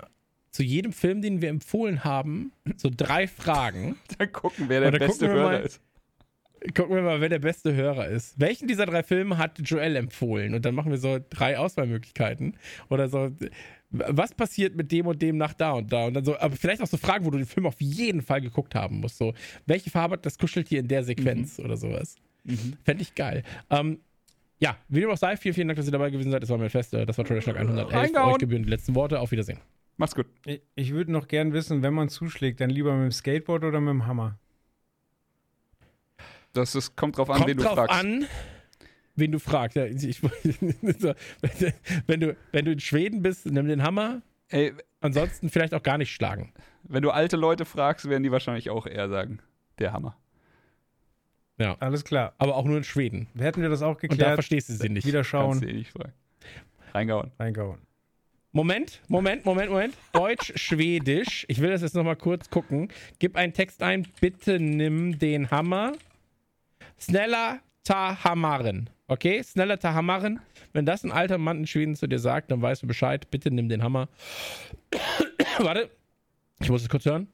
[0.51, 3.97] zu jedem Film, den wir empfohlen haben, so drei Fragen.
[4.17, 5.81] dann gucken, wer der beste Hörer mal, ist.
[6.75, 8.39] Gucken wir mal, wer der beste Hörer ist.
[8.39, 10.53] Welchen dieser drei Filme hat Joel empfohlen?
[10.53, 12.57] Und dann machen wir so drei Auswahlmöglichkeiten.
[12.89, 13.31] Oder so,
[13.89, 16.05] was passiert mit dem und dem nach da und da?
[16.05, 18.41] Und dann so, aber vielleicht auch so Fragen, wo du den Film auf jeden Fall
[18.41, 19.17] geguckt haben musst.
[19.17, 19.33] So,
[19.65, 21.65] welche Farbe hat das Kuscheltier in der Sequenz mhm.
[21.65, 22.15] oder sowas?
[22.43, 22.73] Mhm.
[22.83, 23.43] Fände ich geil.
[23.69, 23.99] Ähm,
[24.59, 26.41] ja, wie dem auch sei, vielen, vielen Dank, dass ihr dabei gewesen seid.
[26.41, 26.93] Das war mein Fest.
[26.93, 27.93] Das war Trailer Schlag 111.
[27.93, 28.33] Reingehauen.
[28.33, 29.19] Euch gebühren die letzten Worte.
[29.19, 29.59] Auf Wiedersehen.
[29.97, 30.25] Macht's gut.
[30.45, 33.79] Ich, ich würde noch gern wissen, wenn man zuschlägt, dann lieber mit dem Skateboard oder
[33.79, 34.39] mit dem Hammer?
[36.53, 37.99] Das ist, kommt drauf an, kommt wen du drauf fragst.
[37.99, 38.25] an,
[39.15, 39.75] wen du fragst.
[39.75, 40.21] Ja, ich,
[42.07, 44.21] wenn, du, wenn du in Schweden bist, nimm den Hammer.
[44.49, 44.73] Ey,
[45.03, 46.53] Ansonsten vielleicht auch gar nicht schlagen.
[46.83, 49.39] Wenn du alte Leute fragst, werden die wahrscheinlich auch eher sagen,
[49.79, 50.15] der Hammer.
[51.57, 51.75] Ja.
[51.79, 52.33] Alles klar.
[52.37, 53.27] Aber auch nur in Schweden.
[53.37, 54.21] Hätten wir das auch geklärt.
[54.21, 55.05] Und da verstehst du sie nicht.
[55.05, 55.51] Wieder schauen.
[55.51, 56.13] Kannst du eh nicht fragen.
[56.93, 57.31] Reingehauen.
[57.37, 57.79] Reingehauen.
[58.53, 59.93] Moment, Moment, Moment, Moment.
[60.13, 61.45] Deutsch, Schwedisch.
[61.49, 62.89] Ich will das jetzt nochmal kurz gucken.
[63.19, 64.07] Gib einen Text ein.
[64.21, 65.93] Bitte nimm den Hammer.
[66.97, 68.89] Schneller ta hammaren.
[69.07, 69.43] Okay?
[69.43, 70.39] Schneller ta hammaren.
[70.71, 73.29] Wenn das ein alter Mann in Schweden zu dir sagt, dann weißt du Bescheid.
[73.29, 74.09] Bitte nimm den Hammer.
[75.59, 75.89] Warte.
[76.59, 77.27] Ich muss es kurz hören.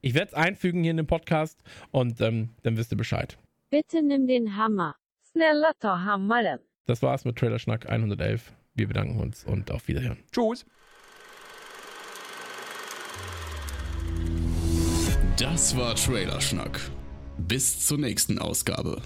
[0.00, 3.38] Ich werde es einfügen hier in den Podcast und ähm, dann wisst ihr Bescheid.
[3.70, 4.96] Bitte nimm den Hammer.
[5.24, 6.60] Snälla ta hammaren.
[6.86, 8.52] Das war's mit Trailer Schnack 111.
[8.74, 10.18] Wir bedanken uns und auf Wiederhören.
[10.32, 10.66] Tschüss.
[15.38, 16.80] Das war Trailer Schnack.
[17.48, 19.02] Bis zur nächsten Ausgabe.